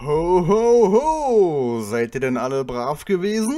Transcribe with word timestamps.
Ho, 0.00 0.44
ho, 0.48 0.92
ho! 0.92 1.80
Seid 1.80 2.16
ihr 2.16 2.20
denn 2.20 2.36
alle 2.36 2.64
brav 2.64 3.04
gewesen? 3.04 3.54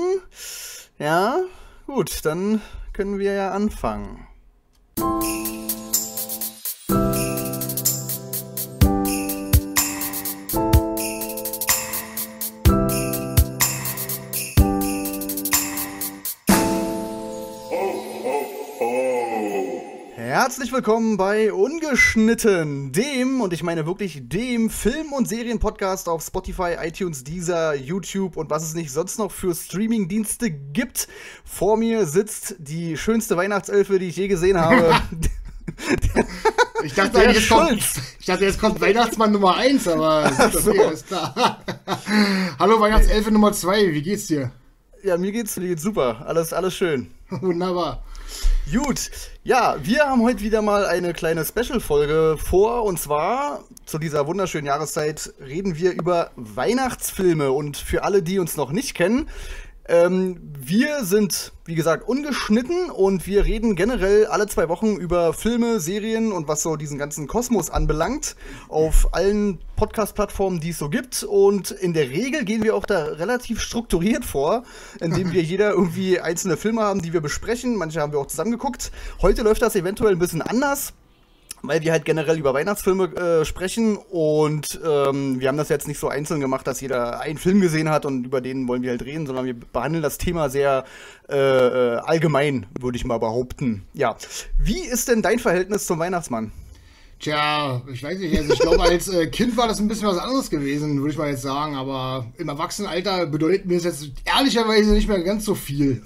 Ja? 0.98 1.40
Gut, 1.86 2.26
dann 2.26 2.60
können 2.92 3.18
wir 3.18 3.32
ja 3.32 3.52
anfangen. 3.52 4.27
Herzlich 20.57 20.73
willkommen 20.73 21.18
bei 21.18 21.52
Ungeschnitten, 21.52 22.91
dem, 22.91 23.43
und 23.43 23.52
ich 23.52 23.62
meine 23.62 23.84
wirklich 23.84 24.27
dem 24.27 24.70
Film- 24.70 25.12
und 25.12 25.29
Serienpodcast 25.29 26.09
auf 26.09 26.25
Spotify, 26.25 26.77
iTunes, 26.80 27.25
Deezer, 27.25 27.74
YouTube 27.74 28.38
und 28.38 28.48
was 28.48 28.62
es 28.62 28.73
nicht 28.73 28.91
sonst 28.91 29.19
noch 29.19 29.30
für 29.30 29.55
Streamingdienste 29.55 30.51
gibt. 30.51 31.09
Vor 31.45 31.77
mir 31.77 32.06
sitzt 32.06 32.56
die 32.59 32.96
schönste 32.96 33.37
Weihnachtselfe, 33.37 33.98
die 33.98 34.06
ich 34.06 34.16
je 34.16 34.29
gesehen 34.29 34.59
habe. 34.59 34.95
ich 36.84 36.95
dachte, 36.95 37.20
jetzt 37.20 37.51
kommt, 37.51 37.82
ich 38.18 38.24
dachte, 38.24 38.45
jetzt 38.46 38.59
kommt 38.59 38.80
Weihnachtsmann 38.80 39.32
Nummer 39.32 39.57
1, 39.57 39.87
aber 39.88 40.32
so. 40.52 40.70
okay, 40.70 40.91
ist 40.91 41.07
klar. 41.07 41.60
Hallo 42.59 42.80
Weihnachtselfe 42.80 43.30
Nummer 43.30 43.52
2, 43.52 43.93
wie 43.93 44.01
geht's 44.01 44.29
dir? 44.29 44.52
Ja, 45.02 45.18
mir 45.18 45.32
geht's, 45.32 45.54
mir 45.59 45.68
geht's 45.68 45.82
super. 45.82 46.24
Alles, 46.27 46.54
alles 46.54 46.74
schön. 46.74 47.10
Wunderbar. 47.29 48.02
Gut, 48.73 49.10
ja, 49.46 49.77
wir 49.80 50.00
haben 50.00 50.23
heute 50.23 50.41
wieder 50.41 50.60
mal 50.60 50.86
eine 50.86 51.12
kleine 51.12 51.45
Special-Folge 51.45 52.37
vor. 52.37 52.82
Und 52.82 52.98
zwar 52.98 53.62
zu 53.84 53.98
dieser 53.98 54.27
wunderschönen 54.27 54.66
Jahreszeit 54.66 55.32
reden 55.38 55.77
wir 55.77 55.92
über 55.92 56.32
Weihnachtsfilme. 56.34 57.52
Und 57.52 57.77
für 57.77 58.02
alle, 58.02 58.24
die 58.24 58.40
uns 58.40 58.56
noch 58.56 58.73
nicht 58.73 58.96
kennen, 58.96 59.28
ähm, 59.88 60.40
wir 60.59 61.04
sind, 61.04 61.52
wie 61.65 61.74
gesagt, 61.74 62.09
ungeschnitten 62.09 62.90
und 62.90 63.26
wir 63.26 63.45
reden 63.45 63.76
generell 63.76 64.26
alle 64.26 64.47
zwei 64.48 64.69
Wochen 64.69 64.97
über 64.97 65.32
Filme, 65.32 65.78
Serien 65.78 66.32
und 66.32 66.48
was 66.48 66.62
so 66.62 66.76
diesen 66.76 66.98
ganzen 66.98 67.26
Kosmos 67.28 67.70
anbelangt 67.70 68.37
auf 68.69 69.15
allen 69.15 69.59
Podcast-Plattformen, 69.76 70.59
die 70.59 70.70
es 70.70 70.78
so 70.78 70.88
gibt. 70.88 71.22
Und 71.22 71.70
in 71.70 71.93
der 71.93 72.10
Regel 72.10 72.44
gehen 72.44 72.65
wir 72.65 72.75
auch 72.75 72.87
da 72.87 73.04
relativ 73.04 73.60
strukturiert 73.60 74.25
vor, 74.25 74.65
indem 75.00 75.32
wir 75.32 75.43
jeder 75.44 75.70
irgendwie 75.70 76.19
einzelne 76.21 76.56
Filme 76.56 76.82
haben, 76.82 77.00
die 77.00 77.12
wir 77.12 77.21
besprechen. 77.21 77.76
Manche 77.76 78.00
haben 78.00 78.12
wir 78.12 78.19
auch 78.19 78.26
zusammengeguckt. 78.26 78.91
Heute 79.22 79.43
läuft 79.43 79.62
das 79.62 79.76
eventuell 79.76 80.12
ein 80.12 80.19
bisschen 80.19 80.43
anders 80.43 80.94
weil 81.62 81.82
wir 81.82 81.93
halt 81.93 82.04
generell 82.04 82.38
über 82.38 82.54
Weihnachtsfilme 82.54 83.16
äh, 83.16 83.44
sprechen 83.44 83.97
und 83.97 84.81
ähm, 84.84 85.41
wir 85.41 85.49
haben 85.49 85.56
das 85.56 85.69
jetzt 85.69 85.88
nicht 85.88 85.99
so 85.99 86.09
einzeln 86.09 86.41
gemacht, 86.41 86.66
dass 86.66 86.81
jeder 86.81 87.21
einen 87.21 87.38
Film 87.38 87.60
gesehen 87.60 87.91
hat 87.91 88.06
und 88.06 88.25
über 88.25 88.41
den 88.41 88.69
wollen 88.69 88.82
wir 88.82 88.91
halt 88.91 89.04
reden, 89.04 89.26
sondern 89.26 89.47
wir 89.47 89.54
behandeln 89.54 90.03
das 90.03 90.19
Thema 90.19 90.49
sehr 90.49 90.84
äh, 91.28 91.37
äh 91.37 91.97
allgemein, 91.99 92.66
würde 92.78 92.97
ich 92.97 93.04
mal 93.04 93.19
behaupten. 93.19 93.84
Ja, 93.94 94.16
wie 94.59 94.81
ist 94.81 95.09
denn 95.09 95.22
dein 95.22 95.38
Verhältnis 95.38 95.87
zum 95.87 95.99
Weihnachtsmann? 95.99 96.53
Tja, 97.19 97.81
ich 97.91 98.03
weiß 98.03 98.19
nicht. 98.19 98.36
Also 98.36 98.53
ich 98.53 98.59
glaube, 98.59 98.82
als 98.82 99.09
äh, 99.09 99.26
Kind 99.28 99.56
war 99.56 99.66
das 99.66 99.81
ein 99.81 99.88
bisschen 99.88 100.06
was 100.06 100.19
anderes 100.19 100.50
gewesen, 100.50 100.98
würde 100.98 101.12
ich 101.12 101.19
mal 101.19 101.31
jetzt 101.31 101.42
sagen. 101.42 101.75
Aber 101.75 102.26
im 102.36 102.48
Erwachsenenalter 102.48 103.26
bedeutet 103.26 103.64
mir 103.64 103.76
das 103.76 103.84
jetzt 103.84 104.12
ehrlicherweise 104.25 104.92
nicht 104.92 105.09
mehr 105.09 105.22
ganz 105.22 105.47
so 105.47 105.54
viel. 105.54 106.03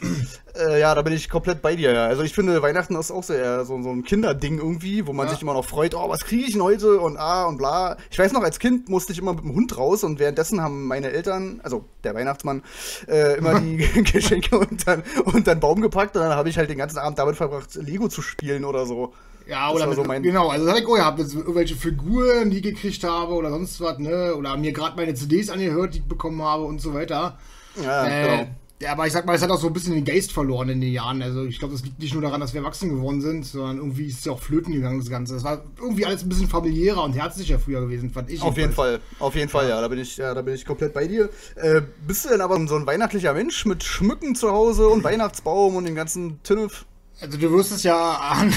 Äh, 0.57 0.81
ja, 0.81 0.95
da 0.95 1.03
bin 1.03 1.13
ich 1.13 1.29
komplett 1.29 1.63
bei 1.63 1.75
dir. 1.75 1.93
Ja. 1.93 2.07
Also 2.07 2.23
ich 2.23 2.33
finde, 2.33 2.63
Weihnachten 2.63 2.95
ist 2.95 3.11
auch 3.11 3.25
so, 3.25 3.33
eher 3.33 3.65
so, 3.65 3.83
so 3.83 3.91
ein 3.91 4.05
Kinderding 4.05 4.59
irgendwie, 4.59 5.05
wo 5.07 5.13
man 5.13 5.27
ja. 5.27 5.33
sich 5.33 5.43
immer 5.43 5.55
noch 5.55 5.65
freut, 5.65 5.97
oh, 5.97 6.09
was 6.09 6.21
kriege 6.21 6.45
ich 6.45 6.53
denn 6.53 6.63
heute 6.63 7.01
und 7.01 7.17
ah 7.17 7.47
und 7.47 7.59
bla. 7.59 7.97
Ich 8.11 8.19
weiß 8.19 8.33
noch, 8.33 8.43
als 8.43 8.61
Kind 8.61 8.89
musste 8.89 9.13
ich 9.13 9.19
immer 9.19 9.35
mit 9.35 9.43
dem 9.43 9.55
Hund 9.55 9.77
raus 9.77 10.05
und 10.05 10.21
währenddessen 10.21 10.61
haben 10.61 10.87
meine 10.87 11.11
Eltern, 11.11 11.61
also 11.65 11.85
der 12.05 12.15
Weihnachtsmann, 12.15 12.63
äh, 13.09 13.37
immer 13.37 13.61
die 13.61 13.77
Geschenke 14.05 14.59
unter, 14.59 15.03
unter 15.25 15.55
den 15.55 15.61
Baum 15.61 15.81
gepackt 15.81 16.17
und 16.17 16.23
dann 16.23 16.35
habe 16.35 16.49
ich 16.49 16.57
halt 16.57 16.71
den 16.71 16.79
ganzen 16.79 16.99
Abend 16.99 17.19
damit 17.19 17.37
verbracht, 17.37 17.75
Lego 17.75 18.09
zu 18.09 18.23
spielen 18.23 18.65
oder 18.65 18.87
so. 18.87 19.13
Ja, 19.51 19.73
oder 19.73 19.89
mit, 19.89 19.97
so 19.97 20.05
mein 20.05 20.23
genau, 20.23 20.49
also 20.49 20.65
das 20.65 20.75
hatte 20.75 20.85
ich 20.85 20.89
auch 20.89 20.97
gehabt, 20.97 21.19
jetzt 21.19 21.35
irgendwelche 21.35 21.75
Figuren, 21.75 22.51
die 22.51 22.59
ich 22.59 22.63
gekriegt 22.63 23.03
habe 23.03 23.35
oder 23.35 23.51
sonst 23.51 23.81
was, 23.81 23.99
ne? 23.99 24.37
Oder 24.37 24.57
mir 24.57 24.73
gerade 24.73 24.95
meine 24.97 25.13
CDs 25.15 25.51
angehört, 25.51 25.95
die 25.95 25.99
ich 25.99 26.05
bekommen 26.05 26.41
habe 26.41 26.63
und 26.63 26.81
so 26.81 26.95
weiter. 26.95 27.37
Ja, 27.83 28.07
äh, 28.07 28.29
genau. 28.29 28.51
Ja, 28.81 28.93
aber 28.93 29.07
ich 29.07 29.13
sag 29.13 29.27
mal, 29.27 29.35
es 29.35 29.43
hat 29.43 29.51
auch 29.51 29.61
so 29.61 29.67
ein 29.67 29.73
bisschen 29.75 29.93
den 29.93 30.05
Geist 30.05 30.33
verloren 30.33 30.71
in 30.71 30.81
den 30.81 30.93
Jahren. 30.93 31.21
Also 31.21 31.45
ich 31.45 31.59
glaube, 31.59 31.75
das 31.75 31.83
liegt 31.83 31.99
nicht 31.99 32.15
nur 32.15 32.23
daran, 32.23 32.41
dass 32.41 32.55
wir 32.55 32.63
erwachsen 32.63 32.89
geworden 32.89 33.21
sind, 33.21 33.45
sondern 33.45 33.77
irgendwie 33.77 34.07
ist 34.07 34.21
es 34.21 34.25
ja 34.25 34.33
auch 34.33 34.41
flöten 34.41 34.73
gegangen, 34.73 35.01
das 35.01 35.11
Ganze. 35.11 35.35
Das 35.35 35.45
war 35.45 35.65
irgendwie 35.79 36.07
alles 36.07 36.23
ein 36.23 36.31
bisschen 36.31 36.49
familiärer 36.49 37.03
und 37.03 37.13
herzlicher 37.13 37.59
früher 37.59 37.81
gewesen, 37.83 38.09
fand 38.09 38.31
ich. 38.31 38.41
Auf 38.41 38.57
jeden 38.57 38.73
Fall, 38.73 39.01
auf 39.19 39.35
jeden 39.35 39.51
Fall, 39.51 39.69
ja. 39.69 39.81
Da 39.81 39.89
bin 39.89 39.99
ich, 39.99 40.17
ja, 40.17 40.33
da 40.33 40.41
bin 40.41 40.55
ich 40.55 40.65
komplett 40.65 40.95
bei 40.95 41.07
dir. 41.09 41.29
Äh, 41.57 41.83
bist 42.07 42.25
du 42.25 42.31
denn 42.31 42.41
aber 42.41 42.57
so 42.69 42.77
ein 42.77 42.87
weihnachtlicher 42.87 43.35
Mensch 43.35 43.67
mit 43.67 43.83
Schmücken 43.83 44.35
zu 44.35 44.51
Hause 44.51 44.89
und 44.89 45.05
Weihnachtsbaum 45.05 45.77
und 45.77 45.85
den 45.85 45.97
ganzen 45.97 46.43
Tinnef? 46.43 46.87
Also 47.21 47.37
du 47.37 47.51
wirst 47.53 47.73
es 47.73 47.83
ja 47.83 48.13
an. 48.13 48.53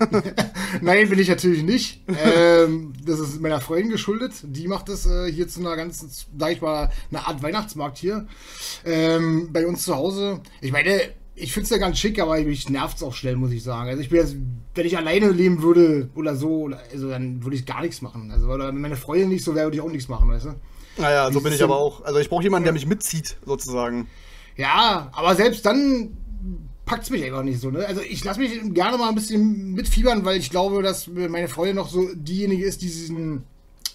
Nein, 0.82 1.08
bin 1.08 1.18
ich 1.18 1.28
natürlich 1.28 1.62
nicht. 1.62 2.02
Ähm, 2.24 2.92
das 3.04 3.18
ist 3.18 3.40
meiner 3.40 3.60
Freundin 3.60 3.90
geschuldet. 3.90 4.32
Die 4.42 4.68
macht 4.68 4.90
es 4.90 5.06
äh, 5.06 5.32
hier 5.32 5.48
zu 5.48 5.60
einer 5.60 5.74
ganzen, 5.74 6.10
sag 6.38 6.52
ich 6.52 6.60
mal, 6.60 6.90
eine 7.10 7.26
Art 7.26 7.42
Weihnachtsmarkt 7.42 7.96
hier. 7.96 8.26
Ähm, 8.84 9.48
bei 9.52 9.66
uns 9.66 9.84
zu 9.84 9.96
Hause. 9.96 10.40
Ich 10.60 10.70
meine, 10.70 11.00
ich 11.34 11.52
finde 11.52 11.64
es 11.64 11.70
ja 11.70 11.78
ganz 11.78 11.98
schick, 11.98 12.20
aber 12.20 12.38
mich 12.40 12.68
nervt 12.68 12.98
es 12.98 13.02
auch 13.02 13.14
schnell, 13.14 13.36
muss 13.36 13.52
ich 13.52 13.62
sagen. 13.62 13.88
Also 13.88 14.02
ich 14.02 14.10
bin 14.10 14.20
jetzt, 14.20 14.36
wenn 14.74 14.86
ich 14.86 14.96
alleine 14.98 15.30
leben 15.30 15.62
würde 15.62 16.10
oder 16.14 16.36
so, 16.36 16.70
also 16.92 17.08
dann 17.08 17.42
würde 17.42 17.56
ich 17.56 17.64
gar 17.64 17.80
nichts 17.80 18.02
machen. 18.02 18.30
Also 18.32 18.48
oder 18.48 18.68
wenn 18.68 18.80
meine 18.80 18.96
Freundin 18.96 19.30
nicht 19.30 19.44
so 19.44 19.54
wäre, 19.54 19.66
würde 19.66 19.76
ich 19.76 19.82
auch 19.82 19.90
nichts 19.90 20.08
machen, 20.08 20.28
weißt 20.28 20.46
du? 20.46 20.54
Naja, 20.98 21.32
so 21.32 21.40
bin 21.40 21.52
ich 21.52 21.62
aber 21.62 21.76
auch. 21.76 22.04
Also 22.04 22.18
ich 22.18 22.28
brauche 22.28 22.42
jemanden, 22.42 22.64
der 22.64 22.72
mich 22.72 22.86
mitzieht, 22.86 23.36
sozusagen. 23.46 24.08
Ja, 24.56 25.08
aber 25.12 25.36
selbst 25.36 25.64
dann 25.64 26.17
packt 26.88 27.04
es 27.04 27.10
mich 27.10 27.22
einfach 27.22 27.42
nicht 27.42 27.60
so. 27.60 27.70
Ne? 27.70 27.86
Also 27.86 28.00
ich 28.00 28.24
lasse 28.24 28.40
mich 28.40 28.50
gerne 28.72 28.96
mal 28.96 29.10
ein 29.10 29.14
bisschen 29.14 29.74
mitfiebern, 29.74 30.24
weil 30.24 30.38
ich 30.38 30.50
glaube, 30.50 30.82
dass 30.82 31.06
meine 31.06 31.48
Freundin 31.48 31.76
noch 31.76 31.90
so 31.90 32.08
diejenige 32.14 32.64
ist, 32.64 32.80
die 32.80 32.86
diesen, 32.86 33.44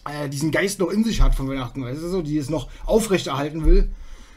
äh, 0.05 0.29
diesen 0.29 0.51
Geist 0.51 0.79
noch 0.79 0.89
in 0.89 1.03
sich 1.03 1.19
hat 1.19 1.33
von 1.33 1.49
Weihnachten, 1.49 1.83
weißt 1.83 2.01
du, 2.01 2.07
so, 2.07 2.21
die 2.21 2.37
es 2.37 2.51
noch 2.51 2.69
aufrechterhalten 2.85 3.65
will, 3.65 3.89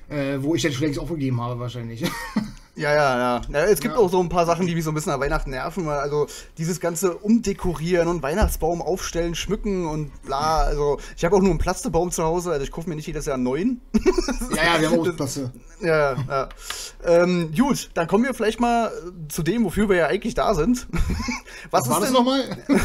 äh, 0.09 0.39
wo 0.41 0.55
ich 0.55 0.63
dann 0.63 0.73
schon 0.73 0.85
längst 0.85 0.99
aufgegeben 0.99 1.41
habe 1.41 1.61
wahrscheinlich. 1.61 2.03
Ja, 2.77 2.95
ja, 2.95 3.19
ja, 3.19 3.43
ja. 3.51 3.65
Es 3.65 3.81
gibt 3.81 3.95
ja. 3.95 4.01
auch 4.01 4.11
so 4.11 4.21
ein 4.21 4.29
paar 4.29 4.45
Sachen, 4.45 4.67
die 4.67 4.75
mich 4.75 4.85
so 4.85 4.91
ein 4.91 4.95
bisschen 4.95 5.13
an 5.13 5.21
Weihnachten 5.21 5.49
nerven. 5.49 5.89
Also 5.89 6.27
dieses 6.59 6.79
ganze 6.79 7.17
Umdekorieren 7.17 8.07
und 8.07 8.23
Weihnachtsbaum 8.23 8.83
aufstellen, 8.83 9.35
schmücken 9.35 9.87
und 9.87 10.13
bla. 10.23 10.59
Also 10.59 10.99
ich 11.17 11.25
habe 11.25 11.37
auch 11.37 11.41
nur 11.41 11.51
einen 11.51 11.59
Plastebaum 11.59 12.11
zu 12.11 12.23
Hause. 12.23 12.53
Also 12.53 12.65
ich 12.65 12.71
kaufe 12.71 12.91
mir 12.91 12.97
nicht 12.97 13.07
jedes 13.07 13.25
Jahr 13.25 13.35
einen 13.35 13.45
neuen. 13.45 13.81
ja, 14.55 14.75
ja, 14.75 14.81
wir 14.81 14.91
haben 14.91 15.01
auch 15.01 15.17
Plaste. 15.17 15.53
Ja, 15.81 16.17
ja. 16.29 16.49
Ähm, 17.05 17.51
gut, 17.57 17.91
dann 17.95 18.07
kommen 18.07 18.25
wir 18.25 18.35
vielleicht 18.35 18.61
mal 18.61 18.93
zu 19.29 19.43
dem, 19.43 19.65
wofür 19.65 19.89
wir 19.89 19.97
ja 19.97 20.07
eigentlich 20.09 20.35
da 20.35 20.55
sind. 20.55 20.87
Was, 21.71 21.83
Was 21.83 21.91
war 21.91 22.01
das 22.01 22.11
nochmal? 22.11 22.45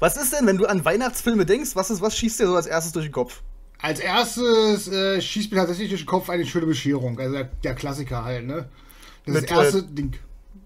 was 0.00 0.16
ist 0.16 0.32
denn, 0.32 0.46
wenn 0.46 0.56
du 0.56 0.66
an 0.66 0.84
Weihnachtsfilme 0.84 1.46
denkst, 1.46 1.70
was, 1.74 1.90
ist, 1.90 2.00
was 2.00 2.16
schießt 2.16 2.40
dir 2.40 2.46
so 2.46 2.56
als 2.56 2.66
erstes 2.66 2.92
durch 2.92 3.06
den 3.06 3.12
Kopf? 3.12 3.42
Als 3.84 4.00
erstes 4.00 4.88
äh, 4.88 5.20
schießt 5.20 5.52
mir 5.52 5.58
tatsächlich 5.58 5.90
durch 5.90 6.00
den 6.00 6.06
Kopf 6.06 6.30
eine 6.30 6.46
schöne 6.46 6.64
Bescherung. 6.64 7.18
Also 7.20 7.34
der, 7.34 7.44
der 7.62 7.74
Klassiker 7.74 8.24
halt, 8.24 8.46
ne? 8.46 8.66
Das 9.26 9.34
mit, 9.34 9.50
das 9.50 9.58
erste 9.58 9.78
äh, 9.80 9.82
Ding. 9.82 10.14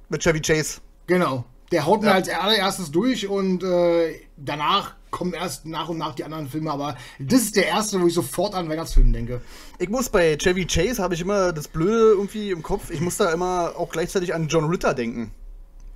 Mit 0.09 0.23
Chevy 0.23 0.41
Chase. 0.41 0.81
Genau. 1.09 1.45
Der 1.73 1.85
haut 1.85 2.03
mir 2.03 2.13
als 2.13 2.29
allererstes 2.29 2.93
durch 2.93 3.27
und 3.27 3.65
äh, 3.65 4.21
danach 4.37 4.95
kommen 5.11 5.33
erst 5.33 5.67
nach 5.67 5.89
und 5.89 5.99
nach 5.99 6.15
die 6.15 6.23
anderen 6.23 6.49
Filme, 6.49 6.71
aber 6.71 6.97
das 7.19 7.41
ist 7.43 7.57
der 7.57 7.67
erste, 7.67 8.01
wo 8.01 8.07
ich 8.07 8.15
sofort 8.15 8.55
an 8.55 8.69
Weihnachtsfilme 8.69 9.11
denke. 9.11 9.41
Ich 9.81 9.89
muss 9.89 10.09
bei 10.09 10.37
Chevy 10.37 10.65
Chase 10.67 11.03
habe 11.03 11.15
ich 11.15 11.21
immer 11.21 11.53
das 11.53 11.67
Blöde 11.67 12.13
irgendwie 12.13 12.53
im 12.53 12.63
Kopf. 12.63 12.89
Ich 12.91 13.01
muss 13.01 13.17
da 13.17 13.33
immer 13.33 13.73
auch 13.77 13.91
gleichzeitig 13.91 14.33
an 14.33 14.47
John 14.47 14.67
Ritter 14.67 14.95
denken. 14.95 15.33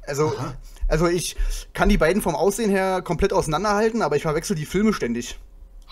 Also, 0.09 0.35
also 0.89 1.07
ich 1.07 1.37
kann 1.73 1.89
die 1.89 1.99
beiden 1.99 2.21
vom 2.21 2.35
Aussehen 2.35 2.71
her 2.71 3.01
komplett 3.01 3.33
auseinanderhalten, 3.33 4.03
aber 4.03 4.17
ich 4.17 4.23
verwechsel 4.23 4.57
die 4.57 4.67
Filme 4.67 4.93
ständig. 4.93 5.39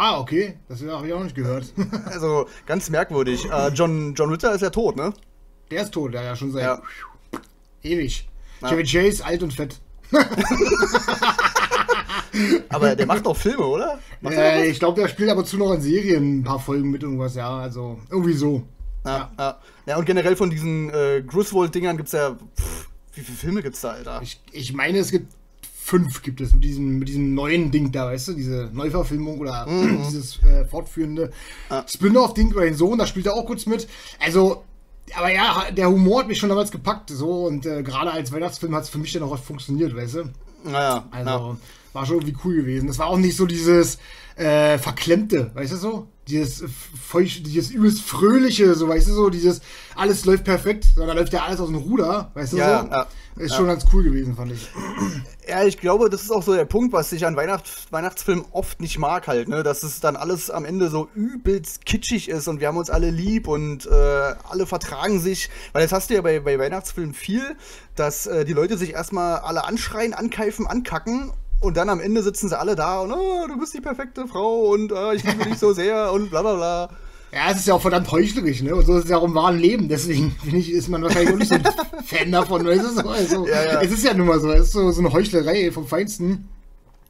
Ah, 0.02 0.18
okay. 0.18 0.54
Das 0.66 0.82
habe 0.82 1.06
ich 1.06 1.12
auch 1.12 1.22
nicht 1.22 1.34
gehört. 1.34 1.74
also 2.06 2.46
ganz 2.64 2.88
merkwürdig. 2.88 3.44
Äh, 3.44 3.68
John, 3.68 4.14
John 4.14 4.30
Ritter 4.30 4.54
ist 4.54 4.62
ja 4.62 4.70
tot, 4.70 4.96
ne? 4.96 5.12
Der 5.70 5.82
ist 5.82 5.92
tot, 5.92 6.14
ja, 6.14 6.22
ja 6.22 6.34
schon 6.34 6.52
seit 6.52 6.62
ja. 6.62 6.80
ewig. 7.82 8.26
Ja. 8.62 8.68
Chevy 8.70 8.84
Chase, 8.84 9.22
alt 9.22 9.42
und 9.42 9.52
fett. 9.52 9.78
aber 12.70 12.96
der 12.96 13.04
macht 13.04 13.26
doch 13.26 13.36
Filme, 13.36 13.66
oder? 13.66 13.98
Äh, 14.24 14.70
ich 14.70 14.78
glaube, 14.78 14.98
der 14.98 15.08
spielt 15.08 15.28
aber 15.28 15.44
zu 15.44 15.58
noch 15.58 15.70
in 15.74 15.82
Serien 15.82 16.38
ein 16.38 16.44
paar 16.44 16.60
Folgen 16.60 16.90
mit 16.90 17.02
irgendwas, 17.02 17.34
ja. 17.34 17.58
Also 17.58 18.00
irgendwie 18.10 18.32
so. 18.32 18.62
Ja, 19.04 19.10
ja. 19.10 19.30
ja. 19.38 19.58
ja 19.84 19.98
und 19.98 20.06
generell 20.06 20.34
von 20.34 20.48
diesen 20.48 20.88
äh, 20.94 21.22
Griswold-Dingern 21.26 21.98
gibt 21.98 22.06
es 22.06 22.14
ja. 22.14 22.30
Pff, 22.30 22.88
wie 23.12 23.20
viele 23.20 23.36
Filme 23.36 23.62
gibt 23.62 23.74
es 23.74 23.82
da, 23.82 23.90
Alter? 23.90 24.22
Ich, 24.22 24.40
ich 24.50 24.72
meine, 24.72 24.96
es 24.96 25.10
gibt 25.10 25.30
5 25.90 26.22
gibt 26.22 26.40
es 26.40 26.52
mit 26.52 26.62
diesem, 26.62 27.00
mit 27.00 27.08
diesem 27.08 27.34
neuen 27.34 27.72
Ding 27.72 27.90
da, 27.90 28.06
weißt 28.06 28.28
du, 28.28 28.32
diese 28.34 28.70
Neuverfilmung 28.72 29.40
oder 29.40 29.66
mhm. 29.66 30.04
dieses 30.04 30.40
äh, 30.44 30.64
fortführende 30.64 31.32
ah. 31.68 31.82
Spin-off-Ding 31.84 32.52
über 32.52 32.64
den 32.64 32.74
Sohn, 32.74 32.96
da 32.96 33.08
spielt 33.08 33.26
er 33.26 33.34
auch 33.34 33.44
kurz 33.44 33.66
mit. 33.66 33.88
Also, 34.20 34.62
aber 35.16 35.32
ja, 35.32 35.66
der 35.72 35.90
Humor 35.90 36.20
hat 36.20 36.28
mich 36.28 36.38
schon 36.38 36.48
damals 36.48 36.70
gepackt, 36.70 37.10
so 37.10 37.46
und 37.46 37.66
äh, 37.66 37.82
gerade 37.82 38.12
als 38.12 38.30
Weihnachtsfilm 38.30 38.72
hat 38.76 38.84
es 38.84 38.88
für 38.88 38.98
mich 38.98 39.12
dann 39.12 39.24
auch 39.24 39.36
funktioniert, 39.36 39.96
weißt 39.96 40.14
du? 40.14 40.24
Naja, 40.62 41.08
also, 41.10 41.56
war 41.92 42.06
schon 42.06 42.16
irgendwie 42.16 42.36
cool 42.44 42.54
gewesen. 42.56 42.86
Das 42.86 42.98
war 42.98 43.06
auch 43.06 43.18
nicht 43.18 43.36
so 43.36 43.46
dieses 43.46 43.98
äh, 44.36 44.78
Verklemmte, 44.78 45.50
weißt 45.54 45.72
du 45.72 45.76
so? 45.76 46.08
Dieses 46.28 46.64
feucht, 47.08 47.46
dieses 47.46 47.70
übelst 47.70 48.02
Fröhliche, 48.02 48.74
so 48.74 48.88
weißt 48.88 49.08
du 49.08 49.12
so, 49.12 49.30
dieses 49.30 49.60
alles 49.96 50.24
läuft 50.24 50.44
perfekt, 50.44 50.86
sondern 50.94 51.16
läuft 51.16 51.32
ja 51.32 51.42
alles 51.42 51.60
aus 51.60 51.68
dem 51.68 51.76
Ruder, 51.76 52.30
weißt 52.34 52.52
du 52.52 52.56
Ja, 52.58 52.82
so? 52.82 52.88
ja, 52.90 53.06
ist 53.36 53.50
ja. 53.50 53.56
schon 53.56 53.66
ganz 53.66 53.84
cool 53.92 54.04
gewesen, 54.04 54.36
fand 54.36 54.52
ich. 54.52 54.68
Ja, 55.48 55.64
ich 55.64 55.78
glaube, 55.78 56.08
das 56.08 56.22
ist 56.22 56.30
auch 56.30 56.42
so 56.44 56.54
der 56.54 56.64
Punkt, 56.64 56.92
was 56.92 57.10
ich 57.10 57.26
an 57.26 57.34
Weihnachts 57.36 57.88
Weihnachtsfilmen 57.90 58.44
oft 58.52 58.80
nicht 58.80 58.98
mag 58.98 59.26
halt, 59.26 59.48
ne? 59.48 59.62
Dass 59.64 59.82
es 59.82 59.98
dann 60.00 60.14
alles 60.14 60.50
am 60.50 60.64
Ende 60.64 60.88
so 60.88 61.08
übelst 61.14 61.84
kitschig 61.84 62.28
ist 62.28 62.46
und 62.46 62.60
wir 62.60 62.68
haben 62.68 62.76
uns 62.76 62.90
alle 62.90 63.10
lieb 63.10 63.48
und 63.48 63.86
äh, 63.86 63.90
alle 64.48 64.66
vertragen 64.66 65.20
sich. 65.20 65.50
Weil 65.72 65.82
das 65.82 65.92
hast 65.92 66.10
du 66.10 66.14
ja 66.14 66.22
bei, 66.22 66.38
bei 66.40 66.58
Weihnachtsfilmen 66.58 67.14
viel, 67.14 67.56
dass 67.96 68.26
äh, 68.26 68.44
die 68.44 68.52
Leute 68.52 68.78
sich 68.78 68.92
erstmal 68.92 69.40
alle 69.40 69.64
anschreien, 69.64 70.14
ankeifen, 70.14 70.66
ankacken 70.66 71.32
und 71.60 71.76
dann 71.76 71.88
am 71.88 72.00
Ende 72.00 72.22
sitzen 72.22 72.48
sie 72.48 72.58
alle 72.58 72.74
da 72.76 73.00
und 73.00 73.12
oh, 73.12 73.46
du 73.48 73.58
bist 73.58 73.74
die 73.74 73.80
perfekte 73.80 74.26
Frau 74.26 74.70
und 74.70 74.92
äh, 74.92 75.14
ich 75.14 75.24
liebe 75.24 75.44
dich 75.44 75.58
so 75.58 75.72
sehr 75.74 76.12
und 76.12 76.30
bla 76.30 76.42
bla 76.42 76.54
bla. 76.54 76.90
Ja, 77.32 77.50
es 77.52 77.58
ist 77.58 77.68
ja 77.68 77.74
auch 77.74 77.80
verdammt 77.82 78.10
heuchlerisch, 78.10 78.60
ne? 78.62 78.74
Und 78.74 78.84
so 78.86 78.96
ist 78.98 79.04
es 79.04 79.10
ja 79.10 79.16
auch 79.18 79.22
im 79.22 79.34
wahren 79.34 79.58
Leben. 79.58 79.88
Deswegen 79.88 80.32
finde 80.42 80.58
ich, 80.58 80.72
ist 80.72 80.88
man 80.88 81.02
wahrscheinlich 81.02 81.32
auch 81.32 81.38
nicht 81.38 81.48
so 81.48 81.54
ein 81.54 81.64
Fan 82.04 82.32
davon. 82.32 82.66
Weißt 82.66 82.82
du? 82.82 82.88
so, 83.02 83.08
also, 83.08 83.46
Ja, 83.46 83.64
ja. 83.64 83.80
Es 83.82 83.92
ist 83.92 84.04
ja 84.04 84.14
nun 84.14 84.26
mal 84.26 84.40
so, 84.40 84.50
es 84.50 84.66
ist 84.66 84.72
so, 84.72 84.90
so 84.90 85.00
eine 85.00 85.12
Heuchlerei 85.12 85.70
vom 85.70 85.86
Feinsten. 85.86 86.48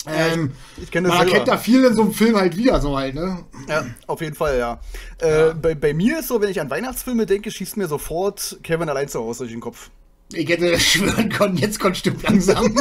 Ähm, 0.06 0.52
Ich 0.82 0.90
kenne 0.90 1.08
das 1.08 1.16
man 1.16 1.26
selber. 1.26 1.38
erkennt 1.40 1.48
da 1.48 1.58
viel 1.58 1.84
in 1.84 1.94
so 1.94 2.02
einem 2.02 2.12
Film 2.12 2.36
halt 2.36 2.56
wieder, 2.56 2.80
so 2.80 2.96
halt, 2.98 3.14
ne? 3.14 3.44
Ja, 3.68 3.84
auf 4.06 4.20
jeden 4.20 4.34
Fall, 4.34 4.58
ja. 4.58 4.80
Äh, 5.18 5.54
bei, 5.54 5.74
bei 5.74 5.92
mir 5.94 6.20
ist 6.20 6.28
so, 6.28 6.40
wenn 6.40 6.50
ich 6.50 6.60
an 6.60 6.70
Weihnachtsfilme 6.70 7.24
denke, 7.26 7.50
schießt 7.50 7.76
mir 7.78 7.86
sofort 7.88 8.58
Kevin 8.62 8.88
allein 8.88 9.08
zu 9.08 9.20
Hause 9.20 9.44
durch 9.44 9.52
den 9.52 9.60
Kopf. 9.60 9.90
Ich 10.32 10.48
hätte 10.48 10.78
schwören 10.80 11.28
können, 11.30 11.56
jetzt 11.56 11.80
kommt 11.80 11.96
Stimmt 11.96 12.22
langsam. 12.22 12.74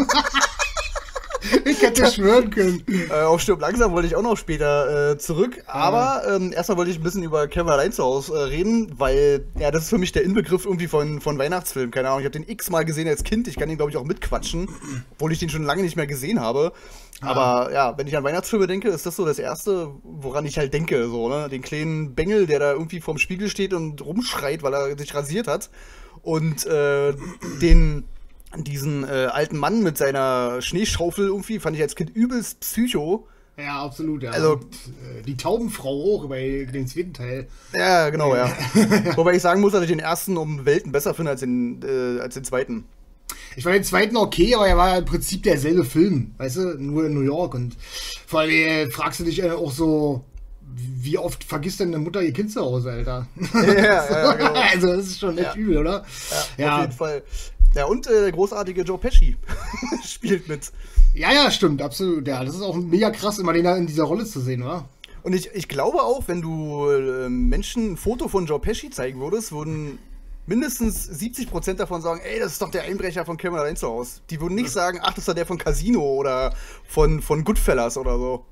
Ich 1.66 1.82
hätte 1.82 2.06
schwören 2.12 2.50
können. 2.50 2.84
Äh, 2.88 3.22
auf 3.22 3.42
Stirb 3.42 3.62
langsam 3.62 3.92
wollte 3.92 4.08
ich 4.08 4.16
auch 4.16 4.22
noch 4.22 4.38
später 4.38 5.12
äh, 5.12 5.18
zurück. 5.18 5.64
Aber 5.68 6.24
ähm, 6.28 6.52
erstmal 6.54 6.78
wollte 6.78 6.92
ich 6.92 6.98
ein 6.98 7.04
bisschen 7.04 7.24
über 7.24 7.48
Kevin 7.48 7.70
allein 7.70 7.92
zu 7.92 8.04
Hause 8.04 8.34
äh, 8.36 8.44
reden, 8.44 8.94
weil 8.98 9.46
ja, 9.60 9.72
das 9.72 9.84
ist 9.84 9.90
für 9.90 9.98
mich 9.98 10.12
der 10.12 10.24
Inbegriff 10.24 10.66
irgendwie 10.66 10.88
von, 10.88 11.22
von 11.22 11.38
Weihnachtsfilm. 11.38 11.92
Keine 11.92 12.10
Ahnung, 12.10 12.20
ich 12.20 12.26
habe 12.26 12.38
den 12.38 12.48
x-mal 12.48 12.86
gesehen 12.86 13.08
als 13.08 13.24
Kind. 13.24 13.48
Ich 13.48 13.56
kann 13.56 13.70
den, 13.70 13.78
glaube 13.78 13.92
ich, 13.92 13.98
auch 13.98 14.04
mitquatschen, 14.04 14.70
obwohl 15.12 15.32
ich 15.32 15.40
den 15.40 15.50
schon 15.50 15.64
lange 15.64 15.84
nicht 15.84 15.96
mehr 15.96 16.08
gesehen 16.08 16.40
habe. 16.40 16.74
Aber 17.22 17.72
ja, 17.74 17.98
wenn 17.98 18.08
ich 18.08 18.16
an 18.16 18.24
Weihnachtsfilme 18.24 18.68
denke, 18.68 18.90
ist 18.90 19.06
das 19.06 19.16
so 19.16 19.26
das 19.26 19.40
Erste, 19.40 19.92
woran 20.04 20.46
ich 20.46 20.58
halt 20.58 20.74
denke. 20.74 21.08
So, 21.08 21.28
ne? 21.28 21.50
Den 21.50 21.62
kleinen 21.62 22.16
Bengel, 22.16 22.48
der 22.48 22.60
da 22.60 22.72
irgendwie 22.72 23.02
vorm 23.02 23.18
Spiegel 23.18 23.50
steht 23.50 23.74
und 23.74 24.02
rumschreit, 24.06 24.64
weil 24.64 24.74
er 24.74 24.98
sich 24.98 25.14
rasiert 25.14 25.48
hat. 25.48 25.70
Und 26.22 26.66
äh, 26.66 27.14
den 27.62 28.06
diesen 28.58 29.04
äh, 29.04 29.28
alten 29.32 29.58
Mann 29.58 29.84
mit 29.84 29.98
seiner 29.98 30.62
Schneeschaufel 30.62 31.28
irgendwie 31.28 31.60
fand 31.60 31.76
ich 31.76 31.82
als 31.82 31.96
Kind 31.96 32.10
übelst 32.16 32.60
psycho. 32.62 33.28
Ja, 33.58 33.84
absolut, 33.84 34.24
ja. 34.24 34.32
Also- 34.32 34.54
Und, 34.54 34.64
äh, 34.66 35.22
die 35.26 35.36
Taubenfrau 35.38 36.16
auch 36.16 36.28
bei 36.30 36.68
dem 36.74 36.88
zweiten 36.88 37.14
Teil. 37.14 37.48
Ja, 37.74 38.10
genau, 38.10 38.36
ja. 38.36 38.50
Wobei 39.16 39.36
ich 39.36 39.42
sagen 39.42 39.60
muss, 39.62 39.74
dass 39.74 39.82
ich 39.84 39.90
den 39.90 40.00
ersten 40.00 40.38
um 40.38 40.66
Welten 40.66 40.92
besser 40.92 41.14
finde 41.14 41.32
als 41.32 41.42
den, 41.42 41.82
äh, 41.84 42.22
als 42.22 42.34
den 42.36 42.44
zweiten. 42.44 42.86
Ich 43.56 43.64
fand 43.64 43.76
den 43.76 43.84
zweiten 43.84 44.16
okay, 44.18 44.56
aber 44.56 44.68
er 44.68 44.78
war 44.78 44.98
im 44.98 45.06
Prinzip 45.06 45.44
derselbe 45.44 45.84
Film, 45.84 46.34
weißt 46.38 46.56
du, 46.58 46.62
nur 46.80 47.06
in 47.06 47.14
New 47.14 47.22
York. 47.22 47.54
Und 47.54 47.76
vor 48.26 48.42
allem 48.42 48.52
äh, 48.52 48.90
fragst 48.90 49.20
du 49.20 49.26
dich 49.26 49.44
äh, 49.44 49.52
auch 49.52 49.72
so, 49.72 50.24
wie 50.76 51.18
oft 51.18 51.44
vergisst 51.44 51.80
denn 51.82 51.90
eine 51.90 51.98
Mutter 51.98 52.22
ihr 52.22 52.32
Kind 52.32 52.52
zu 52.52 52.62
Hause, 52.62 52.92
Alter? 52.92 53.28
Ja, 53.54 53.74
ja, 53.74 54.34
genau. 54.38 54.54
Also, 54.54 54.88
das 54.96 55.08
ist 55.08 55.20
schon 55.20 55.38
echt 55.38 55.56
Ja. 55.56 55.62
übel, 55.62 55.78
oder? 55.80 56.06
Ja, 56.58 56.76
auf 56.76 56.82
jeden 56.82 56.94
Fall. 56.94 57.24
Ja, 57.76 57.86
und 57.86 58.08
äh, 58.08 58.22
der 58.22 58.32
großartige 58.32 58.82
Joe 58.82 58.98
Pesci 58.98 59.38
spielt 60.04 60.48
mit. 60.48 60.72
Ja, 61.14 61.32
ja, 61.32 61.52
stimmt, 61.52 61.82
absolut. 61.82 62.28
Ja, 62.28 62.44
das 62.44 62.56
ist 62.56 62.62
auch 62.62 62.76
mega 62.76 63.12
krass, 63.12 63.40
immer 63.40 63.54
den 63.54 63.64
da 63.64 63.76
in 63.78 63.88
dieser 63.88 64.04
Rolle 64.04 64.26
zu 64.26 64.40
sehen, 64.40 64.64
wa? 64.64 64.88
Und 65.22 65.34
ich, 65.34 65.50
ich 65.54 65.68
glaube 65.68 66.02
auch, 66.02 66.28
wenn 66.28 66.42
du 66.42 66.90
äh, 66.90 67.30
Menschen 67.30 67.94
ein 67.94 67.98
Foto 67.98 68.28
von 68.28 68.46
Joe 68.46 68.60
Pesci 68.60 68.90
zeigen 68.90 69.20
würdest, 69.20 69.52
würden 69.52 70.00
mindestens 70.50 71.10
70% 71.10 71.76
davon 71.76 72.02
sagen, 72.02 72.22
ey, 72.24 72.40
das 72.40 72.54
ist 72.54 72.62
doch 72.62 72.72
der 72.72 72.84
Einbrecher 72.84 73.26
von 73.26 73.38
Kevin 73.38 73.60
allein 73.60 73.76
zu 73.76 73.88
Hause. 73.88 74.22
Die 74.30 74.42
würden 74.42 74.56
nicht 74.56 74.72
sagen, 74.72 75.00
ach, 75.02 75.10
das 75.10 75.20
ist 75.20 75.28
doch 75.28 75.36
der 75.36 75.46
von 75.46 75.58
Casino 75.58 76.02
oder 76.02 76.54
von, 76.88 77.22
von 77.22 77.44
Goodfellas 77.44 77.98
oder 77.98 78.18
so. 78.18 78.46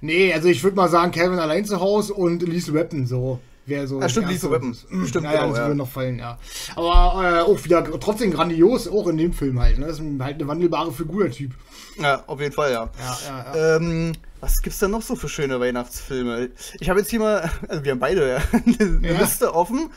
Nee, 0.00 0.32
also 0.32 0.48
ich 0.48 0.64
würde 0.64 0.76
mal 0.76 0.88
sagen, 0.88 1.12
Kevin 1.12 1.38
allein 1.38 1.64
zu 1.64 1.80
Hause 1.80 2.14
und 2.14 2.42
Lethal 2.42 2.74
Weapon, 2.74 3.06
so. 3.06 3.38
Wäre 3.66 3.86
so. 3.88 4.00
Ah, 4.00 4.08
stimmt, 4.08 4.30
erste- 4.30 4.50
Weapon. 4.50 4.74
Stimmt, 5.06 5.24
ja, 5.24 5.32
ja, 5.32 5.40
genau, 5.40 5.48
das 5.50 5.58
ja. 5.58 5.64
würde 5.66 5.74
noch 5.76 5.88
fallen, 5.88 6.18
ja. 6.18 6.38
Aber 6.76 7.22
äh, 7.24 7.40
auch 7.40 7.64
wieder 7.64 7.84
trotzdem 7.98 8.30
grandios, 8.30 8.86
auch 8.88 9.08
in 9.08 9.16
dem 9.18 9.32
Film 9.32 9.60
halt. 9.60 9.78
Ne? 9.78 9.86
Das 9.86 9.98
ist 9.98 10.04
halt 10.20 10.36
eine 10.36 10.46
wandelbare 10.46 10.92
Figur, 10.92 11.24
der 11.24 11.32
Typ. 11.32 11.52
Ja, 11.98 12.22
auf 12.26 12.40
jeden 12.40 12.52
Fall, 12.54 12.72
ja. 12.72 12.90
Ja, 12.98 13.18
ja, 13.26 13.54
ja. 13.56 13.76
Ähm, 13.76 14.12
was 14.40 14.60
gibt's 14.62 14.78
da 14.78 14.86
noch 14.86 15.02
so 15.02 15.16
für 15.16 15.28
schöne 15.28 15.58
Weihnachtsfilme? 15.58 16.50
Ich 16.78 16.88
habe 16.90 17.00
jetzt 17.00 17.10
hier 17.10 17.18
mal, 17.20 17.50
also 17.68 17.82
wir 17.84 17.92
haben 17.92 17.98
beide 17.98 18.28
ja, 18.28 18.36
eine 18.52 19.08
Ja. 19.08 19.18
Liste 19.18 19.52
offen. 19.54 19.90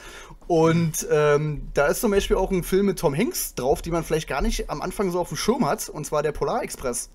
Und 0.48 1.06
ähm, 1.12 1.68
da 1.75 1.86
ist 1.88 2.01
zum 2.01 2.10
Beispiel 2.10 2.36
auch 2.38 2.50
ein 2.50 2.63
Film 2.63 2.88
mit 2.88 2.98
Tom 2.98 3.16
Hanks 3.16 3.54
drauf, 3.54 3.83
die 3.83 3.92
man 3.92 4.04
vielleicht 4.04 4.27
gar 4.27 4.42
nicht 4.42 4.69
am 4.71 4.81
Anfang 4.81 5.12
so 5.12 5.19
auf 5.19 5.27
dem 5.27 5.38
Schirm 5.38 5.63
hat, 5.69 5.89
und 5.89 6.06
zwar 6.07 6.24
der 6.24 6.31
Polarexpress. 6.31 7.10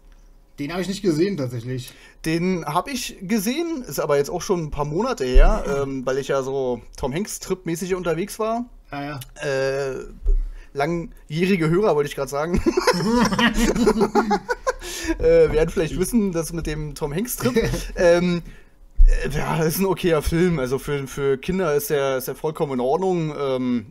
Den 0.59 0.71
habe 0.71 0.83
ich 0.83 0.89
nicht 0.89 1.03
gesehen, 1.03 1.37
tatsächlich. 1.37 1.93
Den 2.25 2.65
habe 2.65 2.91
ich 2.91 3.17
gesehen, 3.23 3.83
ist 3.83 3.99
aber 3.99 4.17
jetzt 4.17 4.31
auch 4.31 4.43
schon 4.43 4.65
ein 4.65 4.71
paar 4.71 4.85
Monate 4.85 5.25
her, 5.25 5.65
ähm, 5.83 6.07
weil 6.07 6.19
ich 6.19 6.29
ja 6.29 6.43
so 6.43 6.81
Tom 6.97 7.13
Hanks-Trip-mäßig 7.13 7.95
unterwegs 7.95 8.39
war. 8.39 8.67
Ja, 8.93 9.03
ja. 9.03 9.21
Äh, 9.43 10.05
langjährige 10.73 11.69
Hörer, 11.71 11.97
wollte 11.97 12.09
ich 12.09 12.15
gerade 12.15 12.31
sagen. 12.31 12.61
äh, 15.19 15.51
werden 15.51 15.71
vielleicht 15.71 15.99
wissen, 15.99 16.31
dass 16.33 16.53
mit 16.53 16.67
dem 16.67 16.95
Tom 16.95 17.13
Hanks-Trip. 17.13 17.69
ähm, 17.97 18.43
äh, 19.07 19.29
ja, 19.31 19.63
ist 19.63 19.79
ein 19.79 19.87
okayer 19.87 20.23
Film. 20.23 20.61
Also 20.61 20.79
für, 20.79 21.07
für 21.09 21.37
Kinder 21.39 21.75
ist 21.75 21.91
der, 21.91 22.19
ist 22.19 22.29
der 22.29 22.37
vollkommen 22.37 22.75
in 22.75 22.81
Ordnung. 22.81 23.35
Ähm, 23.39 23.87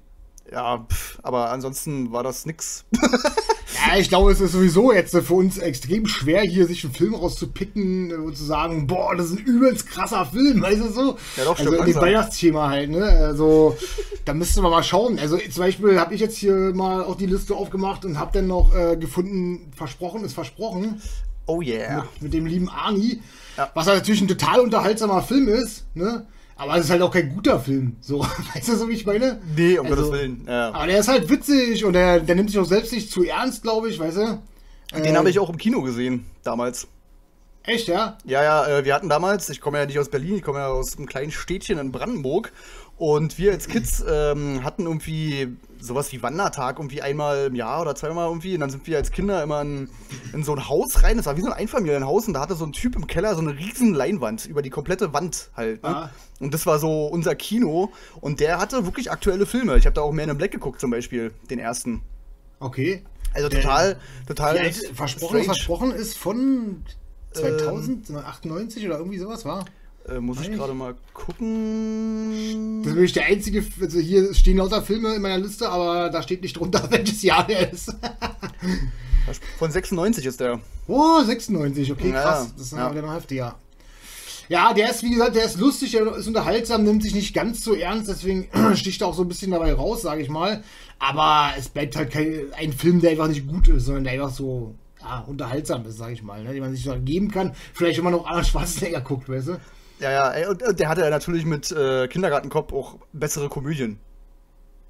ja, 0.51 0.85
pff, 0.89 1.19
aber 1.23 1.51
ansonsten 1.51 2.11
war 2.11 2.23
das 2.23 2.45
nix. 2.45 2.85
Ja, 3.87 3.97
ich 3.97 4.09
glaube, 4.09 4.31
es 4.31 4.39
ist 4.39 4.53
sowieso 4.53 4.93
jetzt 4.93 5.15
für 5.15 5.33
uns 5.33 5.57
extrem 5.57 6.07
schwer, 6.07 6.41
hier 6.41 6.67
sich 6.67 6.83
einen 6.83 6.93
Film 6.93 7.15
rauszupicken 7.15 8.13
und 8.13 8.37
zu 8.37 8.43
sagen, 8.43 8.87
boah, 8.87 9.15
das 9.15 9.27
ist 9.27 9.39
ein 9.39 9.45
übelst 9.45 9.87
krasser 9.89 10.25
Film, 10.25 10.61
weißt 10.61 10.81
du 10.81 10.89
so? 10.89 11.17
Ja, 11.37 11.45
doch, 11.45 11.57
stimmt, 11.57 11.79
Also 11.79 11.99
in. 11.99 12.01
Weihnachtsthema 12.01 12.69
halt, 12.69 12.89
ne? 12.91 13.03
Also, 13.03 13.77
da 14.25 14.33
müsste 14.33 14.61
man 14.61 14.71
mal 14.71 14.83
schauen. 14.83 15.19
Also 15.19 15.37
zum 15.37 15.63
Beispiel 15.63 15.99
habe 15.99 16.13
ich 16.13 16.21
jetzt 16.21 16.37
hier 16.37 16.53
mal 16.73 17.03
auch 17.03 17.15
die 17.15 17.25
Liste 17.25 17.55
aufgemacht 17.55 18.05
und 18.05 18.19
habe 18.19 18.31
dann 18.33 18.47
noch 18.47 18.73
äh, 18.75 18.95
gefunden, 18.95 19.71
Versprochen 19.75 20.23
ist 20.23 20.33
Versprochen, 20.33 21.01
Oh 21.45 21.61
yeah. 21.61 22.03
mit, 22.13 22.21
mit 22.21 22.33
dem 22.33 22.45
lieben 22.45 22.69
Arnie. 22.69 23.21
Ja. 23.57 23.69
Was 23.73 23.87
halt 23.87 23.97
natürlich 23.97 24.21
ein 24.21 24.27
total 24.27 24.61
unterhaltsamer 24.61 25.21
Film 25.21 25.47
ist, 25.49 25.85
ne? 25.93 26.25
Aber 26.55 26.75
es 26.77 26.85
ist 26.85 26.91
halt 26.91 27.01
auch 27.01 27.11
kein 27.11 27.33
guter 27.33 27.59
Film. 27.59 27.95
So, 27.99 28.19
weißt 28.53 28.67
du, 28.69 28.75
so 28.75 28.87
wie 28.87 28.93
ich 28.93 29.05
meine? 29.05 29.39
Nee, 29.55 29.77
um 29.77 29.87
Also, 29.87 29.97
Gottes 29.97 30.19
Willen. 30.19 30.45
Ja. 30.47 30.71
Aber 30.71 30.87
der 30.87 30.99
ist 30.99 31.07
halt 31.07 31.29
witzig 31.29 31.83
und 31.85 31.93
der, 31.93 32.19
der 32.19 32.35
nimmt 32.35 32.49
sich 32.49 32.59
auch 32.59 32.65
selbst 32.65 32.93
nicht 32.93 33.11
zu 33.11 33.23
ernst, 33.23 33.63
glaube 33.63 33.89
ich, 33.89 33.99
weißt 33.99 34.17
du? 34.17 34.41
Den 35.03 35.17
habe 35.17 35.29
ich 35.29 35.39
auch 35.39 35.49
im 35.49 35.57
Kino 35.57 35.81
gesehen, 35.81 36.25
damals. 36.43 36.87
Echt, 37.63 37.87
ja? 37.87 38.17
Ja, 38.25 38.43
ja, 38.43 38.67
äh, 38.67 38.85
wir 38.85 38.93
hatten 38.93 39.09
damals, 39.09 39.49
ich 39.49 39.61
komme 39.61 39.79
ja 39.79 39.85
nicht 39.85 39.97
aus 39.97 40.09
Berlin, 40.09 40.35
ich 40.35 40.43
komme 40.43 40.59
ja 40.59 40.67
aus 40.67 40.97
einem 40.97 41.07
kleinen 41.07 41.31
Städtchen 41.31 41.79
in 41.79 41.91
Brandenburg. 41.91 42.51
Und 42.97 43.37
wir 43.39 43.53
als 43.53 43.67
Kids 43.67 44.03
ähm, 44.07 44.63
hatten 44.63 44.83
irgendwie 44.83 45.57
sowas 45.83 46.11
wie 46.13 46.23
Wandertag 46.23 46.79
irgendwie 46.79 47.01
einmal 47.01 47.47
im 47.47 47.55
Jahr 47.55 47.81
oder 47.81 47.93
zweimal 47.95 48.27
irgendwie. 48.27 48.53
Und 48.53 48.61
dann 48.61 48.69
sind 48.69 48.87
wir 48.87 48.97
als 48.97 49.11
Kinder 49.11 49.43
immer 49.43 49.61
in, 49.61 49.89
in 50.31 50.43
so 50.43 50.53
ein 50.53 50.69
Haus 50.69 51.03
rein. 51.03 51.17
Das 51.17 51.25
war 51.25 51.35
wie 51.35 51.41
so 51.41 51.47
ein 51.47 51.53
Einfamilienhaus. 51.53 52.27
Und 52.27 52.33
da 52.33 52.41
hatte 52.41 52.55
so 52.55 52.65
ein 52.65 52.71
Typ 52.71 52.95
im 52.95 53.05
Keller 53.07 53.35
so 53.35 53.41
eine 53.41 53.57
riesen 53.57 53.93
Leinwand 53.93 54.45
über 54.45 54.61
die 54.61 54.69
komplette 54.69 55.13
Wand 55.13 55.49
halt. 55.55 55.83
Ne? 55.83 55.89
Ah. 55.89 56.09
Und 56.39 56.53
das 56.53 56.65
war 56.65 56.79
so 56.79 57.05
unser 57.07 57.35
Kino. 57.35 57.91
Und 58.21 58.39
der 58.39 58.59
hatte 58.59 58.85
wirklich 58.85 59.11
aktuelle 59.11 59.45
Filme. 59.45 59.77
Ich 59.77 59.85
habe 59.85 59.93
da 59.93 60.01
auch 60.01 60.13
Man 60.13 60.29
in 60.29 60.37
Black 60.37 60.51
geguckt 60.51 60.79
zum 60.79 60.89
Beispiel, 60.89 61.33
den 61.49 61.59
ersten. 61.59 62.01
Okay. 62.59 63.03
Also 63.33 63.49
total, 63.49 63.97
total. 64.27 64.55
Ja, 64.57 64.71
versprochen 64.93 65.29
strange. 65.29 65.43
versprochen 65.45 65.91
ist 65.91 66.17
von 66.17 66.83
2000, 67.33 68.11
98 68.11 68.85
oder 68.85 68.99
irgendwie 68.99 69.17
sowas, 69.17 69.43
war? 69.43 69.65
Äh, 70.09 70.19
muss 70.19 70.41
ich 70.41 70.49
Weiß. 70.49 70.57
gerade 70.57 70.73
mal 70.73 70.95
gucken. 71.13 72.81
Das 72.81 72.91
ist 72.91 72.95
wirklich 72.95 73.13
der 73.13 73.25
einzige, 73.25 73.63
also 73.79 73.99
hier 73.99 74.33
stehen 74.33 74.57
lauter 74.57 74.81
Filme 74.81 75.15
in 75.15 75.21
meiner 75.21 75.37
Liste, 75.37 75.69
aber 75.69 76.09
da 76.09 76.21
steht 76.21 76.41
nicht 76.41 76.57
drunter, 76.59 76.85
welches 76.91 77.21
Jahr 77.23 77.47
der 77.47 77.71
ist. 77.71 77.93
Von 79.57 79.71
96 79.71 80.25
ist 80.25 80.39
der. 80.41 80.59
Oh, 80.87 81.21
96, 81.23 81.91
okay, 81.93 82.11
Ja, 82.11 82.21
krass. 82.21 82.53
Das 82.57 82.65
ist 82.67 82.73
ja. 82.73 82.87
aber 82.87 83.01
noch 83.01 83.13
heftiger. 83.13 83.55
Ja, 84.49 84.73
der 84.73 84.89
ist, 84.89 85.03
wie 85.03 85.11
gesagt, 85.11 85.35
der 85.35 85.45
ist 85.45 85.57
lustig, 85.57 85.91
der 85.91 86.17
ist 86.17 86.27
unterhaltsam, 86.27 86.83
nimmt 86.83 87.01
sich 87.01 87.15
nicht 87.15 87.33
ganz 87.33 87.63
so 87.63 87.73
ernst, 87.73 88.09
deswegen 88.09 88.49
sticht 88.75 89.01
er 89.01 89.07
auch 89.07 89.15
so 89.15 89.21
ein 89.21 89.29
bisschen 89.29 89.51
dabei 89.51 89.73
raus, 89.73 90.01
sage 90.01 90.21
ich 90.21 90.29
mal. 90.29 90.63
Aber 90.99 91.51
es 91.57 91.69
bleibt 91.69 91.95
halt 91.95 92.11
kein, 92.11 92.41
ein 92.57 92.73
Film, 92.73 92.99
der 92.99 93.11
einfach 93.11 93.29
nicht 93.29 93.47
gut 93.47 93.69
ist, 93.69 93.85
sondern 93.85 94.03
der 94.03 94.13
einfach 94.13 94.31
so 94.31 94.75
ja, 95.01 95.19
unterhaltsam 95.19 95.85
ist, 95.85 95.97
sage 95.97 96.13
ich 96.13 96.23
mal, 96.23 96.43
ne, 96.43 96.51
den 96.51 96.61
man 96.61 96.75
sich 96.75 96.83
so 96.83 96.93
geben 96.99 97.31
kann. 97.31 97.53
Vielleicht, 97.73 97.97
wenn 97.97 98.03
man 98.03 98.13
noch 98.13 98.25
Arnold 98.25 98.47
Schwarzenegger 98.47 99.01
guckt, 99.01 99.29
weißt 99.29 99.47
du? 99.49 99.59
Ja, 100.03 100.11
ja, 100.11 100.29
ey, 100.31 100.45
und, 100.47 100.61
und 100.61 100.77
der 100.79 100.89
hatte 100.89 100.99
ja 101.01 101.09
natürlich 101.09 101.45
mit 101.45 101.71
äh, 101.71 102.07
Kindergartenkopf 102.09 102.73
auch 102.73 102.95
bessere 103.13 103.47
Komödien. 103.47 103.99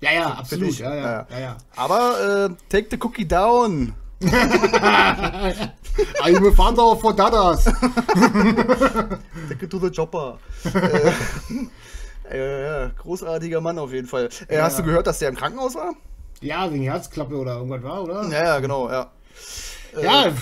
Ja, 0.01 0.11
ja, 0.11 0.27
absolut. 0.33 0.75
Ja, 0.79 0.95
ja, 0.95 1.01
Ja. 1.03 1.27
ja, 1.29 1.39
ja. 1.39 1.57
Aber 1.75 2.47
äh, 2.49 2.49
Take 2.69 2.87
the 2.89 2.97
Cookie 2.99 3.27
Down. 3.27 3.93
I'm 6.23 6.47
a 6.47 6.51
father 6.55 6.95
for 6.99 7.13
dadas. 7.13 7.63
Take 9.49 9.63
it 9.65 9.69
to 9.69 9.79
the 9.79 9.91
chopper. 9.91 10.39
äh, 12.29 12.31
äh, 12.37 12.63
ja, 12.63 12.91
großartiger 12.97 13.61
Mann 13.61 13.77
auf 13.77 13.91
jeden 13.93 14.07
Fall. 14.07 14.29
Äh, 14.47 14.61
Hast 14.61 14.79
du 14.79 14.83
gehört, 14.83 15.05
dass 15.07 15.19
der 15.19 15.29
im 15.29 15.35
Krankenhaus 15.35 15.75
war? 15.75 15.93
Ja, 16.41 16.71
wegen 16.71 16.83
Herzklappe 16.83 17.35
oder 17.35 17.57
irgendwas 17.57 17.83
war, 17.83 18.03
oder? 18.03 18.23
Ja, 18.29 18.43
ja, 18.45 18.59
genau, 18.59 18.89
ja. 18.89 19.11
Äh, 19.95 20.03
Ja, 20.03 20.23
so- 20.31 20.35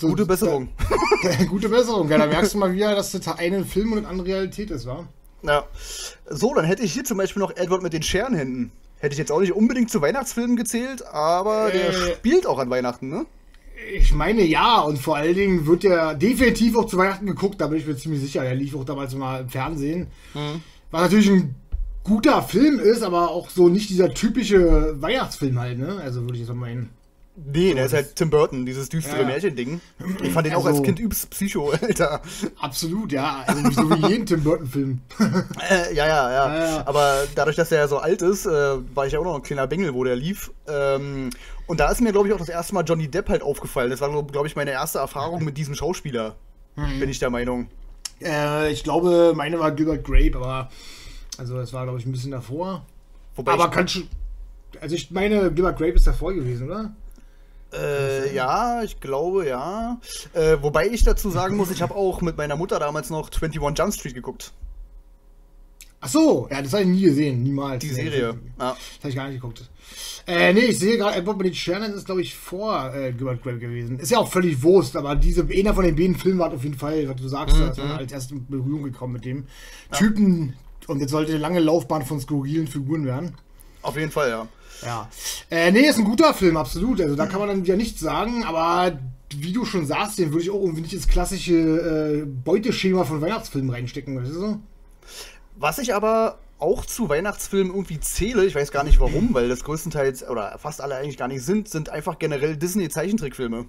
Gute 0.00 0.24
Besserung. 0.26 0.68
Gute 1.48 1.68
Besserung. 1.68 2.08
Ja, 2.08 2.18
da 2.18 2.26
merkst 2.26 2.54
du 2.54 2.58
mal 2.58 2.72
wieder, 2.72 2.94
dass 2.94 3.12
das 3.12 3.26
eine 3.28 3.64
Film 3.64 3.92
und 3.92 3.98
eine 3.98 4.08
andere 4.08 4.28
Realität 4.28 4.70
ist, 4.70 4.86
wa? 4.86 5.06
Ja. 5.42 5.64
So, 6.28 6.54
dann 6.54 6.64
hätte 6.64 6.82
ich 6.82 6.92
hier 6.92 7.04
zum 7.04 7.18
Beispiel 7.18 7.40
noch 7.40 7.54
Edward 7.56 7.82
mit 7.82 7.92
den 7.92 8.02
Scherenhänden. 8.02 8.72
Hätte 8.98 9.12
ich 9.12 9.18
jetzt 9.18 9.30
auch 9.32 9.40
nicht 9.40 9.52
unbedingt 9.52 9.90
zu 9.90 10.00
Weihnachtsfilmen 10.00 10.56
gezählt, 10.56 11.04
aber 11.06 11.70
der 11.70 11.88
Äh. 11.90 12.14
spielt 12.14 12.46
auch 12.46 12.58
an 12.58 12.70
Weihnachten, 12.70 13.08
ne? 13.08 13.26
Ich 13.92 14.14
meine 14.14 14.42
ja, 14.42 14.80
und 14.80 14.98
vor 14.98 15.16
allen 15.16 15.34
Dingen 15.34 15.66
wird 15.66 15.82
der 15.82 16.14
definitiv 16.14 16.76
auch 16.76 16.86
zu 16.86 16.96
Weihnachten 16.96 17.26
geguckt, 17.26 17.60
da 17.60 17.66
bin 17.66 17.78
ich 17.78 17.86
mir 17.86 17.96
ziemlich 17.96 18.20
sicher. 18.22 18.42
Der 18.42 18.54
lief 18.54 18.74
auch 18.74 18.84
damals 18.84 19.14
mal 19.14 19.42
im 19.42 19.48
Fernsehen. 19.50 20.06
Was 20.90 21.02
natürlich 21.02 21.28
ein 21.28 21.54
guter 22.04 22.40
Film 22.42 22.78
ist, 22.78 23.02
aber 23.02 23.30
auch 23.30 23.50
so 23.50 23.68
nicht 23.68 23.90
dieser 23.90 24.14
typische 24.14 24.94
Weihnachtsfilm 25.02 25.58
halt, 25.58 25.78
ne? 25.78 25.98
Also 26.02 26.22
würde 26.22 26.34
ich 26.34 26.40
jetzt 26.40 26.48
mal 26.48 26.54
meinen. 26.54 26.90
Nee, 27.36 27.74
der 27.74 27.86
ist 27.86 27.92
halt 27.94 28.14
Tim 28.14 28.30
Burton, 28.30 28.64
dieses 28.64 28.88
düstere 28.88 29.22
Ja. 29.22 29.26
Märchending. 29.26 29.80
Ich 30.22 30.30
fand 30.32 30.46
den 30.46 30.54
auch 30.54 30.64
Also- 30.64 30.78
als 30.78 30.82
Kind 30.86 31.00
übst 31.00 31.30
Psycho, 31.30 31.70
Alter. 31.82 32.22
Absolut, 32.60 33.10
ja. 33.10 33.42
Also 33.46 33.70
so 33.72 33.90
wie 33.90 34.06
jeden 34.08 34.24
Tim 34.24 34.44
Burton-Film. 34.44 35.00
Äh, 35.68 35.94
ja, 35.94 36.06
ja, 36.06 36.30
ja, 36.30 36.54
Ja. 36.76 36.86
Aber 36.86 37.24
dadurch, 37.34 37.56
dass 37.56 37.72
er 37.72 37.78
ja 37.78 37.88
so 37.88 37.98
alt 37.98 38.22
ist, 38.22 38.46
äh, 38.46 38.50
war 38.94 39.06
ich 39.06 39.14
ja 39.14 39.18
auch 39.18 39.24
noch 39.24 39.34
ein 39.34 39.42
kleiner 39.42 39.66
Bengel, 39.66 39.94
wo 39.94 40.04
der 40.04 40.14
lief. 40.14 40.52
Ähm, 40.68 41.30
und 41.66 41.80
da 41.80 41.90
ist 41.90 42.00
mir, 42.00 42.12
glaube 42.12 42.28
ich, 42.28 42.34
auch 42.34 42.38
das 42.38 42.48
erste 42.48 42.72
Mal 42.74 42.84
Johnny 42.84 43.08
Depp 43.08 43.28
halt 43.28 43.42
aufgefallen. 43.42 43.90
Das 43.90 44.00
war, 44.00 44.10
glaube 44.26 44.46
ich, 44.46 44.54
meine 44.54 44.70
erste 44.70 44.98
Erfahrung 44.98 45.42
mit 45.44 45.56
diesem 45.58 45.74
Schauspieler. 45.74 46.36
Mhm. 46.76 47.00
Bin 47.00 47.10
ich 47.10 47.18
der 47.18 47.30
Meinung. 47.30 47.68
äh, 48.22 48.70
ich 48.70 48.84
glaube, 48.84 49.32
meine 49.34 49.58
war 49.58 49.72
Gilbert 49.72 50.04
Grape, 50.04 50.36
aber 50.36 50.70
also 51.36 51.56
das 51.56 51.72
war, 51.72 51.82
glaube 51.84 51.98
ich, 51.98 52.06
ein 52.06 52.12
bisschen 52.12 52.30
davor. 52.30 52.86
Wobei 53.34 53.52
aber 53.54 53.64
ich, 53.64 53.70
kann 53.72 53.88
schon. 53.88 54.06
Also 54.80 54.94
ich 54.94 55.10
meine, 55.10 55.50
Gilbert 55.50 55.78
Grape 55.78 55.94
ist 55.94 56.06
davor 56.06 56.32
gewesen, 56.32 56.68
oder? 56.70 56.92
Äh, 57.78 58.34
ja, 58.34 58.82
ich 58.82 59.00
glaube, 59.00 59.46
ja. 59.48 60.00
Äh, 60.32 60.56
wobei 60.60 60.88
ich 60.88 61.02
dazu 61.04 61.30
sagen 61.30 61.56
muss, 61.56 61.70
ich 61.70 61.82
habe 61.82 61.94
auch 61.94 62.20
mit 62.20 62.36
meiner 62.36 62.56
Mutter 62.56 62.78
damals 62.78 63.10
noch 63.10 63.30
21 63.30 63.78
Jump 63.78 63.94
Street 63.94 64.14
geguckt. 64.14 64.52
Ach 66.00 66.08
so, 66.08 66.48
ja, 66.50 66.60
das 66.60 66.72
habe 66.74 66.82
ich 66.82 66.88
nie 66.88 67.00
gesehen, 67.00 67.42
niemals. 67.42 67.80
Die 67.80 67.88
Nee, 67.88 67.94
Serie. 67.94 68.38
Ja. 68.58 68.76
Das 68.76 68.98
habe 69.00 69.08
ich 69.08 69.14
gar 69.16 69.28
nicht 69.28 69.40
geguckt. 69.40 69.70
Äh, 70.26 70.52
nee, 70.52 70.60
ich 70.60 70.78
sehe 70.78 70.98
gerade, 70.98 71.16
Edward 71.16 71.38
mit 71.38 71.46
den 71.46 71.54
Sternen 71.54 71.94
ist, 71.94 72.04
glaube 72.04 72.20
ich, 72.20 72.34
vor 72.34 72.94
äh, 72.94 73.12
Gilbert 73.12 73.42
Grape 73.42 73.58
gewesen. 73.58 73.98
Ist 73.98 74.10
ja 74.10 74.18
auch 74.18 74.30
völlig 74.30 74.62
Wurst, 74.62 74.96
aber 74.96 75.16
diese, 75.16 75.46
einer 75.50 75.72
von 75.72 75.84
den 75.84 75.96
beiden 75.96 76.14
Filmen 76.16 76.38
war 76.38 76.52
auf 76.52 76.62
jeden 76.62 76.76
Fall, 76.76 77.08
was 77.08 77.16
du 77.16 77.28
sagst, 77.28 77.56
ist 77.56 77.78
man 77.78 77.92
als 77.92 78.12
erste 78.12 78.34
in 78.34 78.46
Berührung 78.46 78.82
gekommen 78.82 79.14
mit 79.14 79.24
dem 79.24 79.46
Typen. 79.92 80.54
Und 80.88 81.00
jetzt 81.00 81.10
sollte 81.10 81.32
eine 81.32 81.40
lange 81.40 81.60
Laufbahn 81.60 82.04
von 82.04 82.20
skurrilen 82.20 82.66
Figuren 82.66 83.06
werden. 83.06 83.34
Auf 83.80 83.96
jeden 83.96 84.10
Fall, 84.10 84.28
ja. 84.28 84.46
Ja. 84.82 85.08
Äh, 85.50 85.72
nee, 85.72 85.86
ist 85.86 85.98
ein 85.98 86.04
guter 86.04 86.34
Film, 86.34 86.56
absolut. 86.56 87.00
Also 87.00 87.16
da 87.16 87.26
kann 87.26 87.40
man 87.40 87.48
dann 87.48 87.64
wieder 87.64 87.76
nichts 87.76 88.00
sagen, 88.00 88.44
aber 88.44 88.98
wie 89.36 89.52
du 89.52 89.64
schon 89.64 89.86
sagst, 89.86 90.18
den 90.18 90.32
würde 90.32 90.44
ich 90.44 90.50
auch 90.50 90.60
irgendwie 90.60 90.82
nicht 90.82 90.92
ins 90.92 91.08
klassische 91.08 91.54
äh, 91.54 92.24
Beuteschema 92.26 93.04
von 93.04 93.20
Weihnachtsfilmen 93.20 93.70
reinstecken, 93.70 94.16
weißt 94.20 94.32
du? 94.32 94.60
Was 95.56 95.78
ich 95.78 95.94
aber 95.94 96.38
auch 96.58 96.84
zu 96.86 97.08
Weihnachtsfilmen 97.08 97.72
irgendwie 97.72 98.00
zähle, 98.00 98.44
ich 98.44 98.54
weiß 98.54 98.70
gar 98.70 98.84
nicht 98.84 99.00
warum, 99.00 99.34
weil 99.34 99.48
das 99.48 99.64
größtenteils 99.64 100.28
oder 100.28 100.56
fast 100.58 100.80
alle 100.80 100.96
eigentlich 100.96 101.16
gar 101.16 101.28
nicht 101.28 101.42
sind, 101.42 101.68
sind 101.68 101.90
einfach 101.90 102.18
generell 102.18 102.56
Disney-Zeichentrickfilme. 102.56 103.66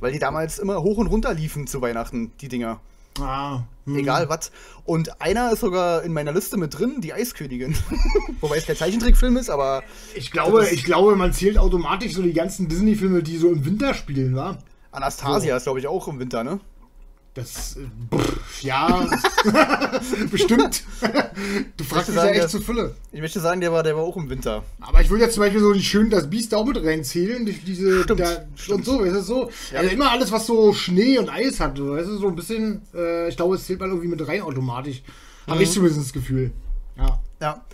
Weil 0.00 0.12
die 0.12 0.18
damals 0.18 0.58
immer 0.58 0.82
hoch 0.82 0.98
und 0.98 1.06
runter 1.06 1.34
liefen 1.34 1.66
zu 1.66 1.80
Weihnachten, 1.80 2.32
die 2.40 2.48
Dinger. 2.48 2.80
Ah, 3.20 3.62
hm. 3.86 3.96
Egal 3.96 4.28
was. 4.28 4.50
Und 4.84 5.20
einer 5.20 5.52
ist 5.52 5.60
sogar 5.60 6.02
in 6.02 6.12
meiner 6.12 6.32
Liste 6.32 6.56
mit 6.56 6.78
drin, 6.78 7.00
die 7.00 7.12
Eiskönigin. 7.12 7.76
Wobei 8.40 8.56
es 8.56 8.66
kein 8.66 8.76
Zeichentrickfilm 8.76 9.36
ist, 9.36 9.50
aber 9.50 9.82
Ich 10.14 10.30
glaube, 10.30 10.68
ich 10.70 10.84
glaube, 10.84 11.16
man 11.16 11.32
zählt 11.32 11.58
automatisch 11.58 12.14
so 12.14 12.22
die 12.22 12.32
ganzen 12.32 12.68
Disney-Filme, 12.68 13.22
die 13.22 13.36
so 13.36 13.50
im 13.50 13.64
Winter 13.64 13.94
spielen, 13.94 14.34
wa? 14.34 14.58
Anastasia 14.90 15.56
ist, 15.56 15.64
glaube 15.64 15.80
ich, 15.80 15.86
auch 15.86 16.06
im 16.08 16.18
Winter, 16.18 16.44
ne? 16.44 16.60
Das, 17.34 17.76
äh, 17.76 17.80
ja, 18.60 19.08
bestimmt. 20.30 20.84
Du 21.76 21.82
fragst 21.84 22.08
mich 22.10 22.16
ja 22.16 22.26
echt 22.26 22.44
dass- 22.44 22.52
zu 22.52 22.60
Fülle. 22.60 22.94
Ich 23.10 23.20
möchte 23.20 23.40
sagen, 23.40 23.60
der 23.60 23.72
war, 23.72 23.82
der 23.82 23.96
war 23.96 24.04
auch 24.04 24.16
im 24.16 24.30
Winter. 24.30 24.62
Aber 24.80 25.00
ich 25.00 25.10
würde 25.10 25.24
jetzt 25.24 25.34
zum 25.34 25.42
Beispiel 25.42 25.60
so 25.60 25.72
die 25.72 25.82
schön 25.82 26.10
das 26.10 26.30
Biest 26.30 26.54
auch 26.54 26.64
mit 26.64 26.76
reinzählen, 26.82 27.44
diese, 27.66 28.04
Stimmt, 28.04 28.20
da, 28.20 28.44
stimmt. 28.54 28.78
und 28.78 28.84
so, 28.84 29.00
weißt 29.00 29.14
du, 29.16 29.20
so. 29.22 29.50
Ja. 29.72 29.80
Also 29.80 29.90
immer 29.90 30.12
alles, 30.12 30.30
was 30.30 30.46
so 30.46 30.72
Schnee 30.72 31.18
und 31.18 31.28
Eis 31.28 31.58
hat, 31.58 31.72
weißt 31.80 32.08
du, 32.08 32.18
so 32.18 32.28
ein 32.28 32.36
bisschen, 32.36 32.82
äh, 32.94 33.28
ich 33.28 33.36
glaube, 33.36 33.56
es 33.56 33.66
zählt 33.66 33.80
man 33.80 33.90
irgendwie 33.90 34.08
mit 34.08 34.26
rein 34.26 34.40
automatisch. 34.42 35.02
Habe 35.48 35.56
Mhm. 35.56 35.62
ich 35.64 35.72
zumindest 35.72 36.00
das 36.02 36.12
Gefühl. 36.12 36.52
Ja. 36.96 37.20
Ja. 37.40 37.64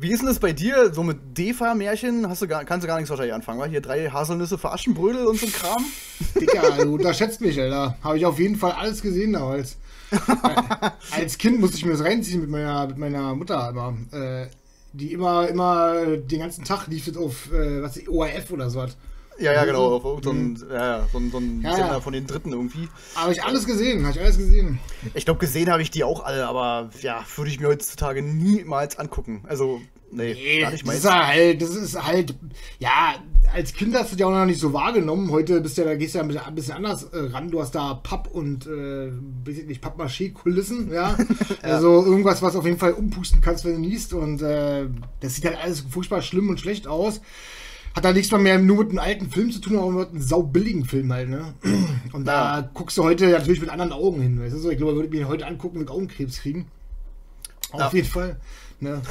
Wie 0.00 0.10
ist 0.10 0.20
denn 0.20 0.28
das 0.28 0.38
bei 0.38 0.54
dir? 0.54 0.94
So 0.94 1.02
mit 1.02 1.36
Defa-Märchen 1.36 2.26
hast 2.26 2.40
du 2.40 2.48
gar, 2.48 2.64
kannst 2.64 2.84
du 2.84 2.88
gar 2.88 2.96
nichts 2.96 3.10
wahrscheinlich 3.10 3.34
anfangen, 3.34 3.60
wa? 3.60 3.66
Hier 3.66 3.82
drei 3.82 4.08
Haselnüsse 4.08 4.56
für 4.56 4.72
Aschenbrödel 4.72 5.26
und 5.26 5.38
so 5.38 5.44
ein 5.44 5.52
Kram. 5.52 5.84
Dicker, 6.40 6.84
du 6.84 6.94
unterschätzt 6.94 7.42
mich, 7.42 7.60
Alter. 7.60 7.98
Habe 8.02 8.16
ich 8.16 8.24
auf 8.24 8.38
jeden 8.38 8.56
Fall 8.56 8.72
alles 8.72 9.02
gesehen 9.02 9.34
damals. 9.34 9.76
Äh, 10.10 10.16
Als 11.10 11.36
Kind 11.36 11.60
musste 11.60 11.76
ich 11.76 11.84
mir 11.84 11.92
das 11.92 12.02
reinziehen 12.02 12.40
mit 12.40 12.48
meiner, 12.48 12.86
mit 12.86 12.96
meiner 12.96 13.34
Mutter 13.34 13.68
immer. 13.68 13.94
Äh, 14.12 14.46
die 14.94 15.12
immer, 15.12 15.46
immer 15.48 16.16
den 16.16 16.40
ganzen 16.40 16.64
Tag 16.64 16.86
lief 16.86 17.14
auf, 17.18 17.52
äh, 17.52 17.82
was, 17.82 18.00
ORF 18.08 18.50
oder 18.52 18.70
so 18.70 18.78
was. 18.78 18.96
Ja, 19.40 19.54
ja, 19.54 19.64
genau. 19.64 19.96
Auf 19.96 20.04
irgend 20.04 20.24
so 20.24 20.30
ein, 20.30 20.70
ja, 20.70 20.98
ja, 20.98 21.08
so 21.10 21.18
ein, 21.18 21.30
so 21.30 21.38
ein. 21.38 21.62
Ja, 21.62 21.74
Sender 21.74 21.92
ja. 21.92 22.00
von 22.00 22.12
den 22.12 22.26
Dritten 22.26 22.52
irgendwie. 22.52 22.88
Habe 23.14 23.32
ich 23.32 23.42
alles 23.42 23.66
gesehen, 23.66 24.06
habe 24.06 24.16
ich 24.16 24.22
alles 24.22 24.36
gesehen. 24.38 24.78
Ich 25.14 25.24
glaube, 25.24 25.40
gesehen 25.40 25.70
habe 25.70 25.82
ich 25.82 25.90
die 25.90 26.04
auch 26.04 26.24
alle, 26.24 26.46
aber 26.46 26.90
ja, 27.00 27.24
würde 27.36 27.50
ich 27.50 27.58
mir 27.58 27.68
heutzutage 27.68 28.22
niemals 28.22 28.98
angucken. 28.98 29.42
Also, 29.48 29.80
nee, 30.10 30.60
gar 30.60 30.70
nicht 30.70 30.82
das 30.82 30.86
meins. 30.86 30.98
ist 30.98 31.04
ja 31.04 31.26
halt, 31.26 31.62
das 31.62 31.70
ist 31.70 32.06
halt, 32.06 32.34
ja, 32.78 33.14
als 33.54 33.72
Kind 33.72 33.94
hast 33.94 34.12
du 34.12 34.16
die 34.16 34.24
auch 34.24 34.30
noch 34.30 34.44
nicht 34.44 34.60
so 34.60 34.72
wahrgenommen. 34.74 35.30
Heute 35.30 35.60
bist 35.62 35.78
du 35.78 35.82
ja, 35.82 35.88
da 35.88 35.94
gehst 35.94 36.14
du 36.14 36.18
ja 36.18 36.24
ein 36.24 36.54
bisschen, 36.54 36.74
anders 36.74 37.04
äh, 37.04 37.18
ran. 37.18 37.50
Du 37.50 37.60
hast 37.60 37.74
da 37.74 37.94
Papp 37.94 38.28
und, 38.30 38.66
äh, 38.66 39.10
nicht, 39.66 39.82
Pappmaché-Kulissen, 39.82 40.92
ja. 40.92 41.16
Also 41.62 42.04
irgendwas, 42.04 42.42
was 42.42 42.56
auf 42.56 42.64
jeden 42.66 42.78
Fall 42.78 42.92
umpusten 42.92 43.40
kannst, 43.40 43.64
wenn 43.64 43.74
du 43.74 43.80
niest. 43.80 44.12
Und 44.12 44.42
äh, 44.42 44.86
das 45.20 45.34
sieht 45.34 45.46
halt 45.46 45.58
alles 45.62 45.80
furchtbar 45.80 46.20
schlimm 46.20 46.50
und 46.50 46.60
schlecht 46.60 46.86
aus. 46.86 47.20
Hat 47.94 48.04
da 48.04 48.12
nichts 48.12 48.30
mehr 48.30 48.58
nur 48.58 48.78
mit 48.78 48.90
einem 48.90 48.98
alten 49.00 49.30
Film 49.30 49.50
zu 49.50 49.58
tun, 49.60 49.76
aber 49.76 49.90
mit 49.90 50.10
einem 50.10 50.22
saubilligen 50.22 50.84
Film 50.84 51.12
halt, 51.12 51.28
ne? 51.28 51.54
Und 52.12 52.24
da 52.24 52.60
Ja. 52.60 52.70
guckst 52.72 52.96
du 52.98 53.02
heute 53.02 53.28
natürlich 53.28 53.60
mit 53.60 53.68
anderen 53.70 53.92
Augen 53.92 54.20
hin, 54.22 54.40
weißt 54.40 54.54
du? 54.54 54.58
so? 54.58 54.70
Ich 54.70 54.78
glaube, 54.78 54.94
würde 54.94 55.08
ich 55.08 55.12
mir 55.14 55.26
heute 55.28 55.46
angucken, 55.46 55.78
mit 55.78 55.90
Augenkrebs 55.90 56.40
kriegen. 56.40 56.66
Auf 57.72 57.80
Ja. 57.80 57.90
jeden 57.92 58.08
Fall. 58.08 58.36
Ne? 58.78 59.02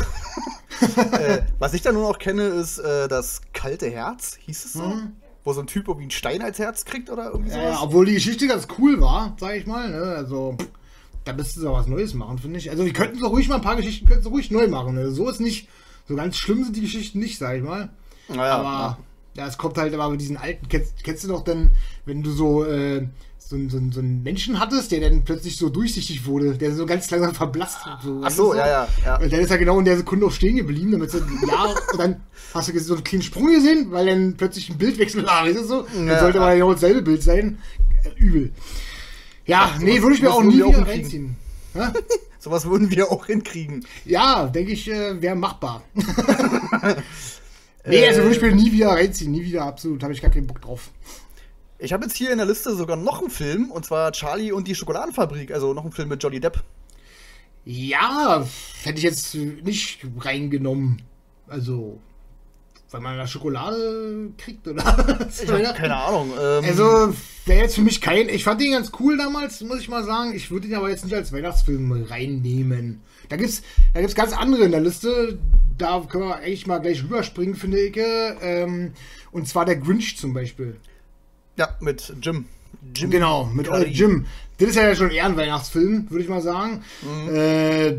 äh, 1.11 1.41
was 1.59 1.73
ich 1.73 1.81
da 1.81 1.91
nur 1.91 2.09
noch 2.09 2.19
kenne, 2.19 2.43
ist 2.43 2.79
äh, 2.79 3.07
das 3.09 3.41
kalte 3.53 3.89
Herz, 3.89 4.37
hieß 4.45 4.65
es 4.65 4.73
so? 4.73 4.83
Mhm. 4.83 5.11
Wo 5.43 5.53
so 5.53 5.61
ein 5.61 5.67
Typ 5.67 5.87
irgendwie 5.87 6.03
einen 6.03 6.11
Stein 6.11 6.41
als 6.41 6.57
Herz 6.59 6.85
kriegt 6.85 7.09
oder 7.09 7.31
irgendwie 7.31 7.51
sowas. 7.51 7.63
ja, 7.63 7.81
obwohl 7.81 8.05
die 8.05 8.13
Geschichte 8.13 8.47
ganz 8.47 8.67
cool 8.77 8.99
war, 9.01 9.35
sag 9.39 9.55
ich 9.55 9.65
mal. 9.67 9.89
Ne? 9.89 10.01
Also, 10.01 10.57
da 11.25 11.33
müssten 11.33 11.59
sie 11.59 11.69
auch 11.69 11.77
was 11.77 11.87
Neues 11.87 12.13
machen, 12.13 12.37
finde 12.39 12.59
ich. 12.59 12.69
Also, 12.71 12.83
die 12.83 12.93
könnten 12.93 13.19
so 13.19 13.27
ruhig 13.27 13.47
mal 13.49 13.55
ein 13.55 13.61
paar 13.61 13.75
Geschichten 13.75 14.07
könnten 14.07 14.23
sie 14.23 14.29
ruhig 14.29 14.51
neu 14.51 14.67
machen. 14.67 14.95
Ne? 14.95 15.11
So 15.11 15.29
ist 15.29 15.39
nicht, 15.41 15.67
so 16.07 16.15
ganz 16.15 16.37
schlimm 16.37 16.63
sind 16.63 16.75
die 16.77 16.81
Geschichten 16.81 17.19
nicht, 17.19 17.37
sag 17.37 17.57
ich 17.57 17.63
mal. 17.63 17.89
Naja, 18.29 18.57
aber 18.57 18.97
ja. 19.35 19.47
es 19.47 19.57
kommt 19.57 19.77
halt 19.77 19.93
aber 19.93 20.09
mit 20.09 20.21
diesen 20.21 20.37
alten. 20.37 20.67
Kennst, 20.67 21.03
kennst 21.03 21.23
du 21.23 21.27
doch 21.29 21.43
denn, 21.43 21.71
wenn 22.05 22.21
du 22.23 22.31
so, 22.31 22.63
äh, 22.65 23.07
so, 23.37 23.57
so, 23.67 23.79
so 23.91 23.99
einen 23.99 24.21
Menschen 24.23 24.59
hattest, 24.59 24.91
der 24.91 25.01
dann 25.01 25.23
plötzlich 25.23 25.57
so 25.57 25.69
durchsichtig 25.69 26.25
wurde, 26.25 26.55
der 26.57 26.75
so 26.75 26.85
ganz 26.85 27.09
langsam 27.09 27.33
verblasst 27.33 27.83
hat. 27.85 28.03
So, 28.03 28.21
Ach 28.23 28.29
so, 28.29 28.53
ja, 28.53 28.67
ja, 28.67 28.87
ja. 29.05 29.19
Und 29.19 29.33
dann 29.33 29.39
ist 29.39 29.49
er 29.49 29.57
genau 29.57 29.79
in 29.79 29.85
der 29.85 29.97
Sekunde 29.97 30.25
auch 30.27 30.31
stehen 30.31 30.57
geblieben, 30.57 30.91
damit 30.91 31.09
so, 31.09 31.17
ja, 31.17 31.63
und 31.91 31.99
dann 31.99 32.21
hast 32.53 32.69
du 32.69 32.79
so 32.79 32.93
einen 32.93 33.03
kleinen 33.03 33.23
Sprung 33.23 33.47
gesehen, 33.47 33.91
weil 33.91 34.05
dann 34.05 34.35
plötzlich 34.37 34.69
ein 34.69 34.77
Bildwechsel 34.77 35.25
war, 35.25 35.45
du 35.45 35.63
so? 35.63 35.85
Dann 35.93 36.07
Ja. 36.07 36.19
sollte 36.19 36.39
aber 36.39 36.53
genau 36.53 36.73
dasselbe 36.73 37.01
Bild 37.01 37.23
sein. 37.23 37.59
Äh, 38.03 38.21
übel. 38.21 38.51
Ja, 39.45 39.71
Ja, 39.73 39.79
nee, 39.79 40.01
würde 40.01 40.15
ich 40.15 40.21
mir 40.21 40.31
auch 40.31 40.43
nie 40.43 40.63
wieder 40.63 40.87
reinziehen. 40.87 41.35
Sowas 42.39 42.65
würden 42.65 42.89
wir 42.91 43.11
auch 43.11 43.25
hinkriegen. 43.25 43.85
Ja, 44.05 44.45
denke 44.47 44.71
ich, 44.71 44.89
äh, 44.89 45.21
wäre 45.21 45.35
machbar. 45.35 45.81
nee, 47.85 48.07
also 48.07 48.21
würde 48.23 48.35
ich 48.35 48.41
mir 48.41 48.51
nie 48.55 48.71
wieder 48.71 48.89
reinziehen, 48.89 49.31
nie 49.31 49.43
wieder, 49.43 49.63
absolut, 49.63 50.03
habe 50.03 50.13
ich 50.13 50.21
gar 50.21 50.31
keinen 50.31 50.47
Bock 50.47 50.61
drauf. 50.61 50.91
Ich 51.77 51.93
habe 51.93 52.03
jetzt 52.05 52.17
hier 52.17 52.31
in 52.31 52.37
der 52.37 52.47
Liste 52.47 52.75
sogar 52.75 52.97
noch 52.97 53.19
einen 53.21 53.29
Film, 53.29 53.71
und 53.71 53.85
zwar 53.85 54.11
Charlie 54.11 54.51
und 54.51 54.67
die 54.67 54.75
Schokoladenfabrik, 54.75 55.51
also 55.51 55.73
noch 55.73 55.83
einen 55.83 55.93
Film 55.93 56.09
mit 56.09 56.21
Johnny 56.21 56.39
Depp. 56.39 56.61
Ja, 57.65 58.45
hätte 58.83 58.97
ich 58.97 59.03
jetzt 59.03 59.35
nicht 59.35 59.99
reingenommen. 60.19 61.01
Also, 61.47 61.99
weil 62.91 63.01
man 63.01 63.17
da 63.17 63.27
Schokolade 63.27 64.31
kriegt, 64.37 64.67
oder? 64.67 65.27
Ich 65.29 65.49
habe 65.49 65.63
keine 65.77 65.95
Ahnung. 65.95 66.31
Ähm, 66.39 66.65
Also, 66.65 67.13
wäre 67.45 67.61
jetzt 67.61 67.75
für 67.75 67.81
mich 67.81 68.01
kein. 68.01 68.29
Ich 68.29 68.43
fand 68.43 68.61
den 68.61 68.71
ganz 68.71 68.91
cool 68.99 69.17
damals, 69.17 69.61
muss 69.61 69.79
ich 69.79 69.89
mal 69.89 70.03
sagen. 70.03 70.33
Ich 70.33 70.51
würde 70.51 70.67
ihn 70.67 70.75
aber 70.75 70.89
jetzt 70.89 71.05
nicht 71.05 71.13
als 71.13 71.31
Weihnachtsfilm 71.31 72.05
reinnehmen. 72.09 73.01
Da 73.29 73.37
gibt's, 73.37 73.61
da 73.93 74.01
gibt's 74.01 74.15
ganz 74.15 74.33
andere 74.33 74.63
in 74.63 74.71
der 74.71 74.81
Liste. 74.81 75.39
Da 75.77 76.05
können 76.09 76.25
wir 76.25 76.37
eigentlich 76.37 76.67
mal 76.67 76.79
gleich 76.79 77.03
rüberspringen, 77.03 77.55
finde 77.55 77.79
ich. 77.79 77.97
Ähm, 77.97 78.93
und 79.31 79.47
zwar 79.47 79.65
der 79.65 79.77
Grinch 79.77 80.17
zum 80.17 80.33
Beispiel. 80.33 80.77
Ja, 81.55 81.75
mit 81.79 82.13
Jim. 82.21 82.45
Jim 82.95 83.11
genau, 83.11 83.45
mit. 83.45 83.67
Jim. 83.87 84.25
Das 84.57 84.69
ist 84.69 84.75
ja 84.75 84.93
schon 84.95 85.11
eher 85.11 85.25
ein 85.25 85.37
Weihnachtsfilm, 85.37 86.09
würde 86.09 86.23
ich 86.23 86.29
mal 86.29 86.41
sagen. 86.41 86.83
Mhm. 87.01 87.35
Äh, 87.35 87.97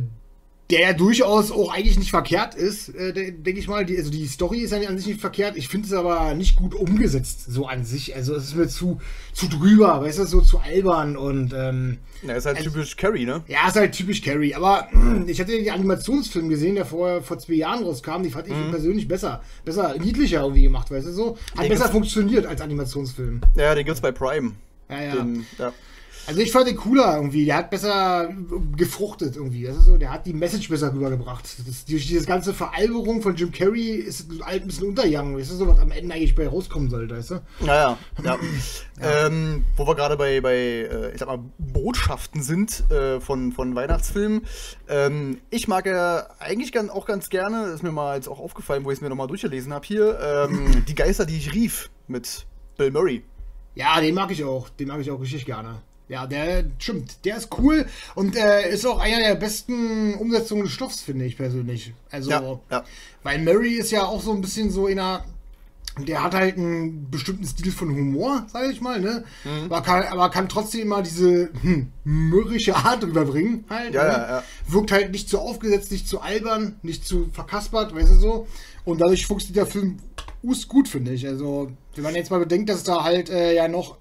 der 0.70 0.80
ja 0.80 0.92
durchaus 0.92 1.50
auch 1.50 1.72
eigentlich 1.72 1.98
nicht 1.98 2.10
verkehrt 2.10 2.54
ist, 2.54 2.94
äh, 2.94 3.32
denke 3.32 3.60
ich 3.60 3.68
mal. 3.68 3.84
Die, 3.84 3.96
also 3.96 4.10
die 4.10 4.26
Story 4.26 4.58
ist 4.58 4.72
ja 4.72 4.78
an 4.88 4.96
sich 4.96 5.06
nicht 5.06 5.20
verkehrt. 5.20 5.56
Ich 5.56 5.68
finde 5.68 5.86
es 5.86 5.92
aber 5.92 6.34
nicht 6.34 6.56
gut 6.56 6.74
umgesetzt, 6.74 7.44
so 7.48 7.66
an 7.66 7.84
sich. 7.84 8.14
Also 8.14 8.34
es 8.34 8.44
ist 8.44 8.56
mir 8.56 8.68
zu, 8.68 9.00
zu 9.32 9.48
drüber, 9.48 10.00
weißt 10.02 10.20
du, 10.20 10.24
so 10.24 10.40
zu 10.40 10.58
albern 10.58 11.16
und. 11.16 11.52
Ähm, 11.54 11.98
ja, 12.22 12.34
ist 12.34 12.46
halt 12.46 12.58
also, 12.58 12.70
typisch 12.70 12.96
Carrie, 12.96 13.24
ne? 13.24 13.42
Ja, 13.48 13.68
ist 13.68 13.76
halt 13.76 13.92
typisch 13.92 14.22
Carrie. 14.22 14.54
Aber 14.54 14.88
ich 15.26 15.40
hatte 15.40 15.52
den 15.52 15.70
Animationsfilm 15.70 16.48
gesehen, 16.48 16.74
der 16.74 16.84
vor, 16.84 17.22
vor 17.22 17.38
zwei 17.38 17.54
Jahren 17.54 17.82
rauskam. 17.82 18.22
Die 18.22 18.30
fand 18.30 18.46
ich 18.46 18.54
mhm. 18.54 18.70
persönlich 18.70 19.08
besser, 19.08 19.42
besser, 19.64 19.96
niedlicher 19.98 20.42
irgendwie 20.42 20.62
gemacht, 20.62 20.90
weißt 20.90 21.06
du 21.06 21.12
so. 21.12 21.38
Hat 21.56 21.64
den 21.64 21.70
besser 21.70 21.88
funktioniert 21.88 22.46
als 22.46 22.60
Animationsfilm. 22.60 23.40
Ja, 23.56 23.74
den 23.74 23.86
gibt's 23.86 24.00
bei 24.00 24.12
Prime. 24.12 24.52
Ja, 24.90 25.02
ja. 25.02 25.14
Den, 25.14 25.46
ja. 25.58 25.72
Also 26.26 26.40
ich 26.40 26.52
fand 26.52 26.66
den 26.66 26.76
cooler 26.76 27.16
irgendwie. 27.16 27.44
Der 27.44 27.56
hat 27.56 27.70
besser 27.70 28.28
gefruchtet 28.76 29.36
irgendwie. 29.36 29.64
Das 29.64 29.76
ist 29.76 29.84
so, 29.84 29.96
der 29.96 30.12
hat 30.12 30.26
die 30.26 30.32
Message 30.32 30.68
besser 30.68 30.92
rübergebracht. 30.92 31.44
Das, 31.66 31.84
durch 31.84 32.06
diese 32.06 32.26
ganze 32.26 32.54
Veralberung 32.54 33.22
von 33.22 33.34
Jim 33.34 33.50
Carrey 33.52 33.96
ist 33.96 34.20
es 34.20 34.40
halt 34.44 34.62
ein 34.62 34.66
bisschen 34.66 34.88
untergegangen. 34.88 35.36
Weißt 35.36 35.50
du, 35.50 35.56
so 35.56 35.66
was 35.66 35.78
am 35.78 35.90
Ende 35.90 36.14
eigentlich 36.14 36.34
bei 36.34 36.46
rauskommen 36.46 36.90
sollte, 36.90 37.16
weißt 37.16 37.30
du? 37.30 37.42
Naja, 37.60 37.98
ja. 38.22 38.38
ja. 39.00 39.26
Ähm, 39.26 39.64
wo 39.76 39.86
wir 39.86 39.94
gerade 39.94 40.16
bei, 40.16 40.40
bei 40.40 40.54
äh, 40.54 41.12
ich 41.12 41.18
sag 41.18 41.28
mal, 41.28 41.40
Botschaften 41.58 42.42
sind 42.42 42.90
äh, 42.90 43.20
von, 43.20 43.52
von 43.52 43.74
Weihnachtsfilmen. 43.74 44.42
Ähm, 44.88 45.38
ich 45.50 45.68
mag 45.68 45.86
ja 45.86 46.26
eigentlich 46.38 46.72
ganz, 46.72 46.90
auch 46.90 47.06
ganz 47.06 47.30
gerne, 47.30 47.66
ist 47.66 47.82
mir 47.82 47.92
mal 47.92 48.16
jetzt 48.16 48.28
auch 48.28 48.40
aufgefallen, 48.40 48.84
wo 48.84 48.90
ich 48.90 48.98
es 48.98 49.00
mir 49.00 49.08
nochmal 49.08 49.28
durchgelesen 49.28 49.72
habe 49.72 49.86
hier, 49.86 50.18
ähm, 50.20 50.84
Die 50.88 50.94
Geister, 50.94 51.26
die 51.26 51.36
ich 51.36 51.54
rief 51.54 51.90
mit 52.08 52.46
Bill 52.76 52.90
Murray. 52.90 53.22
Ja, 53.74 54.00
den 54.00 54.14
mag 54.14 54.30
ich 54.30 54.44
auch. 54.44 54.68
Den 54.68 54.88
mag 54.88 55.00
ich 55.00 55.10
auch 55.10 55.20
richtig 55.20 55.46
gerne. 55.46 55.82
Ja, 56.10 56.26
der 56.26 56.64
stimmt. 56.78 57.24
Der 57.24 57.36
ist 57.36 57.56
cool 57.56 57.86
und 58.16 58.36
äh, 58.36 58.68
ist 58.68 58.84
auch 58.84 58.98
einer 58.98 59.20
der 59.20 59.36
besten 59.36 60.14
Umsetzungen 60.14 60.64
des 60.64 60.72
Stoffs, 60.72 61.00
finde 61.00 61.24
ich 61.24 61.36
persönlich. 61.36 61.94
Also, 62.10 62.30
ja, 62.30 62.60
ja. 62.68 62.84
weil 63.22 63.38
Murray 63.38 63.74
ist 63.74 63.92
ja 63.92 64.04
auch 64.04 64.20
so 64.20 64.32
ein 64.32 64.40
bisschen 64.40 64.70
so 64.70 64.88
in 64.88 64.98
einer. 64.98 65.24
Der 66.06 66.22
hat 66.22 66.34
halt 66.34 66.56
einen 66.56 67.10
bestimmten 67.10 67.44
Stil 67.44 67.70
von 67.70 67.90
Humor, 67.90 68.46
sage 68.52 68.72
ich 68.72 68.80
mal, 68.80 69.00
ne? 69.00 69.24
Mhm. 69.44 69.64
Aber, 69.66 69.82
kann, 69.82 70.02
aber 70.04 70.30
kann 70.30 70.48
trotzdem 70.48 70.88
mal 70.88 71.02
diese 71.02 71.50
hm, 71.62 71.92
mürrische 72.04 72.74
Art 72.74 73.02
überbringen, 73.04 73.64
halt. 73.68 73.94
Ja, 73.94 74.02
ne? 74.02 74.08
ja, 74.08 74.28
ja. 74.28 74.44
Wirkt 74.66 74.92
halt 74.92 75.12
nicht 75.12 75.28
zu 75.28 75.38
aufgesetzt, 75.38 75.92
nicht 75.92 76.08
zu 76.08 76.20
albern, 76.20 76.76
nicht 76.82 77.04
zu 77.04 77.28
verkaspert, 77.32 77.94
weißt 77.94 78.14
du 78.14 78.18
so. 78.18 78.46
Und 78.84 79.00
dadurch 79.00 79.26
funktioniert 79.26 79.66
der 79.66 79.72
Film 79.72 79.98
gut, 80.68 80.88
finde 80.88 81.12
ich. 81.12 81.26
Also, 81.26 81.70
wenn 81.94 82.04
man 82.04 82.14
jetzt 82.16 82.30
mal 82.30 82.40
bedenkt, 82.40 82.68
dass 82.68 82.82
da 82.82 83.04
halt 83.04 83.30
äh, 83.30 83.54
ja 83.54 83.68
noch 83.68 83.99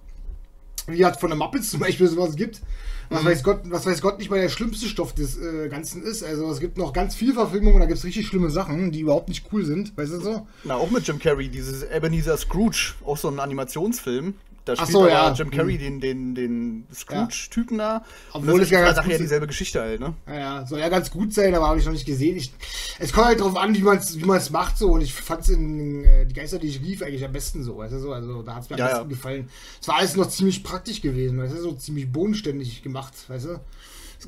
wie 0.91 1.05
hat 1.05 1.19
von 1.19 1.29
der 1.29 1.37
Muppets 1.37 1.69
zum 1.71 1.79
Beispiel 1.79 2.07
sowas 2.07 2.35
gibt. 2.35 2.61
Was, 3.09 3.23
mhm. 3.23 3.27
weiß 3.27 3.43
Gott, 3.43 3.61
was 3.65 3.85
weiß 3.85 4.01
Gott 4.01 4.19
nicht 4.19 4.29
mal 4.29 4.39
der 4.39 4.49
schlimmste 4.49 4.87
Stoff 4.87 5.13
des 5.13 5.37
äh, 5.37 5.67
Ganzen 5.67 6.03
ist. 6.03 6.23
Also 6.23 6.49
es 6.51 6.59
gibt 6.59 6.77
noch 6.77 6.93
ganz 6.93 7.15
viel 7.15 7.33
Verfilmungen, 7.33 7.79
da 7.79 7.85
gibt 7.87 7.97
es 7.97 8.05
richtig 8.05 8.27
schlimme 8.27 8.51
Sachen, 8.51 8.91
die 8.91 8.99
überhaupt 8.99 9.29
nicht 9.29 9.45
cool 9.51 9.65
sind, 9.65 9.97
weißt 9.97 10.13
du 10.13 10.19
so? 10.19 10.47
Na, 10.63 10.75
auch 10.75 10.91
mit 10.91 11.07
Jim 11.07 11.17
Carrey, 11.17 11.49
dieses 11.49 11.83
Ebenezer 11.83 12.37
Scrooge, 12.37 12.93
auch 13.03 13.17
so 13.17 13.29
ein 13.29 13.39
Animationsfilm. 13.39 14.35
Da 14.69 14.75
spielt 14.75 14.91
so, 14.91 15.07
ja. 15.07 15.33
Jim 15.33 15.49
Carrey 15.49 15.77
hm. 15.77 15.99
den, 15.99 15.99
den, 15.99 16.35
den 16.35 16.87
Scrooge-Typen 16.93 17.79
da. 17.79 18.03
Obwohl 18.33 18.61
es 18.61 18.69
ja 18.69 18.81
ganz 18.81 19.07
ja 19.07 19.17
dieselbe 19.17 19.47
Geschichte 19.47 19.81
halt, 19.81 19.99
ne? 19.99 20.13
Ja, 20.27 20.35
ja, 20.35 20.65
soll 20.65 20.79
ja 20.79 20.89
ganz 20.89 21.09
gut 21.09 21.33
sein, 21.33 21.55
aber 21.55 21.67
habe 21.67 21.79
ich 21.79 21.85
noch 21.85 21.93
nicht 21.93 22.05
gesehen. 22.05 22.37
Ich, 22.37 22.53
es 22.99 23.11
kommt 23.11 23.27
halt 23.27 23.41
drauf 23.41 23.57
an, 23.57 23.73
wie 23.73 23.81
man 23.81 23.97
es 23.97 24.19
wie 24.19 24.25
macht 24.25 24.77
so. 24.77 24.91
Und 24.91 25.01
ich 25.01 25.13
fand 25.13 25.41
es 25.41 25.49
in 25.49 26.05
äh, 26.05 26.25
Die 26.27 26.35
Geister, 26.35 26.59
die 26.59 26.67
ich 26.67 26.81
rief, 26.81 27.01
eigentlich 27.01 27.25
am 27.25 27.31
besten 27.31 27.63
so, 27.63 27.77
weißt 27.77 27.93
du 27.93 27.99
so. 27.99 28.13
Also 28.13 28.43
da 28.43 28.55
hat 28.55 28.63
es 28.63 28.69
mir 28.69 28.75
am 28.75 28.79
ja, 28.79 28.87
besten 28.89 29.09
gefallen. 29.09 29.49
Es 29.81 29.87
war 29.87 29.97
alles 29.97 30.15
noch 30.15 30.29
ziemlich 30.29 30.63
praktisch 30.63 31.01
gewesen, 31.01 31.39
weißt 31.39 31.55
du, 31.55 31.61
so 31.61 31.71
ziemlich 31.73 32.11
bodenständig 32.11 32.83
gemacht, 32.83 33.13
weißt 33.27 33.45
du. 33.45 33.59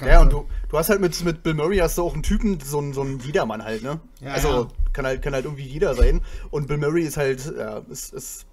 Ja, 0.06 0.22
und 0.22 0.32
du, 0.32 0.48
du 0.70 0.78
hast 0.78 0.90
halt 0.90 1.02
mit, 1.02 1.22
mit 1.24 1.44
Bill 1.44 1.54
Murray 1.54 1.78
hast 1.78 1.98
du 1.98 2.04
auch 2.04 2.14
einen 2.14 2.24
Typen, 2.24 2.60
so 2.62 2.78
einen, 2.78 2.94
so 2.94 3.02
einen 3.02 3.20
Jedermann 3.20 3.64
halt, 3.64 3.84
ne? 3.84 4.00
Ja, 4.22 4.34
also 4.34 4.48
ja. 4.50 4.68
Kann, 4.94 5.06
halt, 5.06 5.22
kann 5.22 5.34
halt 5.34 5.46
irgendwie 5.46 5.66
jeder 5.66 5.96
sein. 5.96 6.22
Und 6.50 6.68
Bill 6.68 6.78
Murray 6.78 7.04
ist 7.04 7.18
halt, 7.18 7.54
ja, 7.58 7.80
ist, 7.90 8.14
ist, 8.14 8.46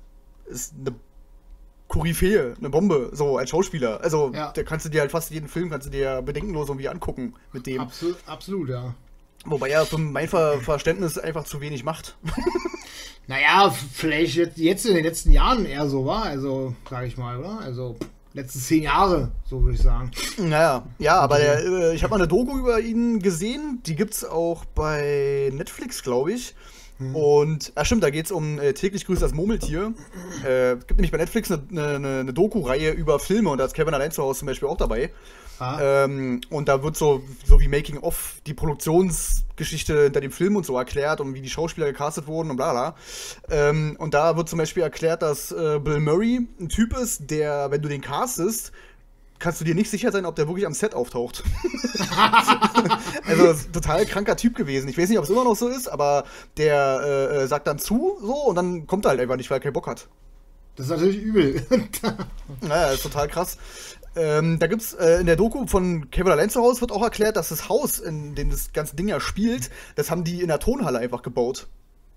ist 0.46 0.74
eine 0.80 0.94
Koryphäe, 1.88 2.54
eine 2.58 2.70
Bombe, 2.70 3.10
so 3.12 3.38
als 3.38 3.50
Schauspieler. 3.50 4.00
Also, 4.02 4.30
ja. 4.34 4.52
da 4.52 4.62
kannst 4.62 4.84
du 4.86 4.90
dir 4.90 5.00
halt 5.00 5.10
fast 5.10 5.30
jeden 5.30 5.48
Film 5.48 5.70
kannst 5.70 5.86
du 5.86 5.90
dir 5.90 6.22
bedenkenlos 6.22 6.68
irgendwie 6.68 6.88
angucken 6.88 7.34
mit 7.52 7.66
dem. 7.66 7.80
Absolut, 7.80 8.16
absolut 8.26 8.68
ja. 8.68 8.94
Wobei 9.44 9.70
er 9.70 9.86
für 9.86 9.98
mein 9.98 10.28
Ver 10.28 10.60
Verständnis 10.60 11.16
einfach 11.16 11.44
zu 11.44 11.60
wenig 11.60 11.84
macht. 11.84 12.16
naja, 13.26 13.70
vielleicht 13.70 14.56
jetzt 14.56 14.84
in 14.84 14.94
den 14.94 15.04
letzten 15.04 15.30
Jahren 15.30 15.64
eher 15.64 15.88
so 15.88 16.04
war, 16.04 16.24
also, 16.24 16.74
sag 16.90 17.06
ich 17.06 17.16
mal, 17.16 17.38
oder? 17.38 17.60
Also, 17.60 17.96
letzten 18.34 18.60
zehn 18.60 18.82
Jahre, 18.82 19.30
so 19.48 19.62
würde 19.62 19.76
ich 19.76 19.82
sagen. 19.82 20.10
Naja, 20.38 20.86
ja, 20.98 21.18
aber 21.20 21.38
der, 21.38 21.64
äh, 21.64 21.94
ich 21.94 22.02
habe 22.02 22.10
mal 22.10 22.16
eine 22.16 22.28
Doku 22.28 22.58
über 22.58 22.80
ihn 22.80 23.20
gesehen, 23.20 23.80
die 23.86 23.96
gibt 23.96 24.14
es 24.14 24.24
auch 24.24 24.64
bei 24.66 25.50
Netflix, 25.52 26.02
glaube 26.02 26.32
ich. 26.32 26.54
Mhm. 26.98 27.14
Und, 27.14 27.72
ach 27.74 27.86
stimmt, 27.86 28.02
da 28.02 28.10
geht 28.10 28.26
es 28.26 28.32
um 28.32 28.58
äh, 28.58 28.72
täglich 28.72 29.06
grüßt 29.06 29.22
das 29.22 29.32
Murmeltier. 29.32 29.92
Äh, 30.44 30.76
gibt 30.76 30.96
nämlich 30.96 31.12
bei 31.12 31.18
Netflix 31.18 31.50
eine, 31.50 31.62
eine, 31.70 32.20
eine 32.20 32.32
Doku-Reihe 32.32 32.90
über 32.90 33.18
Filme 33.18 33.50
und 33.50 33.58
da 33.58 33.64
ist 33.64 33.74
Kevin 33.74 33.94
allein 33.94 34.10
zu 34.10 34.22
Hause 34.22 34.40
zum 34.40 34.46
Beispiel 34.46 34.68
auch 34.68 34.76
dabei. 34.76 35.10
Ah. 35.60 36.04
Ähm, 36.04 36.40
und 36.50 36.68
da 36.68 36.82
wird 36.82 36.96
so, 36.96 37.22
so 37.44 37.60
wie 37.60 37.68
Making 37.68 37.98
of 37.98 38.40
die 38.46 38.54
Produktionsgeschichte 38.54 40.04
hinter 40.04 40.20
dem 40.20 40.30
Film 40.30 40.56
und 40.56 40.64
so 40.64 40.76
erklärt 40.76 41.20
und 41.20 41.34
wie 41.34 41.40
die 41.40 41.50
Schauspieler 41.50 41.86
gecastet 41.88 42.26
wurden 42.26 42.50
und 42.50 42.56
bla 42.56 42.72
bla. 42.72 42.94
Ähm, 43.50 43.96
und 43.98 44.14
da 44.14 44.36
wird 44.36 44.48
zum 44.48 44.58
Beispiel 44.58 44.84
erklärt, 44.84 45.22
dass 45.22 45.50
äh, 45.50 45.80
Bill 45.82 45.98
Murray 45.98 46.46
ein 46.60 46.68
Typ 46.68 46.96
ist, 46.96 47.30
der, 47.30 47.70
wenn 47.70 47.82
du 47.82 47.88
den 47.88 48.00
castest, 48.00 48.72
kannst 49.38 49.60
du 49.60 49.64
dir 49.64 49.74
nicht 49.74 49.90
sicher 49.90 50.12
sein, 50.12 50.26
ob 50.26 50.36
der 50.36 50.48
wirklich 50.48 50.66
am 50.66 50.72
Set 50.72 50.94
auftaucht. 50.94 51.44
also 53.26 53.54
total 53.72 54.06
kranker 54.06 54.36
Typ 54.36 54.56
gewesen. 54.56 54.88
Ich 54.88 54.98
weiß 54.98 55.08
nicht, 55.08 55.18
ob 55.18 55.24
es 55.24 55.30
immer 55.30 55.44
noch 55.44 55.56
so 55.56 55.68
ist, 55.68 55.88
aber 55.88 56.24
der 56.56 57.00
äh, 57.02 57.36
äh, 57.36 57.46
sagt 57.46 57.66
dann 57.66 57.78
zu 57.78 58.18
so 58.20 58.34
und 58.34 58.56
dann 58.56 58.86
kommt 58.86 59.04
er 59.04 59.10
halt 59.10 59.20
einfach 59.20 59.36
nicht, 59.36 59.50
weil 59.50 59.58
er 59.58 59.62
keinen 59.62 59.72
Bock 59.72 59.86
hat. 59.86 60.08
Das 60.76 60.86
ist 60.86 60.90
natürlich 60.90 61.18
übel. 61.18 61.66
naja, 62.60 62.92
ist 62.92 63.02
total 63.02 63.28
krass. 63.28 63.58
Ähm, 64.14 64.58
da 64.58 64.66
gibt's 64.66 64.94
äh, 64.94 65.20
in 65.20 65.26
der 65.26 65.36
Doku 65.36 65.66
von 65.66 66.10
Kevin 66.10 66.32
Hause 66.32 66.80
wird 66.80 66.92
auch 66.92 67.02
erklärt, 67.02 67.36
dass 67.36 67.50
das 67.50 67.68
Haus, 67.68 67.98
in 67.98 68.34
dem 68.34 68.50
das 68.50 68.72
ganze 68.72 68.96
Ding 68.96 69.08
ja 69.08 69.20
spielt, 69.20 69.70
das 69.96 70.10
haben 70.10 70.24
die 70.24 70.40
in 70.40 70.48
der 70.48 70.60
Tonhalle 70.60 70.98
einfach 70.98 71.22
gebaut. 71.22 71.68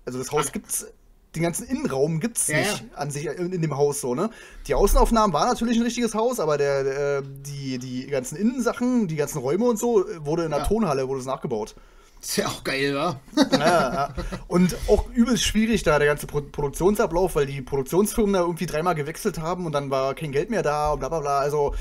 Also 0.04 0.18
das 0.18 0.32
Haus 0.32 0.46
Ach. 0.48 0.52
gibt's 0.52 0.86
den 1.34 1.42
ganzen 1.42 1.66
Innenraum 1.66 2.20
gibt 2.20 2.38
es 2.38 2.48
ja, 2.48 2.58
nicht 2.58 2.84
ja. 2.90 2.96
an 2.96 3.10
sich 3.10 3.26
in, 3.26 3.52
in, 3.52 3.62
dem 3.62 3.76
Haus 3.76 4.00
so, 4.00 4.14
ne? 4.14 4.30
Die 4.66 4.74
Außenaufnahmen 4.74 5.32
waren 5.32 5.48
natürlich 5.48 5.78
ein 5.78 5.82
richtiges 5.82 6.14
Haus, 6.14 6.40
aber 6.40 6.58
der, 6.58 6.84
der 6.84 7.22
die, 7.22 7.78
die 7.78 8.06
ganzen 8.06 8.36
Innensachen, 8.36 9.08
die 9.08 9.16
ganzen 9.16 9.38
Räume 9.38 9.64
und 9.64 9.78
so, 9.78 10.04
wurde 10.20 10.44
in 10.44 10.50
der 10.50 10.60
ja. 10.60 10.66
Tonhalle, 10.66 11.08
wurde 11.08 11.20
es 11.20 11.26
nachgebaut. 11.26 11.74
Ist 12.20 12.36
ja 12.36 12.46
auch 12.46 12.62
geil, 12.62 12.94
wa? 12.94 13.20
ja, 13.52 13.58
ja. 13.58 14.14
Und 14.46 14.76
auch 14.88 15.08
übelst 15.10 15.42
schwierig 15.42 15.82
da, 15.82 15.98
der 15.98 16.06
ganze 16.06 16.28
Pro 16.28 16.40
Produktionsablauf, 16.40 17.34
weil 17.34 17.46
die 17.46 17.62
Produktionsfirmen 17.62 18.34
da 18.34 18.40
irgendwie 18.40 18.66
dreimal 18.66 18.94
gewechselt 18.94 19.40
haben 19.40 19.66
und 19.66 19.72
dann 19.72 19.90
war 19.90 20.14
kein 20.14 20.30
Geld 20.30 20.48
mehr 20.48 20.62
da 20.62 20.92
und 20.92 21.00
bla 21.00 21.08
bla 21.08 21.18
bla. 21.18 21.38
Also 21.40 21.74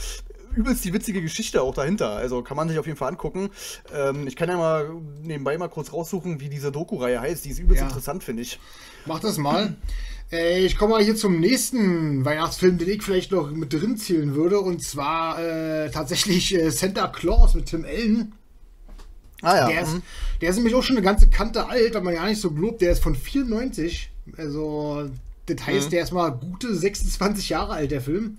übelst 0.55 0.83
die 0.83 0.93
witzige 0.93 1.21
Geschichte 1.21 1.61
auch 1.61 1.75
dahinter. 1.75 2.15
Also 2.15 2.41
kann 2.41 2.57
man 2.57 2.69
sich 2.69 2.79
auf 2.79 2.87
jeden 2.87 2.97
Fall 2.97 3.09
angucken. 3.09 3.49
Ähm, 3.93 4.27
ich 4.27 4.35
kann 4.35 4.49
ja 4.49 4.57
mal 4.57 4.89
nebenbei 5.21 5.57
mal 5.57 5.69
kurz 5.69 5.93
raussuchen, 5.93 6.39
wie 6.39 6.49
diese 6.49 6.71
Doku-Reihe 6.71 7.21
heißt. 7.21 7.45
Die 7.45 7.49
ist 7.49 7.59
übelst 7.59 7.81
ja. 7.81 7.87
interessant, 7.87 8.23
finde 8.23 8.41
ich. 8.41 8.59
Mach 9.05 9.19
das 9.19 9.37
mal. 9.37 9.75
Äh, 10.31 10.65
ich 10.65 10.77
komme 10.77 10.93
mal 10.93 11.03
hier 11.03 11.15
zum 11.15 11.39
nächsten 11.39 12.23
Weihnachtsfilm, 12.23 12.77
den 12.77 12.89
ich 12.89 13.03
vielleicht 13.03 13.31
noch 13.31 13.51
mit 13.51 13.73
drin 13.73 13.97
zählen 13.97 14.35
würde. 14.35 14.59
Und 14.59 14.83
zwar 14.83 15.39
äh, 15.39 15.89
tatsächlich 15.91 16.55
äh, 16.55 16.69
Santa 16.71 17.07
Claus 17.07 17.53
mit 17.53 17.67
Tim 17.67 17.85
Allen. 17.85 18.33
Ah 19.41 19.57
ja. 19.57 19.67
Der 19.67 19.81
ist, 19.81 19.93
mhm. 19.93 20.03
der 20.39 20.49
ist 20.49 20.55
nämlich 20.57 20.75
auch 20.75 20.83
schon 20.83 20.97
eine 20.97 21.05
ganze 21.05 21.29
Kante 21.29 21.67
alt, 21.67 21.95
aber 21.95 22.05
man 22.05 22.13
ja 22.13 22.25
nicht 22.25 22.41
so 22.41 22.51
glaubt. 22.51 22.81
Der 22.81 22.91
ist 22.91 23.03
von 23.03 23.15
94. 23.15 24.11
Also, 24.37 25.09
das 25.47 25.65
heißt, 25.65 25.87
mhm. 25.87 25.91
der 25.91 26.03
ist 26.03 26.11
mal 26.11 26.29
gute 26.29 26.75
26 26.75 27.49
Jahre 27.49 27.73
alt, 27.73 27.91
der 27.91 28.01
Film. 28.01 28.37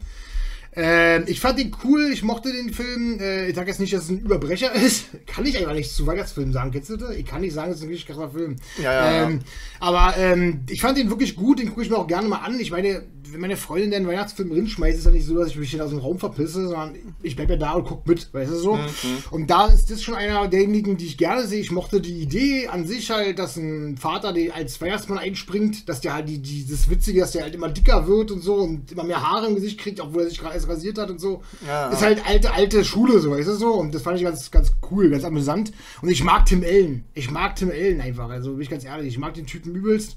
Ähm, 0.74 1.24
ich 1.26 1.40
fand 1.40 1.60
ihn 1.60 1.76
cool, 1.84 2.10
ich 2.12 2.22
mochte 2.22 2.50
den 2.50 2.72
Film. 2.72 3.18
Äh, 3.20 3.48
ich 3.48 3.54
sage 3.54 3.68
jetzt 3.68 3.80
nicht, 3.80 3.92
dass 3.92 4.04
es 4.04 4.10
ein 4.10 4.20
Überbrecher 4.20 4.72
ist. 4.74 5.06
Kann 5.26 5.44
ich 5.44 5.58
einfach 5.58 5.74
nicht 5.74 5.90
zu 5.90 6.06
Weihnachtsfilmen 6.06 6.52
sagen. 6.52 6.70
Kennst 6.70 6.90
du 6.90 6.96
das? 6.96 7.14
Ich 7.16 7.26
kann 7.26 7.42
nicht 7.42 7.52
sagen, 7.52 7.72
es 7.72 7.78
ist 7.78 7.82
ein 7.82 7.90
richtig 7.90 8.06
krasser 8.06 8.30
Film. 8.30 8.56
Ja, 8.82 8.92
ja, 8.92 9.24
ähm, 9.24 9.32
ja. 9.32 9.38
Aber 9.80 10.16
ähm, 10.16 10.60
ich 10.70 10.80
fand 10.80 10.98
ihn 10.98 11.10
wirklich 11.10 11.36
gut, 11.36 11.58
den 11.58 11.68
gucke 11.68 11.82
ich 11.82 11.90
mir 11.90 11.98
auch 11.98 12.06
gerne 12.06 12.28
mal 12.28 12.38
an. 12.38 12.58
Ich 12.58 12.70
meine, 12.70 13.02
wenn 13.32 13.40
meine 13.40 13.56
Freundin 13.56 13.90
den 13.90 14.06
Weihnachtsfilm 14.06 14.52
rinschmeißt, 14.52 14.94
ist 14.94 15.00
es 15.00 15.04
ja 15.06 15.10
nicht 15.10 15.26
so, 15.26 15.38
dass 15.38 15.48
ich 15.48 15.56
mich 15.56 15.80
aus 15.80 15.90
dem 15.90 15.98
Raum 15.98 16.18
verpisse, 16.18 16.68
sondern 16.68 16.96
ich 17.22 17.36
bleibe 17.36 17.54
ja 17.54 17.58
da 17.58 17.72
und 17.72 17.84
gucke 17.84 18.08
mit, 18.08 18.32
weißt 18.32 18.52
du 18.52 18.56
so. 18.56 18.76
Mhm. 18.76 18.88
Und 19.30 19.50
da 19.50 19.66
ist 19.66 19.90
das 19.90 20.02
schon 20.02 20.14
einer 20.14 20.48
derjenigen, 20.48 20.96
die 20.96 21.06
ich 21.06 21.18
gerne 21.18 21.46
sehe. 21.46 21.60
Ich 21.60 21.70
mochte 21.70 22.00
die 22.00 22.20
Idee 22.20 22.68
an 22.68 22.86
sich 22.86 23.10
halt, 23.10 23.38
dass 23.38 23.56
ein 23.56 23.96
Vater, 23.96 24.32
der 24.32 24.54
als 24.54 24.80
Weihnachtsmann 24.80 25.18
einspringt, 25.18 25.88
dass 25.88 26.00
der 26.00 26.14
halt 26.14 26.28
die, 26.28 26.38
die, 26.38 26.66
das 26.66 26.90
Witzige, 26.90 27.20
dass 27.20 27.32
der 27.32 27.42
halt 27.42 27.54
immer 27.54 27.68
dicker 27.68 28.06
wird 28.06 28.30
und 28.30 28.42
so 28.42 28.54
und 28.54 28.92
immer 28.92 29.04
mehr 29.04 29.22
Haare 29.22 29.46
im 29.46 29.54
Gesicht 29.54 29.78
kriegt, 29.78 30.00
obwohl 30.00 30.22
er 30.22 30.28
sich 30.28 30.38
gerade 30.38 30.54
erst 30.62 30.70
rasiert 30.70 30.98
hat 30.98 31.10
und 31.10 31.20
so. 31.20 31.42
Ja, 31.66 31.88
ist 31.90 32.02
halt 32.02 32.26
alte, 32.26 32.52
alte 32.52 32.84
Schule, 32.84 33.18
so, 33.20 33.30
weißt 33.32 33.48
du 33.48 33.54
so. 33.54 33.74
Und 33.74 33.94
das 33.94 34.02
fand 34.02 34.18
ich 34.18 34.24
ganz, 34.24 34.50
ganz 34.50 34.72
cool, 34.90 35.10
ganz 35.10 35.24
amüsant. 35.24 35.72
Und 36.00 36.08
ich 36.08 36.22
mag 36.24 36.46
Tim 36.46 36.62
Ellen. 36.62 37.04
Ich 37.14 37.30
mag 37.30 37.56
Tim 37.56 37.70
Ellen 37.70 38.00
einfach. 38.00 38.28
Also 38.30 38.52
bin 38.52 38.62
ich 38.62 38.70
ganz 38.70 38.84
ehrlich, 38.84 39.08
ich 39.08 39.18
mag 39.18 39.34
den 39.34 39.46
Typen 39.46 39.74
übelst. 39.74 40.16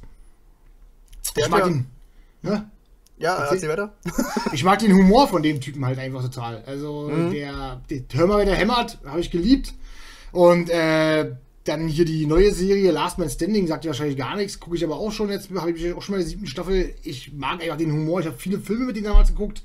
Der 1.35 1.45
ich 1.45 1.49
mag 1.51 1.59
ja, 1.61 1.67
ihn. 1.67 1.85
Ne? 2.41 2.69
Ja, 3.17 3.35
Erzähl. 3.49 3.69
weiter. 3.69 3.93
Ich 4.53 4.63
mag 4.63 4.79
den 4.79 4.93
Humor 4.93 5.27
von 5.27 5.41
dem 5.43 5.59
Typen 5.59 5.85
halt 5.85 5.99
einfach 5.99 6.21
total. 6.23 6.63
Also 6.65 7.09
Mhm. 7.09 7.31
der, 7.31 7.81
der 7.89 8.01
Hör 8.13 8.27
mal, 8.27 8.37
wer 8.39 8.45
der 8.45 8.55
hämmert, 8.55 8.99
habe 9.05 9.19
ich 9.19 9.31
geliebt. 9.31 9.73
Und 10.31 10.69
äh, 10.69 11.31
dann 11.63 11.87
hier 11.87 12.05
die 12.05 12.25
neue 12.27 12.53
Serie 12.53 12.91
Last 12.91 13.17
Man 13.17 13.29
Standing 13.29 13.67
sagt 13.67 13.85
ja 13.85 13.89
wahrscheinlich 13.89 14.17
gar 14.17 14.35
nichts. 14.35 14.59
Gucke 14.59 14.75
ich 14.75 14.83
aber 14.83 14.97
auch 14.97 15.11
schon 15.11 15.29
jetzt, 15.29 15.49
habe 15.55 15.71
ich 15.71 15.93
auch 15.93 16.01
schon 16.01 16.15
mal 16.15 16.21
die 16.21 16.29
siebten 16.29 16.47
Staffel. 16.47 16.93
Ich 17.03 17.33
mag 17.33 17.61
einfach 17.63 17.77
den 17.77 17.91
Humor. 17.91 18.19
Ich 18.19 18.27
habe 18.27 18.37
viele 18.37 18.59
Filme 18.59 18.85
mit 18.85 18.97
ihm 18.97 19.05
damals 19.05 19.29
geguckt. 19.29 19.63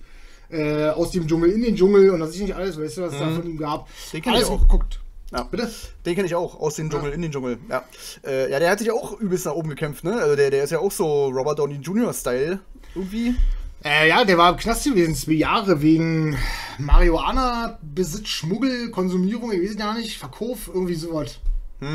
Äh, 0.50 0.88
aus 0.88 1.12
dem 1.12 1.26
Dschungel 1.28 1.50
in 1.52 1.62
den 1.62 1.76
Dschungel 1.76 2.10
und 2.10 2.20
das 2.20 2.30
ist 2.30 2.40
nicht 2.40 2.54
alles, 2.54 2.78
weißt 2.78 2.96
du, 2.96 3.02
was 3.02 3.12
es 3.12 3.18
da 3.18 3.30
von 3.30 3.46
ihm 3.46 3.56
gab. 3.56 3.86
Mhm. 3.86 3.92
Den 4.12 4.22
kenn 4.22 4.32
alles 4.32 4.48
ich 4.48 4.50
auch. 4.50 4.60
geguckt. 4.60 5.00
Ja. 5.32 5.44
Bitte? 5.44 5.70
Den 6.04 6.14
kenne 6.16 6.26
ich 6.26 6.34
auch, 6.34 6.58
aus 6.58 6.74
dem 6.74 6.90
Dschungel, 6.90 7.12
in 7.12 7.22
den 7.22 7.30
Dschungel. 7.30 7.58
Ja. 7.68 7.84
Äh, 8.26 8.50
ja, 8.50 8.58
der 8.58 8.70
hat 8.70 8.80
sich 8.80 8.90
auch 8.90 9.20
übelst 9.20 9.46
nach 9.46 9.52
oben 9.52 9.68
gekämpft, 9.68 10.02
ne? 10.02 10.14
Also 10.14 10.34
der, 10.34 10.50
der 10.50 10.64
ist 10.64 10.70
ja 10.70 10.80
auch 10.80 10.90
so 10.90 11.28
Robert 11.28 11.58
Downey 11.58 11.76
Jr.-Style. 11.76 12.58
Irgendwie. 12.96 13.36
Äh, 13.84 14.08
ja, 14.08 14.24
der 14.24 14.36
war 14.36 14.50
im 14.50 14.56
Knast 14.56 14.84
gewesen, 14.84 15.14
zwei 15.14 15.32
Jahre, 15.32 15.80
wegen 15.80 16.36
Marihuana, 16.78 17.78
Besitz, 17.80 18.28
Schmuggel, 18.28 18.90
Konsumierung, 18.90 19.52
ich 19.52 19.62
weiß 19.62 19.76
ja 19.78 19.94
nicht, 19.94 20.18
Verkauf, 20.18 20.68
irgendwie 20.72 20.96
sowas. 20.96 21.38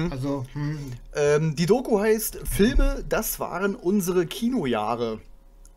Also, 0.10 0.46
hm. 0.54 0.80
Ähm, 1.13 1.56
die 1.56 1.68
Doku 1.68 2.00
heißt 2.00 2.39
Filme, 2.50 3.06
das 3.08 3.39
waren 3.39 3.76
unsere 3.76 4.26
Kinojahre. 4.26 5.20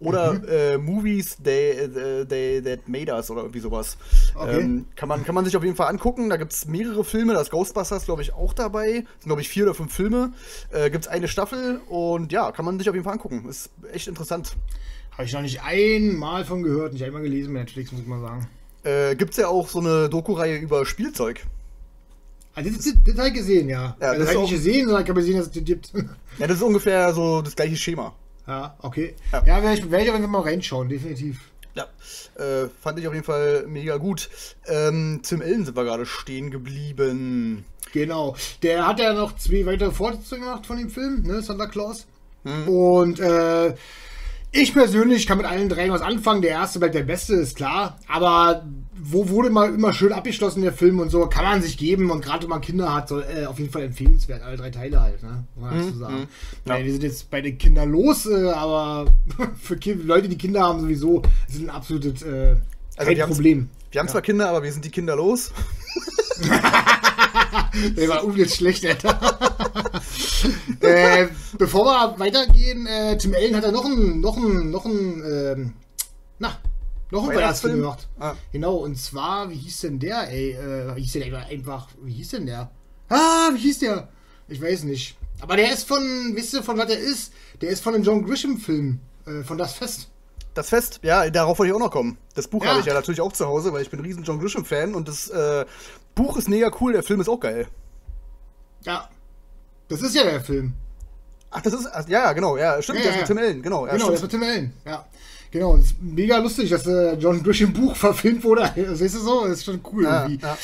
Oder 0.01 0.35
Mhm. 0.35 0.45
äh, 0.49 0.79
Movies 0.79 1.37
they, 1.43 1.89
they, 1.93 2.25
they, 2.25 2.63
That 2.63 2.89
Made 2.89 3.13
Us 3.13 3.31
oder 3.33 3.41
irgendwie 3.41 3.59
sowas. 3.59 3.97
Okay. 4.35 4.61
Ähm, 4.61 4.87
kann, 4.95 5.09
man, 5.09 5.25
kann 5.25 5.35
man 5.35 5.45
sich 5.45 5.57
auf 5.57 5.65
jeden 5.65 5.75
Fall 5.75 5.89
angucken. 5.89 6.31
Da 6.31 6.37
gibt 6.37 6.53
es 6.53 6.67
mehrere 6.67 7.03
Filme. 7.05 7.35
Da 7.35 7.41
ist 7.41 7.51
Ghostbusters, 7.51 8.05
glaube 8.05 8.23
ich, 8.23 8.33
auch 8.33 8.53
dabei. 8.53 8.93
Sind, 8.93 9.25
glaube 9.25 9.41
ich, 9.41 9.49
vier 9.49 9.65
oder 9.65 9.75
fünf 9.75 9.93
Filme. 9.93 10.33
Äh, 10.71 10.91
gibt 10.91 11.05
es 11.07 11.09
eine 11.11 11.27
Staffel 11.27 11.81
und 11.89 12.31
ja, 12.31 12.53
kann 12.53 12.65
man 12.65 12.79
sich 12.79 12.89
auf 12.89 12.95
jeden 12.95 13.05
Fall 13.05 13.15
angucken. 13.15 13.49
Ist 13.49 13.71
echt 13.93 14.07
interessant. 14.07 14.55
habe 15.13 15.25
ich 15.25 15.33
noch 15.33 15.43
nicht 15.43 15.63
einmal 15.63 16.45
von 16.45 16.63
gehört, 16.63 16.93
nicht 16.93 17.03
einmal 17.05 17.23
gelesen 17.23 17.53
bei 17.53 17.61
Netflix, 17.61 17.91
muss 17.91 18.01
ich 18.03 18.07
mal 18.07 18.21
sagen. 18.21 18.49
Äh, 18.85 19.17
gibt 19.17 19.33
es 19.33 19.37
ja 19.39 19.49
auch 19.49 19.69
so 19.69 19.81
eine 19.81 20.09
Doku-Reihe 20.09 20.59
über 20.59 20.87
Spielzeug. 20.87 21.45
Also, 22.55 22.71
das, 22.71 22.85
das, 22.85 22.95
das 23.05 23.17
habe 23.19 23.29
ich 23.29 23.35
gesehen, 23.35 23.69
ja. 23.69 23.97
Ja, 24.01 24.11
also, 24.11 24.19
das 24.21 24.29
das 24.29 24.37
habe 24.37 24.45
ich 24.47 24.51
nicht 24.53 24.65
gesehen, 24.65 24.85
sondern 24.87 25.03
ich 25.03 25.09
habe 25.11 25.21
gesehen, 25.21 25.37
dass 25.39 25.47
es 25.49 25.53
das 25.53 25.65
gibt. 25.65 25.93
Ja, 26.39 26.47
das 26.47 26.57
ist 26.59 26.63
ungefähr 26.63 27.13
so 27.13 27.43
das 27.43 27.57
gleiche 27.57 27.77
Schema. 27.77 28.15
Ja, 28.49 28.77
okay. 28.81 29.15
Ja. 29.33 29.45
Ja, 29.47 29.63
werde 29.63 29.79
ich, 29.79 29.91
werd 29.91 30.03
ich 30.03 30.09
auf 30.09 30.17
jeden 30.17 30.25
Fall 30.25 30.43
mal 30.43 30.49
reinschauen, 30.49 30.89
definitiv. 30.89 31.51
Ja, 31.75 31.85
äh, 32.43 32.69
fand 32.83 32.99
ich 32.99 33.07
auf 33.07 33.15
jeden 33.15 33.25
Fall 33.25 33.67
mega 33.69 33.99
gut. 33.99 34.29
Ähm, 34.67 35.21
Tim 35.23 35.43
Allen 35.43 35.65
sind 35.65 35.77
wir 35.77 35.85
gerade 35.85 36.07
stehen 36.07 36.51
geblieben. 36.51 37.65
Genau. 37.93 38.37
Der 38.63 38.87
hat 38.87 38.99
ja 38.99 39.13
noch 39.13 39.37
zwei 39.37 39.65
weitere 39.67 39.93
Fortsetzungen 39.93 40.45
gemacht 40.45 40.67
von 40.67 40.79
dem 40.79 40.91
Film, 40.91 41.23
ne, 41.23 41.41
Santa 41.43 41.67
Claus. 41.67 42.07
Mhm. 42.45 42.69
Und 42.69 43.21
äh, 43.21 43.75
ich 44.51 44.73
persönlich 44.73 45.27
kann 45.27 45.39
mit 45.39 45.47
allen 45.47 45.69
dreien 45.69 45.93
was 45.93 46.01
anfangen. 46.01 46.43
Der 46.43 46.53
erste 46.53 46.79
bleibt 46.79 46.95
der 46.95 47.03
beste, 47.03 47.35
ist 47.35 47.57
klar. 47.57 47.99
Aber 48.09 48.67
wo 49.01 49.29
wurde 49.29 49.51
mal 49.51 49.73
immer 49.75 49.93
schön 49.93 50.13
abgeschlossen, 50.13 50.63
der 50.63 50.73
Film 50.73 51.01
und 51.01 51.11
so, 51.11 51.27
kann 51.27 51.45
man 51.45 51.63
sich 51.63 51.77
geben. 51.77 52.11
Und 52.11 52.25
gerade 52.25 52.43
wenn 52.43 52.51
man 52.51 52.61
Kinder 52.61 52.95
hat, 52.95 53.09
soll 53.09 53.25
äh, 53.25 53.47
auf 53.47 53.59
jeden 53.59 53.71
Fall 53.71 53.83
empfehlenswert. 53.83 54.43
Alle 54.43 54.57
drei 54.57 54.71
Teile 54.71 55.01
halt, 55.01 55.23
ne? 55.23 55.45
Man 55.57 55.79
dazu 55.79 55.99
sagen. 55.99 56.21
Mhm. 56.21 56.27
Weil 56.65 56.85
wir 56.85 56.93
sind 56.93 57.03
jetzt 57.03 57.31
bei 57.31 57.41
den 57.41 57.59
Kindern 57.59 57.91
los, 57.91 58.27
äh, 58.27 58.51
aber 58.51 59.07
für 59.61 59.77
Ki 59.77 59.93
Leute, 59.93 60.29
die 60.29 60.39
Kinder 60.39 60.63
haben, 60.63 60.81
sowieso, 60.81 61.23
ist 61.49 61.57
es 61.57 61.61
ein 61.61 61.71
absolutes 61.71 62.23
äh, 62.23 62.57
Also 62.97 63.11
wir 63.11 63.27
Problem. 63.27 63.71
Wir 63.91 64.01
haben 64.01 64.09
zwar 64.09 64.23
Kinder, 64.23 64.49
aber 64.49 64.63
wir 64.63 64.73
sind 64.73 64.85
die 64.85 64.91
Kinder 64.91 65.17
los. 65.17 65.53
Der 67.97 68.09
war 68.09 68.23
übelst 68.23 68.57
schlecht, 68.57 68.85
Alter. 68.87 69.39
äh, 70.81 71.29
bevor 71.57 71.85
wir 71.85 72.19
weitergehen, 72.19 72.87
äh, 72.87 73.17
Tim 73.17 73.35
Allen 73.35 73.57
hat 73.57 73.65
ja 73.65 73.73
noch 73.73 73.85
einen, 73.85 74.21
noch 74.21 74.37
einen, 74.37 74.71
noch 74.71 74.85
einen, 74.85 75.23
ähm, 75.25 75.73
na, 76.39 76.59
noch 77.11 77.29
einen 77.29 77.37
Weihnachtsfilm 77.39 77.81
gemacht. 77.81 78.09
Ah. 78.19 78.35
Genau, 78.53 78.77
und 78.77 78.97
zwar, 78.97 79.49
wie 79.51 79.55
hieß 79.57 79.81
denn 79.81 79.99
der, 79.99 80.29
ey? 80.31 80.53
Äh, 80.53 80.97
wie 80.97 81.03
hieß 81.03 81.13
der 81.13 81.25
denn 81.25 81.35
einfach, 81.35 81.89
wie 82.03 82.13
hieß 82.13 82.31
denn 82.31 82.47
der? 82.47 82.71
Ah, 83.09 83.51
wie 83.55 83.59
hieß 83.59 83.79
der? 83.81 84.09
Ich 84.49 84.61
weiß 84.61 84.85
nicht. 84.85 85.17
Aber 85.41 85.57
der 85.57 85.73
ist 85.73 85.87
von, 85.87 86.33
wisst 86.35 86.53
ihr, 86.55 86.63
von 86.63 86.77
was 86.79 86.87
der 86.89 86.99
ist? 86.99 87.33
Der 87.61 87.71
ist 87.71 87.83
von 87.83 87.95
einem 87.95 88.03
John 88.05 88.25
Grisham-Film, 88.27 89.01
äh, 89.27 89.43
von 89.45 89.57
Das 89.59 89.73
Fest. 89.75 90.09
Das 90.55 90.71
Fest, 90.71 90.99
ja, 91.03 91.31
darauf 91.31 91.59
wollte 91.59 91.71
ich 91.71 91.77
auch 91.77 91.81
noch 91.85 91.91
kommen. 91.93 92.19
Das 92.35 92.49
Buch 92.49 92.65
Ja. 92.65 92.71
habe 92.71 92.81
ich 92.81 92.87
ja 92.87 92.95
natürlich 92.95 93.21
auch 93.21 93.33
zu 93.33 93.47
Hause, 93.47 93.73
weil 93.73 93.83
ich 93.83 93.91
bin 93.91 94.01
ein 94.01 94.05
riesen 94.05 94.25
John 94.25 94.41
Grisham-Fan 94.41 94.95
und 94.95 95.07
das 95.07 95.29
äh, 95.29 95.65
Buch 96.17 96.37
ist 96.37 96.49
mega 96.49 96.71
cool, 96.81 96.93
der 96.93 97.03
Film 97.05 97.21
ist 97.21 97.29
auch 97.29 97.39
geil. 97.39 97.69
Ja. 98.83 99.09
Das 99.89 100.03
ist 100.03 100.15
ja 100.15 100.25
der 100.25 100.41
Film. 100.41 100.73
Ach, 101.51 101.63
das 101.63 101.73
ist, 101.73 101.85
ja, 102.09 102.25
ja, 102.25 102.33
genau, 102.33 102.57
ja, 102.57 102.83
stimmt, 102.83 102.99
Ja, 102.99 103.05
der 103.05 103.13
ja, 103.15 103.23
ist 103.23 103.29
mit 103.29 103.37
ja. 103.39 103.43
Tim 103.43 103.49
Allen, 103.51 103.63
genau. 103.63 103.87
Ja, 103.87 103.93
genau, 103.93 104.11
das 104.11 104.19
stimmt. 104.19 104.33
mit 104.33 104.43
Tim 104.43 104.49
Allen. 104.51 104.73
Ja. 104.85 105.07
Genau, 105.51 105.77
ist 105.77 105.95
mega 106.03 106.39
lustig, 106.39 106.71
dass 106.71 106.87
äh, 106.87 107.15
John 107.15 107.43
Grisham 107.43 107.73
Buch 107.73 107.97
verfilmt 107.97 108.45
wurde. 108.45 108.71
Siehst 108.95 109.15
du 109.17 109.21
so? 109.21 109.43
Das 109.45 109.59
ist 109.59 109.65
schon 109.65 109.81
cool 109.93 110.05
Ja, 110.05 110.23
irgendwie. 110.27 110.45
ja. 110.45 110.59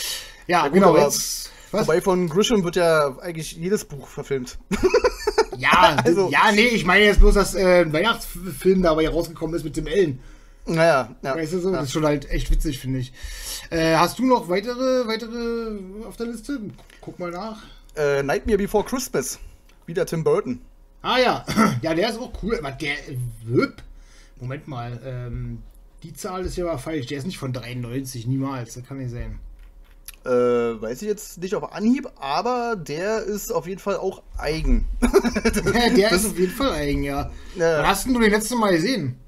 Ja, 0.46 0.62
gut, 0.64 0.74
genau. 0.74 0.96
Jetzt, 0.96 1.50
was? 1.70 1.86
Wobei 1.88 2.00
von 2.02 2.28
Grisham 2.28 2.62
wird 2.64 2.76
ja 2.76 3.16
eigentlich 3.20 3.52
jedes 3.52 3.84
Buch 3.84 4.06
verfilmt. 4.08 4.58
ja, 5.58 5.96
also- 6.04 6.28
ja, 6.30 6.52
nee, 6.52 6.66
ich 6.66 6.84
meine 6.84 7.04
jetzt 7.06 7.20
bloß, 7.20 7.34
dass 7.34 7.54
äh, 7.54 7.80
ein 7.82 7.92
Weihnachtsfilm 7.92 8.82
dabei 8.82 9.08
rausgekommen 9.08 9.56
ist 9.56 9.64
mit 9.64 9.72
Tim 9.74 9.86
Allen. 9.86 10.18
naja, 10.66 11.14
ja. 11.22 11.34
Weißt 11.34 11.54
du 11.54 11.60
so? 11.60 11.70
ja. 11.70 11.76
Das 11.76 11.86
ist 11.86 11.92
schon 11.92 12.04
halt 12.04 12.30
echt 12.30 12.50
witzig, 12.50 12.78
finde 12.78 12.98
ich. 12.98 13.12
Äh, 13.70 13.96
hast 13.96 14.18
du 14.18 14.26
noch 14.26 14.48
weitere, 14.50 15.06
weitere 15.06 15.78
auf 16.06 16.16
der 16.18 16.26
Liste? 16.26 16.60
Guck 17.00 17.18
mal 17.18 17.30
nach. 17.30 17.62
Äh, 17.96 18.22
Nightmare 18.22 18.58
Before 18.58 18.84
Christmas. 18.84 19.38
Wieder 19.86 20.04
Tim 20.04 20.24
Burton. 20.24 20.60
Ah 21.00 21.18
ja, 21.18 21.44
ja, 21.82 21.94
der 21.94 22.10
ist 22.10 22.18
auch 22.18 22.32
cool. 22.42 22.58
Aber 22.58 22.70
der 22.72 22.94
Wip. 23.44 23.82
Moment 24.40 24.68
mal, 24.68 25.00
ähm, 25.04 25.62
die 26.02 26.12
Zahl 26.12 26.44
ist 26.44 26.56
ja 26.56 26.66
aber 26.66 26.78
falsch. 26.78 27.06
Der 27.06 27.18
ist 27.18 27.26
nicht 27.26 27.38
von 27.38 27.52
93, 27.52 28.26
niemals. 28.26 28.74
Das 28.74 28.84
kann 28.84 28.98
nicht 28.98 29.10
sein. 29.10 29.38
Äh, 30.24 30.30
weiß 30.30 31.02
ich 31.02 31.08
jetzt 31.08 31.38
nicht 31.38 31.54
auf 31.54 31.72
Anhieb, 31.72 32.08
aber 32.16 32.76
der 32.76 33.22
ist 33.22 33.52
auf 33.52 33.66
jeden 33.66 33.80
Fall 33.80 33.96
auch 33.96 34.22
eigen. 34.38 34.86
Ja, 35.74 35.90
der 35.90 36.12
ist 36.12 36.26
auf 36.26 36.38
jeden 36.38 36.52
Fall 36.52 36.72
eigen, 36.72 37.02
ja. 37.02 37.30
Ja. 37.56 37.78
Wann 37.78 37.86
hast 37.86 38.06
du 38.06 38.18
den 38.18 38.30
letzten 38.30 38.58
Mal 38.58 38.72
gesehen? 38.72 39.18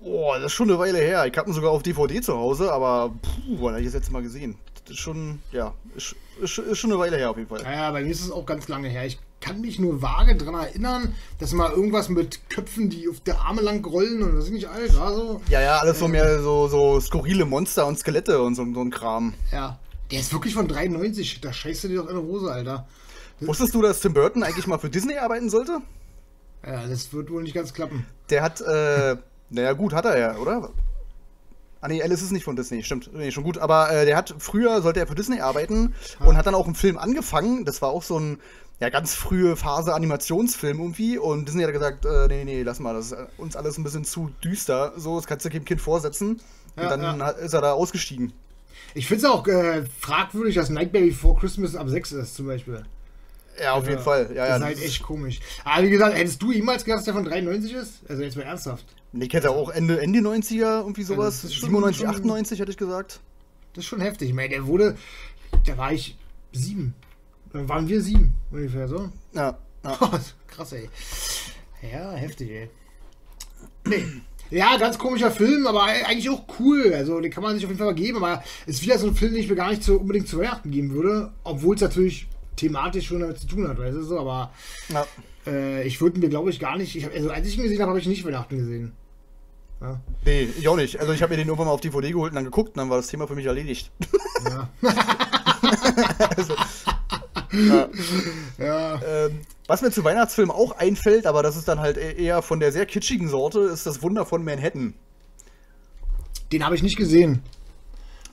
Boah, 0.00 0.36
das 0.36 0.46
ist 0.46 0.52
schon 0.52 0.68
eine 0.68 0.78
Weile 0.78 0.98
her. 0.98 1.26
Ich 1.26 1.36
habe 1.36 1.50
ihn 1.50 1.54
sogar 1.54 1.70
auf 1.70 1.82
DVD 1.82 2.20
zu 2.20 2.36
Hause, 2.36 2.72
aber 2.72 3.14
puh, 3.22 3.56
wann 3.60 3.72
habe 3.72 3.80
ich 3.80 3.86
das 3.86 3.94
letzte 3.94 4.12
Mal 4.12 4.22
gesehen? 4.22 4.56
Das 4.84 4.92
ist 4.92 5.00
schon, 5.00 5.40
ja, 5.50 5.74
ist, 5.96 6.14
ist, 6.42 6.58
ist 6.58 6.78
schon 6.78 6.90
eine 6.90 7.00
Weile 7.00 7.16
her 7.16 7.30
auf 7.30 7.36
jeden 7.36 7.48
Fall. 7.48 7.62
Ja, 7.62 7.90
bei 7.90 8.02
mir 8.02 8.10
ist 8.10 8.20
es 8.20 8.30
auch 8.30 8.44
ganz 8.44 8.68
lange 8.68 8.88
her. 8.88 9.06
Ich 9.06 9.18
kann 9.40 9.60
mich 9.60 9.78
nur 9.78 10.02
vage 10.02 10.36
daran 10.36 10.54
erinnern, 10.54 11.14
dass 11.38 11.52
mal 11.52 11.70
irgendwas 11.70 12.08
mit 12.08 12.50
Köpfen, 12.50 12.90
die 12.90 13.08
auf 13.08 13.20
der 13.20 13.40
Arme 13.40 13.62
lang 13.62 13.84
rollen 13.84 14.22
und 14.22 14.36
das 14.36 14.46
ist 14.46 14.52
nicht 14.52 14.68
alt, 14.68 14.96
war 14.98 15.14
so. 15.14 15.40
Ja, 15.48 15.60
ja, 15.60 15.78
alles 15.78 15.98
so 15.98 16.08
mehr 16.08 16.40
so, 16.42 16.68
so 16.68 17.00
skurrile 17.00 17.44
Monster 17.44 17.86
und 17.86 17.98
Skelette 17.98 18.42
und 18.42 18.54
so, 18.54 18.66
so 18.72 18.80
ein 18.80 18.90
Kram. 18.90 19.34
Ja. 19.52 19.78
Der 20.10 20.20
ist 20.20 20.32
wirklich 20.32 20.54
von 20.54 20.66
93. 20.66 21.40
Da 21.40 21.52
scheißt 21.52 21.84
du 21.84 21.88
dir 21.88 22.02
doch 22.02 22.08
in 22.08 22.16
die 22.16 22.22
Hose, 22.22 22.50
Alter. 22.50 22.86
Wusstest 23.40 23.74
du, 23.74 23.82
dass 23.82 24.00
Tim 24.00 24.14
Burton 24.14 24.42
eigentlich 24.42 24.66
mal 24.66 24.78
für 24.78 24.90
Disney 24.90 25.16
arbeiten 25.16 25.50
sollte? 25.50 25.80
Ja, 26.66 26.86
das 26.86 27.12
wird 27.12 27.30
wohl 27.30 27.42
nicht 27.42 27.54
ganz 27.54 27.72
klappen. 27.72 28.06
Der 28.30 28.42
hat, 28.42 28.60
äh, 28.60 29.16
naja, 29.50 29.72
gut, 29.74 29.92
hat 29.92 30.06
er 30.06 30.18
ja, 30.18 30.36
oder? 30.38 30.70
Ah, 31.80 31.86
nee, 31.86 32.02
Alice 32.02 32.22
ist 32.22 32.32
nicht 32.32 32.42
von 32.42 32.56
Disney, 32.56 32.82
stimmt. 32.82 33.10
Nee, 33.14 33.30
schon 33.30 33.44
gut. 33.44 33.58
Aber 33.58 33.92
äh, 33.92 34.04
der 34.04 34.16
hat, 34.16 34.34
früher 34.38 34.82
sollte 34.82 34.98
er 34.98 35.06
für 35.06 35.14
Disney 35.14 35.40
arbeiten 35.40 35.94
und 36.18 36.36
hat 36.36 36.46
dann 36.46 36.56
auch 36.56 36.66
einen 36.66 36.74
Film 36.74 36.98
angefangen. 36.98 37.64
Das 37.64 37.80
war 37.82 37.90
auch 37.90 38.02
so 38.02 38.18
ein, 38.18 38.40
ja, 38.80 38.90
ganz 38.90 39.14
frühe 39.14 39.56
Phase 39.56 39.94
Animationsfilm 39.94 40.78
irgendwie. 40.78 41.18
Und 41.18 41.48
Disney 41.48 41.64
hat 41.64 41.72
gesagt, 41.72 42.04
äh, 42.04 42.28
nee, 42.28 42.44
nee, 42.44 42.62
lass 42.62 42.78
mal, 42.78 42.94
das 42.94 43.06
ist 43.06 43.12
äh, 43.12 43.26
uns 43.36 43.56
alles 43.56 43.76
ein 43.78 43.84
bisschen 43.84 44.04
zu 44.04 44.30
düster. 44.44 44.92
So, 44.96 45.16
das 45.16 45.26
kannst 45.26 45.44
du 45.44 45.48
dem 45.48 45.64
Kind 45.64 45.80
vorsetzen. 45.80 46.40
Und 46.76 46.82
Ja, 46.82 46.96
dann 46.96 47.18
ja. 47.18 47.28
ist 47.30 47.54
er 47.54 47.60
da 47.60 47.72
ausgestiegen. 47.72 48.32
Ich 48.94 49.06
finde 49.06 49.26
es 49.26 49.30
auch 49.30 49.46
äh, 49.48 49.84
fragwürdig, 50.00 50.54
dass 50.54 50.70
Nightmare 50.70 51.06
Before 51.06 51.38
Christmas 51.38 51.74
ab 51.74 51.88
6 51.88 52.12
ist, 52.12 52.34
zum 52.36 52.46
Beispiel. 52.46 52.84
Ja, 53.60 53.72
auf 53.72 53.88
jeden 53.88 54.00
Fall. 54.00 54.30
Ja, 54.34 54.46
das 54.46 54.48
ja, 54.48 54.56
ist 54.56 54.62
halt 54.62 54.82
echt 54.82 55.02
komisch. 55.02 55.40
Aber 55.64 55.84
wie 55.84 55.90
gesagt, 55.90 56.16
hättest 56.16 56.40
du 56.40 56.52
jemals 56.52 56.84
gedacht, 56.84 56.98
dass 56.98 57.04
der 57.06 57.14
von 57.14 57.24
93 57.24 57.72
ist? 57.72 57.94
Also 58.08 58.22
jetzt 58.22 58.36
mal 58.36 58.44
ernsthaft. 58.44 58.84
Nee, 59.10 59.24
ich 59.24 59.32
hätte 59.32 59.50
auch 59.50 59.70
Ende, 59.70 60.00
Ende 60.00 60.20
90er 60.20 60.80
irgendwie 60.82 61.02
sowas. 61.02 61.42
das 61.42 61.50
ist 61.50 61.54
schon- 61.56 61.70
97, 61.70 62.02
schon- 62.02 62.10
98 62.10 62.60
hätte 62.60 62.70
ich 62.70 62.76
gesagt. 62.76 63.20
Das 63.72 63.82
ist 63.82 63.88
schon 63.88 64.00
heftig. 64.00 64.28
Ich 64.28 64.34
meine, 64.34 64.50
der 64.50 64.66
wurde, 64.66 64.96
da 65.66 65.76
war 65.76 65.92
ich 65.92 66.16
sieben. 66.52 66.94
Dann 67.52 67.68
waren 67.68 67.88
wir 67.88 68.00
sieben, 68.00 68.34
ungefähr 68.50 68.88
so. 68.88 69.08
Ja, 69.32 69.58
ja. 69.84 69.98
Krass, 70.46 70.72
ey. 70.72 70.88
Ja, 71.92 72.12
heftig, 72.12 72.50
ey. 72.50 72.70
Nee. 73.84 74.04
Ja, 74.50 74.76
ganz 74.78 74.98
komischer 74.98 75.30
Film, 75.30 75.66
aber 75.66 75.82
eigentlich 75.82 76.30
auch 76.30 76.42
cool. 76.58 76.92
Also, 76.94 77.20
den 77.20 77.30
kann 77.30 77.42
man 77.42 77.54
sich 77.54 77.64
auf 77.64 77.70
jeden 77.70 77.78
Fall 77.78 77.88
mal 77.88 77.94
geben. 77.94 78.16
Aber 78.18 78.42
es 78.66 78.76
ist 78.76 78.82
wieder 78.82 78.98
so 78.98 79.08
ein 79.08 79.14
Film, 79.14 79.32
den 79.32 79.42
ich 79.42 79.50
mir 79.50 79.56
gar 79.56 79.70
nicht 79.70 79.84
so 79.84 79.96
unbedingt 79.96 80.26
zu 80.26 80.38
Weihnachten 80.38 80.70
geben 80.70 80.92
würde. 80.92 81.32
Obwohl 81.44 81.74
es 81.74 81.82
natürlich 81.82 82.28
thematisch 82.56 83.06
schon 83.06 83.20
damit 83.20 83.38
zu 83.38 83.46
tun 83.46 83.68
hat, 83.68 83.78
weißt 83.78 83.96
du 83.96 84.02
so. 84.02 84.18
Aber 84.18 84.52
ja. 84.88 85.06
äh, 85.46 85.86
ich 85.86 86.00
würde 86.00 86.18
mir, 86.18 86.30
glaube 86.30 86.50
ich, 86.50 86.60
gar 86.60 86.78
nicht. 86.78 86.96
Ich 86.96 87.04
hab, 87.04 87.14
also, 87.14 87.30
als 87.30 87.46
ich 87.46 87.58
ihn 87.58 87.64
gesehen 87.64 87.80
habe, 87.80 87.90
habe 87.90 88.00
ich 88.00 88.06
nicht 88.06 88.24
Weihnachten 88.24 88.56
gesehen. 88.56 88.92
Ja. 89.80 90.00
Nee, 90.24 90.48
ich 90.58 90.66
auch 90.66 90.76
nicht. 90.76 90.98
Also 90.98 91.12
ich 91.12 91.22
habe 91.22 91.32
mir 91.32 91.36
den 91.36 91.46
irgendwann 91.46 91.68
mal 91.68 91.72
auf 91.72 91.80
DVD 91.80 92.10
geholt 92.10 92.32
und 92.32 92.36
dann 92.36 92.44
geguckt 92.44 92.70
und 92.70 92.78
dann 92.78 92.90
war 92.90 92.96
das 92.96 93.06
Thema 93.06 93.28
für 93.28 93.36
mich 93.36 93.46
erledigt. 93.46 93.92
Ja. 94.44 94.68
also, 96.36 96.54
ja. 97.52 97.88
ja. 98.58 99.00
ähm, 99.02 99.40
was 99.66 99.82
mir 99.82 99.90
zu 99.90 100.02
Weihnachtsfilmen 100.04 100.54
auch 100.54 100.72
einfällt, 100.72 101.26
aber 101.26 101.42
das 101.42 101.56
ist 101.56 101.68
dann 101.68 101.80
halt 101.80 101.96
e- 101.96 102.12
eher 102.22 102.42
von 102.42 102.60
der 102.60 102.72
sehr 102.72 102.86
kitschigen 102.86 103.28
Sorte, 103.28 103.60
ist 103.60 103.86
das 103.86 104.02
Wunder 104.02 104.24
von 104.24 104.44
Manhattan. 104.44 104.94
Den 106.52 106.64
habe 106.64 106.74
ich 106.74 106.82
nicht 106.82 106.96
gesehen. 106.96 107.42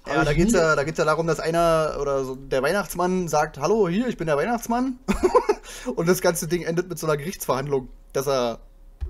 Ja, 0.07 0.23
da 0.23 0.33
geht's 0.33 0.53
ja, 0.53 0.75
da 0.75 0.83
geht's 0.83 0.99
ja 0.99 1.05
darum, 1.05 1.25
dass 1.27 1.39
einer 1.39 1.97
oder 1.99 2.23
so 2.23 2.35
der 2.35 2.61
Weihnachtsmann 2.61 3.27
sagt, 3.27 3.57
hallo, 3.57 3.89
hier, 3.89 4.07
ich 4.07 4.17
bin 4.17 4.27
der 4.27 4.37
Weihnachtsmann. 4.37 4.99
und 5.95 6.07
das 6.07 6.21
ganze 6.21 6.47
Ding 6.47 6.61
endet 6.61 6.87
mit 6.89 6.99
so 6.99 7.07
einer 7.07 7.17
Gerichtsverhandlung, 7.17 7.89
dass 8.13 8.27
er 8.27 8.59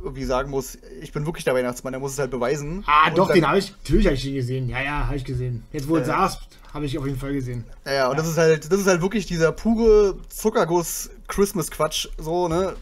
irgendwie 0.01 0.23
sagen 0.23 0.49
muss, 0.51 0.77
ich 1.01 1.11
bin 1.11 1.25
wirklich 1.25 1.43
der 1.43 1.53
Weihnachtsmann, 1.53 1.93
er 1.93 1.99
muss 1.99 2.13
es 2.13 2.19
halt 2.19 2.31
beweisen. 2.31 2.83
Ah, 2.87 3.09
und 3.09 3.17
doch, 3.17 3.27
dann, 3.27 3.35
den 3.35 3.47
habe 3.47 3.57
ich, 3.59 3.71
natürlich 3.71 4.05
habe 4.05 4.15
ich 4.15 4.23
den 4.23 4.35
gesehen. 4.35 4.69
Ja, 4.69 4.81
ja, 4.81 5.05
habe 5.07 5.15
ich 5.15 5.25
gesehen. 5.25 5.63
Jetzt, 5.73 5.89
wo 5.89 5.95
du 5.95 6.01
Äh. 6.01 6.05
sagst, 6.05 6.39
habe 6.75 6.85
ich 6.85 6.97
auf 6.99 7.05
jeden 7.05 7.17
Fall 7.17 7.31
gesehen. 7.33 7.63
Ja, 7.85 7.93
ja, 7.93 8.07
und 8.09 8.19
das 8.19 8.27
ist 8.27 8.37
halt, 8.37 8.69
das 8.69 8.81
ist 8.81 8.87
halt 8.87 9.01
wirklich 9.01 9.25
dieser 9.25 9.53
pure 9.53 10.17
Zuckerguss 10.27 11.09
Christmas-Quatsch, 11.29 12.09
so, 12.17 12.49
ne? 12.49 12.75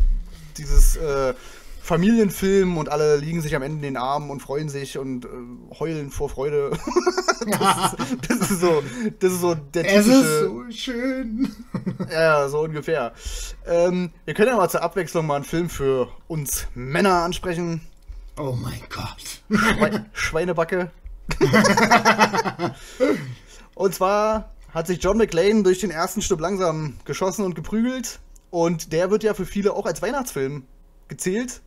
Dieses 0.57 0.95
äh, 0.95 1.35
Familienfilm 1.83 2.77
und 2.77 2.89
alle 2.89 3.17
liegen 3.17 3.41
sich 3.41 3.55
am 3.55 3.61
Ende 3.61 3.75
in 3.77 3.93
den 3.93 3.97
Armen 3.97 4.31
und 4.31 4.39
freuen 4.41 4.67
sich 4.67 4.97
und 4.97 5.25
äh, 5.25 5.27
heulen 5.79 6.09
vor 6.09 6.27
Freude. 6.29 6.71
das, 7.45 7.93
ist, 7.93 8.29
das 8.29 8.51
ist 8.51 8.61
so, 8.61 8.83
das 9.19 9.31
ist 9.31 9.41
so 9.41 9.53
der 9.53 9.85
Es 9.85 10.05
typische. 10.05 10.21
ist 10.21 10.39
so 10.39 10.63
schön. 10.71 11.55
Ja, 12.11 12.49
so 12.49 12.61
ungefähr. 12.61 13.13
Ähm, 13.67 14.09
wir 14.25 14.33
können 14.33 14.49
ja 14.49 14.57
mal 14.57 14.69
zur 14.69 14.81
Abwechslung 14.81 15.27
mal 15.27 15.35
einen 15.35 15.45
Film 15.45 15.69
für 15.69 16.07
uns 16.27 16.65
Männer 16.73 17.21
ansprechen. 17.21 17.81
Oh 18.39 18.57
mein 18.59 18.81
Gott. 18.89 19.43
Schwe 19.51 20.05
Schweinebacke. 20.13 20.89
und 23.75 23.93
zwar 23.95 24.51
hat 24.73 24.87
sich 24.87 25.01
John 25.03 25.17
McClane 25.17 25.63
durch 25.63 25.79
den 25.79 25.91
ersten 25.91 26.21
Stück 26.21 26.39
langsam 26.39 26.95
geschossen 27.05 27.45
und 27.45 27.55
geprügelt. 27.55 28.19
Und 28.49 28.91
der 28.91 29.09
wird 29.11 29.23
ja 29.23 29.33
für 29.33 29.45
viele 29.45 29.73
auch 29.73 29.85
als 29.85 30.01
Weihnachtsfilm 30.01 30.63
gezählt. 31.07 31.61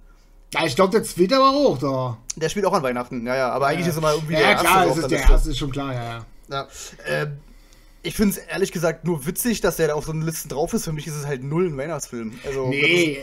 Ja, 0.55 0.65
ich 0.65 0.77
glaube, 0.77 0.93
der 0.93 1.03
zweite 1.03 1.37
war 1.37 1.53
auch 1.53 1.79
da. 1.79 2.19
Der 2.37 2.49
spielt 2.49 2.65
auch 2.67 2.73
an 2.73 2.83
Weihnachten, 2.83 3.27
ja, 3.27 3.37
ja. 3.37 3.51
Aber 3.51 3.67
eigentlich 3.67 3.89
ist 3.89 3.99
immer 3.99 4.13
irgendwie 4.13 4.35
ja, 4.35 4.41
der 4.41 4.51
ja, 4.51 4.55
klar, 4.57 4.87
ist 4.87 4.97
der 4.97 5.09
Liste. 5.09 5.33
erste, 5.33 5.51
ist 5.51 5.59
schon 5.59 5.73
klar, 5.73 5.93
ja, 5.93 6.05
ja. 6.05 6.27
Ja. 6.49 6.69
Ähm, 7.07 7.39
ich 8.03 8.15
finde 8.15 8.37
es 8.37 8.47
ehrlich 8.47 8.71
gesagt 8.71 9.05
nur 9.05 9.27
witzig, 9.27 9.61
dass 9.61 9.77
der 9.77 9.89
da 9.89 9.95
auf 9.95 10.05
so 10.05 10.13
einen 10.13 10.23
Listen 10.23 10.49
drauf 10.49 10.73
ist. 10.75 10.85
Für 10.85 10.93
mich 10.93 11.09
ist 11.09 11.17
es 11.17 11.27
halt 11.27 11.43
null 11.43 11.67
ein 11.67 11.77
Weihnachtsfilm. 11.77 12.39
Also, 12.47 12.69
Nee, 12.69 13.19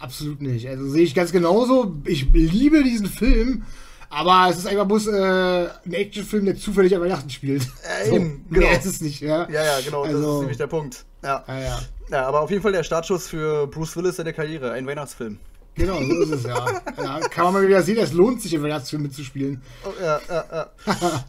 absolut 0.00 0.42
nicht. 0.42 0.68
Also 0.68 0.88
sehe 0.88 1.04
ich 1.04 1.14
ganz 1.14 1.30
genauso. 1.30 1.94
Ich 2.04 2.26
liebe 2.32 2.82
diesen 2.82 3.06
Film, 3.06 3.64
aber 4.12 4.50
es 4.50 4.58
ist 4.58 4.66
einfach 4.66 4.86
bloß 4.86 5.06
äh, 5.08 5.68
ein 5.86 5.92
Actionfilm, 5.94 6.44
der 6.44 6.56
zufällig 6.56 6.94
an 6.94 7.00
Weihnachten 7.02 7.30
spielt. 7.30 7.66
Äh, 8.04 8.14
eben, 8.14 8.44
genau. 8.50 8.66
Mehr 8.66 8.78
ist 8.78 8.86
es 8.86 9.00
nicht, 9.00 9.20
ja. 9.20 9.48
Ja, 9.50 9.64
ja, 9.64 9.80
genau, 9.84 10.04
das 10.04 10.14
Also- 10.14 10.34
ist 10.34 10.40
nämlich 10.40 10.58
der 10.58 10.66
Punkt. 10.66 11.04
Ja. 11.24 11.42
Ja, 11.48 11.58
ja. 11.60 11.80
ja, 12.10 12.26
aber 12.26 12.40
auf 12.42 12.50
jeden 12.50 12.62
Fall 12.62 12.72
der 12.72 12.82
Startschuss 12.82 13.28
für 13.28 13.66
Bruce 13.68 13.96
Willis 13.96 14.18
in 14.18 14.24
der 14.24 14.34
Karriere, 14.34 14.72
ein 14.72 14.86
Weihnachtsfilm. 14.86 15.38
Genau, 15.74 15.98
so 16.02 16.20
ist 16.22 16.30
es, 16.30 16.42
ja. 16.44 16.66
ja. 17.02 17.20
Kann 17.30 17.44
man 17.44 17.54
mal 17.54 17.66
wieder 17.66 17.82
sehen, 17.82 17.96
es 17.96 18.12
lohnt 18.12 18.42
sich, 18.42 18.52
in 18.52 18.62
Weihnachtsfilm 18.62 19.02
mitzuspielen. 19.02 19.62
Oh, 19.84 19.92
ja, 20.02 20.20
ja, 20.28 20.44
ja. 20.52 20.70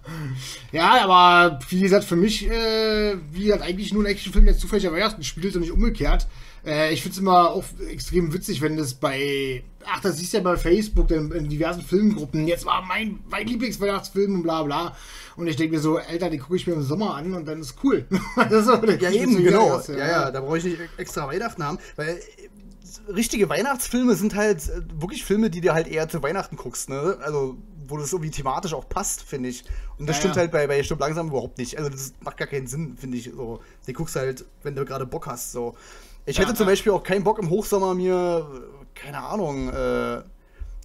Ja, 0.73 1.03
aber 1.03 1.59
wie 1.69 1.79
gesagt, 1.79 2.03
für 2.03 2.17
mich, 2.17 2.49
äh, 2.49 3.15
wie 3.31 3.45
gesagt, 3.45 3.63
eigentlich 3.63 3.93
nur 3.93 4.03
ein 4.03 4.07
Actionfilm, 4.07 4.45
der 4.45 4.57
zufällig 4.57 4.85
an 4.87 4.93
Weihnachten 4.93 5.23
spielt 5.23 5.55
und 5.55 5.61
nicht 5.61 5.71
umgekehrt. 5.71 6.27
Äh, 6.65 6.93
ich 6.93 7.01
finde 7.01 7.13
es 7.13 7.19
immer 7.19 7.51
auch 7.51 7.63
extrem 7.89 8.33
witzig, 8.33 8.61
wenn 8.61 8.77
das 8.77 8.93
bei, 8.93 9.63
ach, 9.85 9.99
das 10.01 10.17
siehst 10.17 10.33
du 10.33 10.37
ja 10.37 10.43
bei 10.43 10.55
Facebook, 10.55 11.11
in, 11.11 11.31
in 11.31 11.49
diversen 11.49 11.81
Filmgruppen, 11.81 12.47
jetzt 12.47 12.65
war 12.65 12.81
mein, 12.83 13.19
mein 13.29 13.47
Lieblingsweihnachtsfilm 13.47 14.35
und 14.35 14.43
bla 14.43 14.63
bla. 14.63 14.95
Und 15.35 15.47
ich 15.47 15.55
denke 15.55 15.75
mir 15.75 15.81
so, 15.81 15.97
Alter, 15.97 16.29
den 16.29 16.39
gucke 16.39 16.55
ich 16.55 16.67
mir 16.67 16.73
im 16.73 16.83
Sommer 16.83 17.15
an 17.15 17.33
und 17.33 17.45
dann 17.47 17.59
ist 17.59 17.75
cool. 17.83 18.05
das 18.49 18.67
ist 18.67 19.01
Ja, 19.01 19.11
eben, 19.11 19.43
genau. 19.43 19.81
Ja, 19.89 19.95
ja, 19.95 20.31
da 20.31 20.41
brauche 20.41 20.57
ich 20.57 20.63
nicht 20.63 20.77
extra 20.97 21.27
Weihnachten 21.27 21.63
haben, 21.63 21.79
weil 21.95 22.09
äh, 22.09 23.11
richtige 23.11 23.49
Weihnachtsfilme 23.49 24.15
sind 24.15 24.35
halt 24.35 24.69
äh, 24.69 24.81
wirklich 25.01 25.25
Filme, 25.25 25.49
die 25.49 25.61
dir 25.61 25.73
halt 25.73 25.87
eher 25.87 26.07
zu 26.07 26.23
Weihnachten 26.23 26.55
guckst, 26.55 26.89
ne? 26.89 27.17
Also, 27.21 27.57
wo 27.85 27.97
das 27.97 28.13
irgendwie 28.13 28.31
thematisch 28.31 28.73
auch 28.73 28.87
passt, 28.87 29.23
finde 29.23 29.49
ich. 29.49 29.65
Und 29.97 30.07
das 30.07 30.15
Ja, 30.15 30.19
stimmt 30.21 30.35
ja. 30.35 30.41
halt 30.41 30.51
bei, 30.51 30.67
bei 30.67 30.81
Stimmt 30.83 31.01
langsam 31.01 31.27
überhaupt 31.27 31.57
nicht. 31.57 31.77
Also, 31.77 31.89
das 31.89 32.13
macht 32.21 32.37
gar 32.37 32.47
keinen 32.47 32.67
Sinn, 32.67 32.95
finde 32.97 33.17
ich. 33.17 33.31
So, 33.35 33.59
den 33.85 33.93
guckst 33.93 34.15
halt, 34.15 34.45
wenn 34.63 34.75
du 34.75 34.85
gerade 34.85 35.05
Bock 35.05 35.27
hast. 35.27 35.51
So. 35.51 35.75
Ich 36.25 36.39
hätte 36.39 36.53
zum. 36.53 36.67
Beispiel 36.67 36.91
auch 36.91 37.03
keinen 37.03 37.23
Bock 37.23 37.39
im 37.39 37.49
Hochsommer 37.49 37.93
mir, 37.93 38.47
keine 38.95 39.19
Ahnung, 39.19 39.69
äh, 39.69 40.21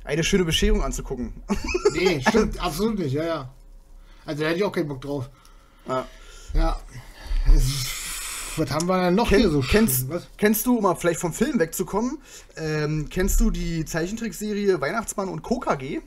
eine 0.05 0.25
schöne 0.25 0.45
Bescherung 0.45 0.83
anzugucken. 0.83 1.33
Nee, 1.93 2.23
stimmt, 2.27 2.63
absolut 2.63 2.99
nicht, 2.99 3.13
ja, 3.13 3.25
ja. 3.25 3.55
Also 4.25 4.43
da 4.43 4.49
hätte 4.49 4.59
ich 4.59 4.65
auch 4.65 4.73
keinen 4.73 4.89
Bock 4.89 5.01
drauf. 5.01 5.29
ja. 5.87 6.07
Ja. 6.55 6.79
Was 8.57 8.71
haben 8.71 8.87
wir 8.89 9.01
denn 9.01 9.15
noch 9.15 9.29
Ken, 9.29 9.41
hier 9.41 9.51
so 9.51 9.61
kennst, 9.61 10.09
kennst 10.37 10.67
du, 10.67 10.79
um 10.79 10.83
mal 10.83 10.97
vielleicht 10.97 11.21
vom 11.21 11.33
Film 11.33 11.59
wegzukommen, 11.59 12.19
ähm, 12.57 13.09
kennst 13.09 13.39
du 13.41 13.51
die 13.51 13.85
Zeichentrickserie 13.85 14.81
Weihnachtsmann 14.81 15.29
und 15.29 15.43
KKG? 15.43 16.01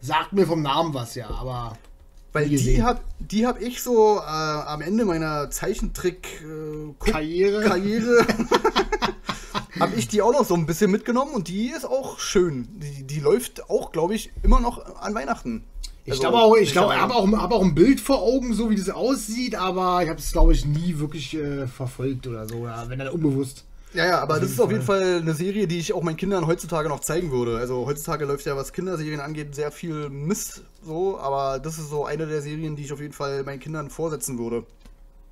Sagt 0.00 0.32
mir 0.32 0.46
vom 0.46 0.62
Namen 0.62 0.94
was, 0.94 1.14
ja, 1.14 1.28
aber. 1.28 1.76
Weil 2.40 2.48
die 2.48 2.56
gesehen. 2.56 2.84
hab, 2.84 3.04
die 3.18 3.46
hab 3.46 3.60
ich 3.60 3.82
so 3.82 4.18
äh, 4.18 4.20
am 4.20 4.80
Ende 4.80 5.04
meiner 5.04 5.50
Zeichentrick-Karriere 5.50 6.94
Karriere. 6.98 7.62
Karriere 7.62 8.26
habe 9.80 9.96
ich 9.96 10.08
die 10.08 10.22
auch 10.22 10.32
noch 10.32 10.44
so 10.44 10.54
ein 10.54 10.66
bisschen 10.66 10.90
mitgenommen 10.90 11.32
und 11.32 11.48
die 11.48 11.68
ist 11.68 11.84
auch 11.84 12.18
schön. 12.18 12.68
Die, 12.72 13.04
die 13.04 13.20
läuft 13.20 13.68
auch, 13.70 13.92
glaube 13.92 14.14
ich, 14.14 14.30
immer 14.42 14.60
noch 14.60 14.96
an 14.96 15.14
Weihnachten. 15.14 15.64
Ich 16.04 16.12
Also, 16.12 16.22
glaube 16.22 16.38
auch, 16.38 16.56
ich 16.56 16.72
glaube, 16.72 16.94
ich 16.94 17.00
habe 17.00 17.14
auch, 17.14 17.30
hab 17.32 17.52
auch 17.52 17.62
ein 17.62 17.74
Bild 17.74 18.00
vor 18.00 18.22
Augen, 18.22 18.54
so 18.54 18.70
wie 18.70 18.76
das 18.76 18.88
aussieht, 18.88 19.54
aber 19.54 20.02
ich 20.02 20.08
habe 20.08 20.18
es, 20.18 20.32
glaube 20.32 20.54
ich, 20.54 20.64
nie 20.64 20.98
wirklich 20.98 21.34
äh, 21.34 21.66
verfolgt 21.66 22.26
oder 22.26 22.48
so, 22.48 22.56
oder 22.56 22.86
wenn 22.88 22.98
dann 22.98 23.08
unbewusst. 23.08 23.64
Ja, 23.94 24.04
ja, 24.04 24.18
aber 24.20 24.38
das 24.38 24.50
ist 24.50 24.60
auf 24.60 24.70
jeden 24.70 24.84
Fall. 24.84 25.18
Eine 25.20 25.34
Serie, 25.34 25.66
die 25.66 25.78
ich 25.78 25.92
auch 25.92 26.02
meinen 26.02 26.16
Kindern 26.16 26.46
heutzutage 26.46 26.88
noch 26.88 27.00
zeigen 27.00 27.30
würde. 27.30 27.56
Also 27.58 27.86
heutzutage 27.86 28.24
läuft 28.26 28.44
ja, 28.44 28.56
was 28.56 28.72
Kinderserien 28.72 29.20
angeht, 29.20 29.54
sehr 29.54 29.70
viel 29.70 30.10
Mist 30.10 30.62
so, 30.82 31.18
aber 31.18 31.58
das 31.58 31.78
ist 31.78 31.88
so 31.90 32.04
eine 32.04 32.26
der 32.26 32.42
Serien, 32.42 32.76
die 32.76 32.84
ich 32.84 32.92
auf 32.92 33.00
jeden 33.00 33.14
Fall 33.14 33.42
meinen 33.44 33.60
Kindern 33.60 33.90
vorsetzen 33.90 34.38
würde. 34.38 34.64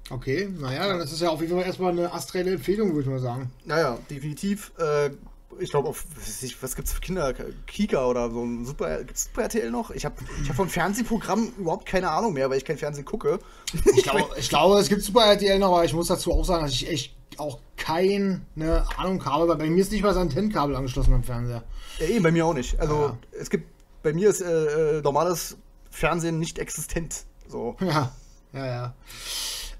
Okay, 0.09 0.49
naja, 0.59 0.87
dann 0.87 1.01
ist 1.01 1.13
es 1.13 1.21
ja 1.21 1.31
auf 1.31 1.41
jeden 1.41 1.55
Fall 1.55 1.67
erstmal 1.67 1.93
eine 1.93 2.13
astreine 2.13 2.53
Empfehlung, 2.53 2.91
würde 2.91 3.01
ich 3.03 3.07
mal 3.09 3.19
sagen. 3.19 3.51
Naja, 3.65 3.99
definitiv. 4.09 4.73
Äh, 4.79 5.11
ich 5.61 5.71
glaube, 5.71 5.89
auf 5.89 6.05
was, 6.17 6.63
was 6.63 6.77
gibt's 6.77 6.93
für 6.93 7.01
Kinder? 7.01 7.35
Kika 7.67 8.07
oder 8.07 8.31
so 8.31 8.43
ein 8.45 8.65
Super, 8.65 9.05
gibt's 9.05 9.25
Super 9.25 9.43
RTL 9.43 9.71
noch? 9.71 9.91
Ich 9.91 10.05
habe 10.05 10.17
ich 10.43 10.49
hab 10.49 10.57
vom 10.57 10.69
Fernsehprogramm 10.69 11.53
überhaupt 11.59 11.87
keine 11.87 12.11
Ahnung 12.11 12.33
mehr, 12.35 12.49
weil 12.51 12.59
ich 12.59 12.65
kein 12.65 12.79
Fernsehen 12.79 13.05
gucke. 13.05 13.39
Ich 13.97 14.03
glaube, 14.05 14.25
ich 14.37 14.49
glaube, 14.49 14.79
es 14.79 14.89
gibt 14.89 15.03
Super 15.03 15.25
RTL 15.27 15.59
noch, 15.59 15.69
aber 15.69 15.85
ich 15.85 15.93
muss 15.95 16.09
dazu 16.09 16.33
auch 16.33 16.45
sagen, 16.45 16.65
dass 16.65 16.73
ich 16.73 16.89
echt 16.91 17.17
auch 17.39 17.59
keine 17.77 18.41
Ahnung 18.97 19.25
habe, 19.25 19.49
weil 19.49 19.57
bei 19.57 19.69
mir 19.69 19.83
ist 19.83 19.93
nicht 19.93 20.03
mal 20.03 20.09
das 20.09 20.17
Antennenkabel 20.17 20.75
angeschlossen 20.77 21.13
am 21.13 21.23
Fernseher. 21.25 21.63
Ja, 21.99 22.07
eben, 22.07 22.23
bei 22.23 22.31
mir 22.33 22.47
auch 22.47 22.55
nicht. 22.55 22.79
Also, 22.81 22.95
Ja. 22.95 23.19
es 23.39 23.51
gibt, 23.51 23.69
bei 24.03 24.13
mir 24.13 24.31
ist 24.31 24.41
äh, 24.41 24.99
äh, 24.99 25.03
normales 25.03 25.57
Fernsehen 25.91 26.39
nicht 26.39 26.59
existent. 26.59 27.25
So. 27.49 27.77
Ja, 27.81 28.13
ja, 28.53 28.67
ja. 28.67 28.95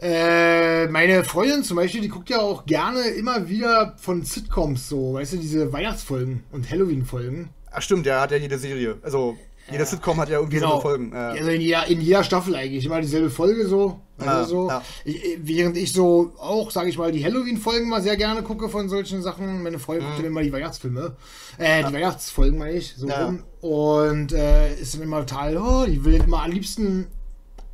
Äh, 0.01 0.89
meine 0.89 1.25
Freundin 1.25 1.63
zum 1.65 1.77
Beispiel, 1.77 2.01
die 2.03 2.09
guckt 2.09 2.29
ja 2.31 2.39
auch 2.39 2.67
gerne 2.67 3.01
immer 3.09 3.49
wieder 3.49 3.95
von 3.99 4.23
Sitcoms 4.23 4.89
so, 4.89 5.15
weißt 5.15 5.35
du, 5.35 5.37
diese 5.39 5.73
Weihnachtsfolgen 5.73 6.45
und 6.53 6.71
Halloween-Folgen. 6.71 7.51
Ach 7.71 7.83
stimmt, 7.83 8.07
der 8.07 8.21
hat 8.21 8.31
ja 8.31 8.37
jede 8.37 8.59
Serie. 8.59 8.99
Also, 9.03 9.37
jeder 9.71 9.85
Sitcom 9.85 10.19
hat 10.21 10.29
ja 10.29 10.39
irgendwie 10.39 10.59
so 10.59 10.71
eine 10.73 10.81
Folgen. 10.81 11.11
Ja. 11.13 11.31
Also 11.31 11.51
in 11.51 11.61
jeder, 11.61 11.87
in 11.89 12.01
jeder 12.01 12.23
Staffel 12.23 12.55
eigentlich 12.55 12.85
immer 12.87 13.01
dieselbe 13.01 13.31
Folge 13.31 13.67
so. 13.67 14.01
Also 14.19 14.31
Ja, 14.31 14.45
so. 14.45 14.69
ja. 14.69 14.83
Ich, 15.05 15.39
während 15.43 15.77
ich 15.77 15.93
so 15.93 16.33
auch, 16.39 16.71
sage 16.71 16.89
ich 16.89 16.97
mal, 16.97 17.11
die 17.11 17.25
Halloween-Folgen 17.25 17.89
mal 17.89 18.01
sehr 18.01 18.17
gerne 18.17 18.43
gucke 18.45 18.69
von 18.69 18.89
solchen 18.89 19.23
Sachen. 19.23 19.65
Meine 19.65 19.81
Freundin 19.81 20.07
guckt 20.07 20.21
dann 20.21 20.27
immer 20.27 20.43
die 20.43 20.53
Weihnachtsfilme. 20.53 21.17
Äh, 21.59 21.83
die 21.85 21.93
Weihnachtsfolgen 21.93 22.59
meine 22.59 22.75
ich. 22.77 22.95
So 22.97 23.07
Mhm. 23.07 23.11
Ja. 23.11 23.25
rum. 23.27 23.43
Und 23.61 24.33
äh, 24.33 24.73
ist 24.77 24.95
dann 24.95 25.03
immer 25.03 25.27
total, 25.27 25.57
oh, 25.57 25.85
die 25.85 26.05
will 26.05 26.15
immer 26.15 26.45
am 26.45 26.53
liebsten 26.53 27.09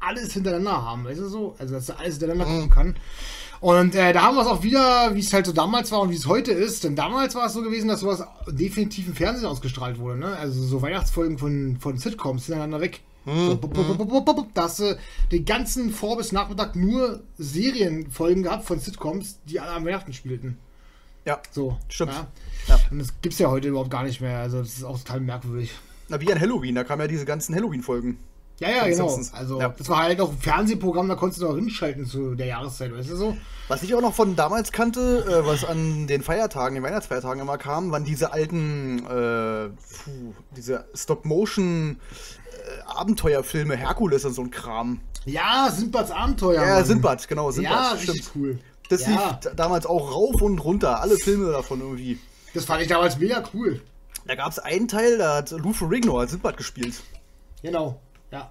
alles 0.03 0.33
hintereinander 0.33 0.83
haben, 0.85 1.05
weißt 1.05 1.21
du 1.21 1.29
so? 1.29 1.55
Also 1.59 1.75
dass 1.75 1.87
sie 1.87 1.97
alles 1.99 2.19
hintereinander 2.19 2.47
Mhm. 2.47 2.55
gucken 2.57 2.71
kann. 2.71 2.97
Und 3.61 3.95
äh, 3.95 4.13
da 4.13 4.23
haben 4.23 4.35
wir 4.35 4.43
es 4.43 4.49
auch 4.49 4.65
wieder, 4.65 5.15
wie 5.15 5.21
es 5.21 5.33
halt 5.33 5.47
so 5.47 5.53
damals 5.53 5.93
war 5.93 6.01
und 6.01 6.11
wie 6.11 6.17
es 6.17 6.27
heute 6.27 6.51
ist. 6.51 6.83
Denn 6.83 6.97
damals 6.97 7.35
war 7.37 7.47
es 7.47 7.53
so 7.53 7.63
gewesen, 7.63 7.87
dass 7.89 8.01
sowas 8.01 8.25
definitiv 8.49 9.07
im 9.07 9.15
Fernsehen 9.15 9.47
ausgestrahlt 9.47 9.99
wurde. 10.01 10.19
Ne? 10.19 10.37
Also 10.37 10.61
so 10.65 10.83
Weihnachtsfolgen 10.83 11.39
von, 11.39 11.77
von 11.79 11.97
Sitcoms 11.97 12.47
hintereinander 12.47 12.81
weg. 12.81 13.01
Mhm. 13.25 13.47
So, 13.47 13.57
bup. 13.57 14.49
da 14.55 14.63
hast 14.65 14.81
du 14.81 14.99
den 15.31 15.45
ganzen 15.45 15.93
Vor- 15.93 16.17
bis 16.17 16.33
Nachmittag 16.33 16.75
nur 16.75 17.23
Serienfolgen 17.39 18.43
gehabt 18.43 18.65
von 18.65 18.81
Sitcoms, 18.81 19.39
die 19.45 19.61
alle 19.61 19.71
am 19.73 19.85
Weihnachten 19.85 20.13
spielten. 20.13 20.59
ja. 21.25 21.39
So. 21.53 21.79
Stimmt. 21.89 22.13
Ja? 22.15 22.27
Ja. 22.67 22.81
Und 22.91 22.99
das 22.99 23.09
gibt's 23.23 23.39
ja 23.39 23.49
heute 23.49 23.69
überhaupt 23.69 23.91
gar 23.91 24.03
nicht 24.03 24.21
mehr. 24.21 24.39
Also 24.41 24.59
das 24.59 24.71
ist 24.75 24.83
auch 24.85 24.99
total 24.99 25.21
merkwürdig. 25.21 25.71
Na, 26.09 26.21
wie 26.21 26.33
an 26.33 26.41
Halloween, 26.41 26.75
da 26.75 26.83
kamen 26.83 27.03
ja 27.03 27.07
diese 27.09 27.25
ganzen 27.25 27.55
Halloween-Folgen. 27.55 28.19
Ja, 28.63 28.71
ja, 28.71 28.89
genau. 28.89 29.09
Simpsons. 29.09 29.35
Also 29.35 29.61
Ja. 29.61 29.69
das 29.77 29.89
war 29.89 29.99
halt 30.03 30.21
auch 30.21 30.31
ein 30.31 30.39
Fernsehprogramm, 30.39 31.09
da 31.09 31.15
konntest 31.15 31.43
du 31.43 31.47
noch 31.49 31.57
hinschalten 31.57 32.07
zu 32.07 32.35
der 32.35 32.47
Jahreszeit, 32.47 32.95
weißt 32.97 33.11
du 33.11 33.17
so? 33.17 33.37
Was 33.69 33.83
ich 33.83 33.95
auch 33.95 34.01
noch 34.01 34.15
von 34.15 34.37
damals 34.37 34.73
kannte, 34.73 35.25
äh, 35.27 35.47
was 35.47 35.65
an 35.65 36.07
den 36.07 36.23
Feiertagen, 36.23 36.75
den 36.75 36.83
Weihnachtsfeiertagen 36.85 37.41
immer 37.41 37.59
kam, 37.59 37.91
waren 37.93 38.05
diese 38.05 38.33
alten, 38.33 38.99
äh, 39.07 39.69
puh, 39.69 40.35
diese 40.57 40.85
Stop-Motion 40.95 41.99
äh, 42.51 42.83
Abenteuerfilme, 42.87 43.77
Herkules 43.77 44.25
und 44.25 44.35
so 44.35 44.43
ein 44.43 44.51
Kram. 44.51 45.01
Ja, 45.25 45.71
Sindbads 45.71 46.11
Abenteuer. 46.11 46.63
Ja, 46.65 46.75
Mann. 46.77 46.85
Sindbad, 46.85 47.27
genau, 47.29 47.51
Sindbad, 47.51 47.93
Ja, 47.95 47.99
stimmt. 47.99 48.31
cool. 48.35 48.59
Das 48.89 49.03
ja, 49.07 49.39
lief 49.43 49.55
damals 49.57 49.87
auch 49.87 50.13
rauf 50.15 50.43
und 50.43 50.59
runter, 50.59 51.01
alle 51.01 51.17
Filme 51.17 51.51
davon 51.53 51.81
irgendwie. 51.81 52.19
das 52.55 52.65
fand 52.67 52.83
ich 52.83 52.89
damals 52.89 53.17
mega 53.19 53.43
cool. 53.55 53.81
Da 54.27 54.35
gab 54.35 54.53
es 54.53 54.59
einen 54.59 54.87
Teil, 54.89 55.19
da 55.19 55.37
hat 55.37 55.51
Lou 55.53 55.73
Ferrigno 55.73 56.19
als 56.19 56.33
Sindbad 56.33 56.57
gespielt. 56.57 57.01
Genau, 57.63 57.99
ja. 58.33 58.51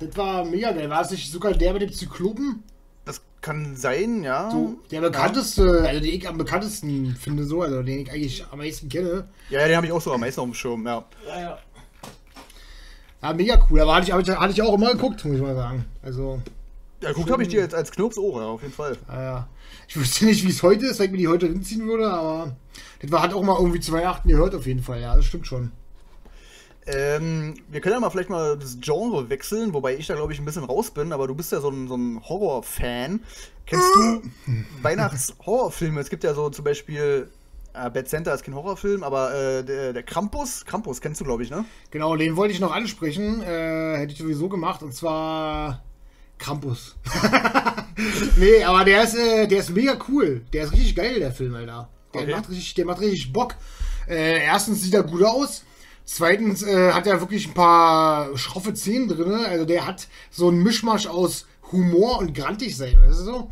Das 0.00 0.16
war 0.16 0.44
mega 0.44 0.72
geil. 0.72 0.90
War 0.90 1.02
es 1.02 1.10
nicht 1.10 1.30
sogar 1.30 1.52
der 1.52 1.72
mit 1.72 1.82
dem 1.82 1.92
Zyklopen? 1.92 2.62
Das 3.04 3.22
kann 3.40 3.76
sein, 3.76 4.22
ja. 4.24 4.50
So, 4.50 4.78
der 4.90 5.00
bekannteste, 5.00 5.84
also 5.86 6.00
den 6.00 6.14
ich 6.14 6.28
am 6.28 6.38
bekanntesten 6.38 7.14
finde, 7.16 7.44
so, 7.44 7.62
also 7.62 7.82
den 7.82 8.00
ich 8.00 8.10
eigentlich 8.10 8.44
am 8.50 8.58
meisten 8.58 8.88
kenne. 8.88 9.28
Ja, 9.50 9.60
ja 9.60 9.68
den 9.68 9.76
habe 9.76 9.86
ich 9.86 9.92
auch 9.92 10.00
so 10.00 10.12
am 10.12 10.20
meisten 10.20 10.40
auf 10.40 10.46
dem 10.46 10.54
Schirm, 10.54 10.86
ja. 10.86 11.04
Ja, 11.28 11.40
ja. 11.40 11.58
Ja, 13.22 13.32
mega 13.32 13.64
cool. 13.70 13.80
Aber 13.80 13.94
hatte 13.94 14.06
ich, 14.06 14.12
hatte 14.12 14.52
ich 14.52 14.62
auch 14.62 14.74
immer 14.74 14.92
geguckt, 14.92 15.24
muss 15.24 15.36
ich 15.36 15.42
mal 15.42 15.54
sagen. 15.54 15.84
Also. 16.02 16.42
Ja, 17.00 17.10
geguckt 17.10 17.30
habe 17.30 17.42
ich 17.42 17.48
dir 17.48 17.60
jetzt 17.60 17.74
als 17.74 17.90
Knirpsohr, 17.92 18.40
ja, 18.40 18.48
auf 18.48 18.62
jeden 18.62 18.74
Fall. 18.74 18.96
Ja, 19.08 19.22
ja. 19.22 19.48
Ich 19.88 19.96
wüsste 19.96 20.24
nicht, 20.24 20.44
wie 20.44 20.50
es 20.50 20.62
heute 20.62 20.86
ist, 20.86 20.98
wenn 20.98 21.06
ich 21.06 21.12
mir 21.12 21.18
die 21.18 21.28
heute 21.28 21.46
hinziehen 21.46 21.86
würde, 21.86 22.10
aber 22.10 22.56
das 23.00 23.10
war, 23.10 23.22
hat 23.22 23.34
auch 23.34 23.42
mal 23.42 23.56
irgendwie 23.58 23.80
zu 23.80 23.92
Weihnachten 23.92 24.28
gehört, 24.28 24.54
auf 24.54 24.66
jeden 24.66 24.82
Fall. 24.82 25.00
Ja, 25.00 25.14
das 25.14 25.24
stimmt 25.24 25.46
schon. 25.46 25.72
Ähm, 26.86 27.54
wir 27.68 27.80
können 27.80 27.94
ja 27.94 28.00
mal 28.00 28.10
vielleicht 28.10 28.30
mal 28.30 28.58
das 28.58 28.78
Genre 28.80 29.28
wechseln, 29.30 29.72
wobei 29.72 29.96
ich 29.96 30.08
da 30.08 30.14
glaube 30.14 30.32
ich 30.32 30.38
ein 30.40 30.44
bisschen 30.44 30.64
raus 30.64 30.90
bin, 30.90 31.12
aber 31.12 31.28
du 31.28 31.34
bist 31.34 31.52
ja 31.52 31.60
so 31.60 31.70
ein, 31.70 31.86
so 31.86 31.94
ein 31.96 32.20
Horror-Fan. 32.28 33.20
Kennst 33.66 33.94
du 33.94 34.22
Weihnachts-Horrorfilme? 34.82 36.00
Es 36.00 36.10
gibt 36.10 36.24
ja 36.24 36.34
so 36.34 36.50
zum 36.50 36.64
Beispiel 36.64 37.30
äh, 37.74 37.88
Bad 37.88 38.08
Center 38.08 38.34
ist 38.34 38.42
kein 38.44 38.54
Horrorfilm, 38.54 39.04
aber 39.04 39.32
äh, 39.34 39.64
der, 39.64 39.92
der 39.92 40.02
Krampus, 40.02 40.64
Krampus 40.64 41.00
kennst 41.00 41.20
du 41.20 41.24
glaube 41.24 41.44
ich, 41.44 41.50
ne? 41.50 41.64
Genau, 41.92 42.16
den 42.16 42.36
wollte 42.36 42.52
ich 42.52 42.60
noch 42.60 42.72
ansprechen. 42.74 43.42
Äh, 43.42 43.98
hätte 43.98 44.12
ich 44.12 44.18
sowieso 44.18 44.48
gemacht 44.48 44.82
und 44.82 44.92
zwar 44.92 45.82
Krampus. 46.38 46.96
nee, 48.36 48.64
aber 48.64 48.84
der 48.84 49.04
ist, 49.04 49.14
äh, 49.14 49.46
der 49.46 49.60
ist 49.60 49.70
mega 49.70 49.96
cool. 50.08 50.42
Der 50.52 50.64
ist 50.64 50.72
richtig 50.72 50.96
geil, 50.96 51.20
der 51.20 51.32
Film, 51.32 51.54
Alter. 51.54 51.88
Der, 52.12 52.22
Okay. 52.22 52.30
macht, 52.32 52.50
richtig, 52.50 52.74
der 52.74 52.84
macht 52.84 53.00
richtig 53.00 53.32
Bock. 53.32 53.54
Äh, 54.06 54.44
erstens 54.44 54.82
sieht 54.82 54.92
er 54.94 55.02
gut 55.04 55.22
aus. 55.22 55.64
Zweitens 56.04 56.62
äh, 56.62 56.92
hat 56.92 57.06
er 57.06 57.20
wirklich 57.20 57.48
ein 57.48 57.54
paar 57.54 58.36
schroffe 58.36 58.74
Szenen 58.74 59.08
drin. 59.08 59.32
Also 59.32 59.64
der 59.64 59.86
hat 59.86 60.08
so 60.30 60.48
einen 60.48 60.62
Mischmasch 60.62 61.06
aus 61.06 61.46
Humor 61.72 62.18
und 62.18 62.34
grantig 62.34 62.76
sein, 62.76 62.96
weißt 63.00 63.20
du 63.20 63.24
so? 63.24 63.50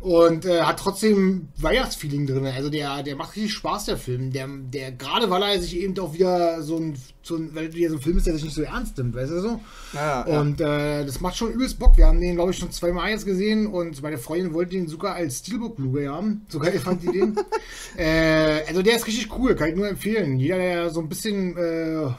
Und 0.00 0.44
äh, 0.44 0.62
hat 0.62 0.78
trotzdem 0.78 1.48
Weihnachtsfeeling 1.56 2.26
drin. 2.26 2.46
Also 2.46 2.68
der, 2.68 3.02
der 3.02 3.16
macht 3.16 3.36
richtig 3.36 3.52
Spaß, 3.54 3.86
der 3.86 3.96
Film. 3.96 4.30
Der, 4.30 4.46
der 4.48 4.92
gerade 4.92 5.30
weil 5.30 5.42
er 5.42 5.60
sich 5.60 5.76
eben 5.76 5.98
auch 5.98 6.12
wieder 6.12 6.62
so 6.62 6.76
ein, 6.76 6.98
so 7.22 7.36
ein, 7.36 7.54
weil 7.54 7.66
er 7.66 7.72
wieder 7.72 7.90
so 7.90 7.96
ein 7.96 8.02
Film 8.02 8.18
ist, 8.18 8.26
der 8.26 8.34
sich 8.34 8.44
nicht 8.44 8.54
so 8.54 8.62
ernst 8.62 8.98
nimmt, 8.98 9.14
weißt 9.14 9.32
du 9.32 9.40
so? 9.40 9.60
Ja, 9.94 10.28
ja. 10.28 10.40
Und 10.40 10.60
äh, 10.60 11.06
das 11.06 11.20
macht 11.20 11.36
schon 11.36 11.52
übelst 11.52 11.78
Bock. 11.78 11.96
Wir 11.96 12.06
haben 12.06 12.20
den, 12.20 12.34
glaube 12.34 12.50
ich, 12.50 12.58
schon 12.58 12.70
zweimal 12.70 13.10
jetzt 13.10 13.24
gesehen 13.24 13.66
und 13.66 14.02
meine 14.02 14.18
Freundin 14.18 14.52
wollte 14.52 14.72
den 14.72 14.88
sogar 14.88 15.14
als 15.14 15.38
Steelbook 15.38 15.76
Blu-ray 15.76 16.06
haben. 16.06 16.44
So 16.48 16.58
geil 16.58 16.78
fand 16.78 17.02
die 17.02 17.12
den. 17.12 17.36
äh, 17.96 18.64
also 18.68 18.82
der 18.82 18.96
ist 18.96 19.06
richtig 19.06 19.30
cool, 19.38 19.54
kann 19.54 19.70
ich 19.70 19.76
nur 19.76 19.88
empfehlen. 19.88 20.38
Jeder, 20.38 20.58
der 20.58 20.90
so 20.90 21.00
ein 21.00 21.08
bisschen 21.08 21.56
äh, 21.56 22.10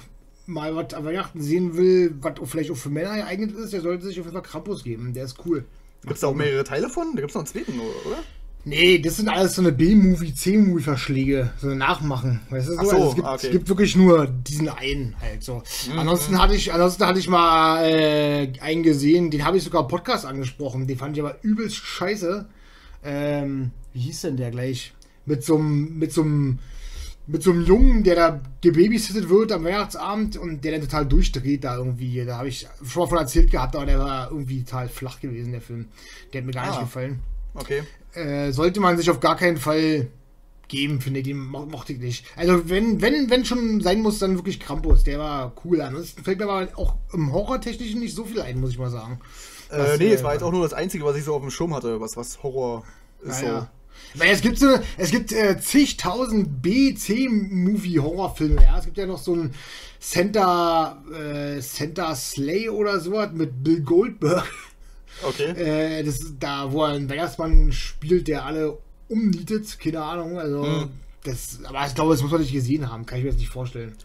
mal 0.45 0.75
was 0.75 0.93
an 0.93 1.05
Weihnachten 1.05 1.41
sehen 1.41 1.77
will, 1.77 2.15
was 2.21 2.39
auch 2.39 2.45
vielleicht 2.45 2.71
auch 2.71 2.77
für 2.77 2.89
Männer 2.89 3.15
geeignet 3.15 3.55
ist, 3.55 3.73
der 3.73 3.81
sollte 3.81 4.05
sich 4.05 4.19
auf 4.19 4.25
jeden 4.25 4.33
Fall 4.33 4.43
Krampus 4.43 4.83
geben. 4.83 5.13
Der 5.13 5.25
ist 5.25 5.37
cool. 5.45 5.65
Gibt 6.01 6.15
es 6.15 6.21
da 6.21 6.27
auch 6.27 6.35
mehrere 6.35 6.63
Teile 6.63 6.89
von? 6.89 7.15
Da 7.15 7.21
gibt 7.21 7.29
es 7.29 7.35
noch 7.35 7.41
einen 7.41 7.47
zweiten, 7.47 7.79
oder? 7.79 8.23
Nee, 8.65 8.99
das 8.99 9.17
sind 9.17 9.27
alles 9.27 9.55
so 9.55 9.61
eine 9.61 9.73
B-Movie, 9.73 10.33
C-Movie-Verschläge, 10.33 11.51
so 11.59 11.67
eine 11.67 11.75
Nachmachen. 11.75 12.39
Weißt 12.49 12.69
du 12.69 12.75
so? 12.75 12.83
So, 12.83 12.89
also 12.89 13.09
es, 13.09 13.15
gibt, 13.15 13.27
ah, 13.27 13.33
okay. 13.33 13.47
es 13.47 13.51
gibt 13.51 13.69
wirklich 13.69 13.95
nur 13.97 14.27
diesen 14.27 14.69
einen 14.69 15.15
halt 15.19 15.43
so. 15.43 15.63
Ansonsten 15.97 16.41
hatte 16.41 16.55
ich, 16.55 16.71
ansonsten 16.71 17.05
hatte 17.05 17.19
ich 17.19 17.27
mal 17.27 17.83
äh, 17.83 18.53
einen 18.61 18.83
gesehen, 18.83 19.31
den 19.31 19.43
habe 19.43 19.57
ich 19.57 19.63
sogar 19.63 19.81
im 19.81 19.89
Podcast 19.89 20.25
angesprochen. 20.25 20.87
Den 20.87 20.97
fand 20.97 21.17
ich 21.17 21.21
aber 21.21 21.43
übelst 21.43 21.75
scheiße. 21.75 22.45
Ähm, 23.03 23.71
wie 23.91 23.99
hieß 23.99 24.21
denn 24.21 24.37
der 24.37 24.51
gleich? 24.51 24.93
Mit 25.25 25.43
so 25.43 25.57
einem, 25.57 25.99
mit 25.99 26.13
so 26.13 26.21
einem, 26.21 26.59
mit 27.25 27.41
so 27.41 27.51
einem 27.51 27.65
Jungen, 27.65 28.03
der 28.03 28.15
da 28.15 28.41
gebabysittet 28.61 29.29
wird 29.29 29.51
am 29.51 29.63
Weihnachtsabend 29.63 30.35
und 30.37 30.63
der 30.63 30.73
dann 30.73 30.81
total 30.81 31.05
durchdreht 31.05 31.63
da 31.63 31.77
irgendwie. 31.77 32.23
Da 32.25 32.37
habe 32.37 32.49
ich 32.49 32.67
schon 32.85 33.03
mal 33.03 33.07
von 33.07 33.17
erzählt 33.17 33.49
gehabt, 33.51 33.75
aber 33.75 33.85
der 33.85 33.99
war 33.99 34.29
irgendwie 34.31 34.63
total 34.63 34.89
flach 34.89 35.19
gewesen, 35.21 35.51
der 35.53 35.61
Film. 35.61 35.87
Der 36.33 36.41
hat 36.41 36.45
mir 36.45 36.51
gar 36.53 36.65
nicht 36.67 36.77
Ah. 36.79 36.81
gefallen 36.81 37.19
Okay. 37.55 37.83
äh, 38.15 38.51
sollte 38.51 38.79
man 38.79 38.97
sich 38.97 39.09
auf 39.09 39.19
gar 39.19 39.37
keinen 39.37 39.57
Fall 39.57 40.07
geben, 40.67 41.01
finde 41.01 41.19
ich. 41.19 41.25
Den 41.27 41.37
mo 41.37 41.65
mochte 41.65 41.93
ich 41.93 41.99
nicht. 41.99 42.25
Also, 42.35 42.67
wenn, 42.69 42.99
wenn, 43.01 43.29
wenn 43.29 43.45
schon 43.45 43.79
sein 43.81 44.01
muss, 44.01 44.19
dann 44.19 44.35
wirklich 44.35 44.59
Krampus. 44.59 45.03
Der 45.03 45.19
war 45.19 45.53
cool. 45.63 45.81
Ansonsten 45.81 46.23
fällt 46.23 46.39
mir 46.39 46.45
aber 46.49 46.67
auch 46.77 46.95
im 47.13 47.31
Horrortechnischen 47.31 47.99
nicht 47.99 48.15
so 48.15 48.25
viel 48.25 48.41
ein, 48.41 48.59
muss 48.59 48.71
ich 48.71 48.79
mal 48.79 48.89
sagen. 48.89 49.19
Äh, 49.69 49.97
nee, 49.97 50.05
äh, 50.09 50.13
es 50.13 50.23
war 50.23 50.33
jetzt 50.33 50.41
auch 50.43 50.51
nur 50.51 50.63
das 50.63 50.73
Einzige, 50.73 51.05
was 51.05 51.15
ich 51.15 51.23
so 51.23 51.35
auf 51.35 51.41
dem 51.41 51.51
Schirm 51.51 51.73
hatte, 51.73 52.01
was, 52.01 52.17
was 52.17 52.41
Horror 52.43 52.83
ist. 53.21 53.41
Naja. 53.43 53.69
Weil 54.15 54.31
es 54.31 54.41
gibt 54.41 54.59
so, 54.59 54.67
es 54.97 55.09
gibt 55.11 55.31
äh, 55.31 55.59
zigtausend 55.59 56.61
B, 56.61 56.93
C-Movie-Horrorfilme, 56.93 58.61
ja. 58.63 58.77
Es 58.77 58.85
gibt 58.85 58.97
ja 58.97 59.05
noch 59.05 59.17
so 59.17 59.33
einen 59.33 59.53
Center, 59.99 61.01
äh, 61.13 61.59
Center 61.61 62.15
Slay 62.15 62.69
oder 62.69 62.99
sowas 62.99 63.29
mit 63.33 63.63
Bill 63.63 63.81
Goldberg. 63.81 64.45
Okay. 65.23 65.51
Äh, 65.55 66.03
das 66.03 66.19
ist 66.19 66.33
da, 66.39 66.71
wo 66.71 66.83
er 66.83 66.89
einen 66.93 67.09
Weihnachtsmann 67.09 67.71
spielt, 67.71 68.27
der 68.27 68.45
alle 68.45 68.77
umnietet, 69.09 69.79
keine 69.79 70.01
Ahnung. 70.03 70.37
Also, 70.39 70.63
Hm. 70.63 70.89
das, 71.23 71.59
aber 71.63 71.85
ich 71.87 71.95
glaube, 71.95 72.11
das 72.13 72.21
muss 72.21 72.31
man 72.31 72.41
nicht 72.41 72.51
gesehen 72.53 72.91
haben, 72.91 73.05
kann 73.05 73.19
ich 73.19 73.23
mir 73.23 73.31
das 73.31 73.39
nicht 73.39 73.51
vorstellen. 73.51 73.95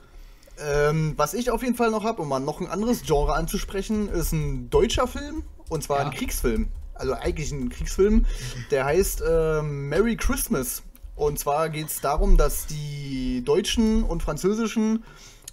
Ähm, 0.61 1.15
was 1.17 1.35
ich 1.35 1.51
auf 1.51 1.63
jeden 1.63 1.75
Fall 1.77 1.91
noch 1.91 2.05
habe, 2.05 2.23
um 2.23 2.29
mal 2.29 2.41
noch 2.41 2.61
ein 2.61 2.67
anderes 2.67 3.03
Genre 3.03 3.35
anzusprechen, 3.35 4.09
ist 4.09 4.33
ein 4.33 4.71
deutscher 4.71 5.07
Film. 5.07 5.43
Und 5.69 5.83
zwar 5.83 5.99
Ja. 6.01 6.07
ein 6.07 6.11
Kriegsfilm. 6.15 6.69
Also 6.99 7.15
eigentlich 7.15 7.53
ein 7.53 7.69
Kriegsfilm. 7.69 8.27
Der 8.71 8.85
heißt 8.85 9.23
ähm, 9.29 9.89
Merry 9.89 10.17
Christmas. 10.17 10.83
Und 11.17 11.39
zwar 11.39 11.69
geht 11.69 11.89
es 11.89 12.01
darum, 12.01 12.37
dass 12.37 12.67
die 12.67 13.43
deutschen 13.45 14.05
und 14.05 14.23
französischen 14.23 15.05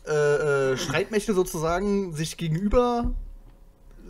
äh, 0.08 0.73
äh, 0.73 0.77
Streitmächte 0.77 1.34
sozusagen 1.34 2.13
sich 2.13 2.38
gegenüber 2.38 3.13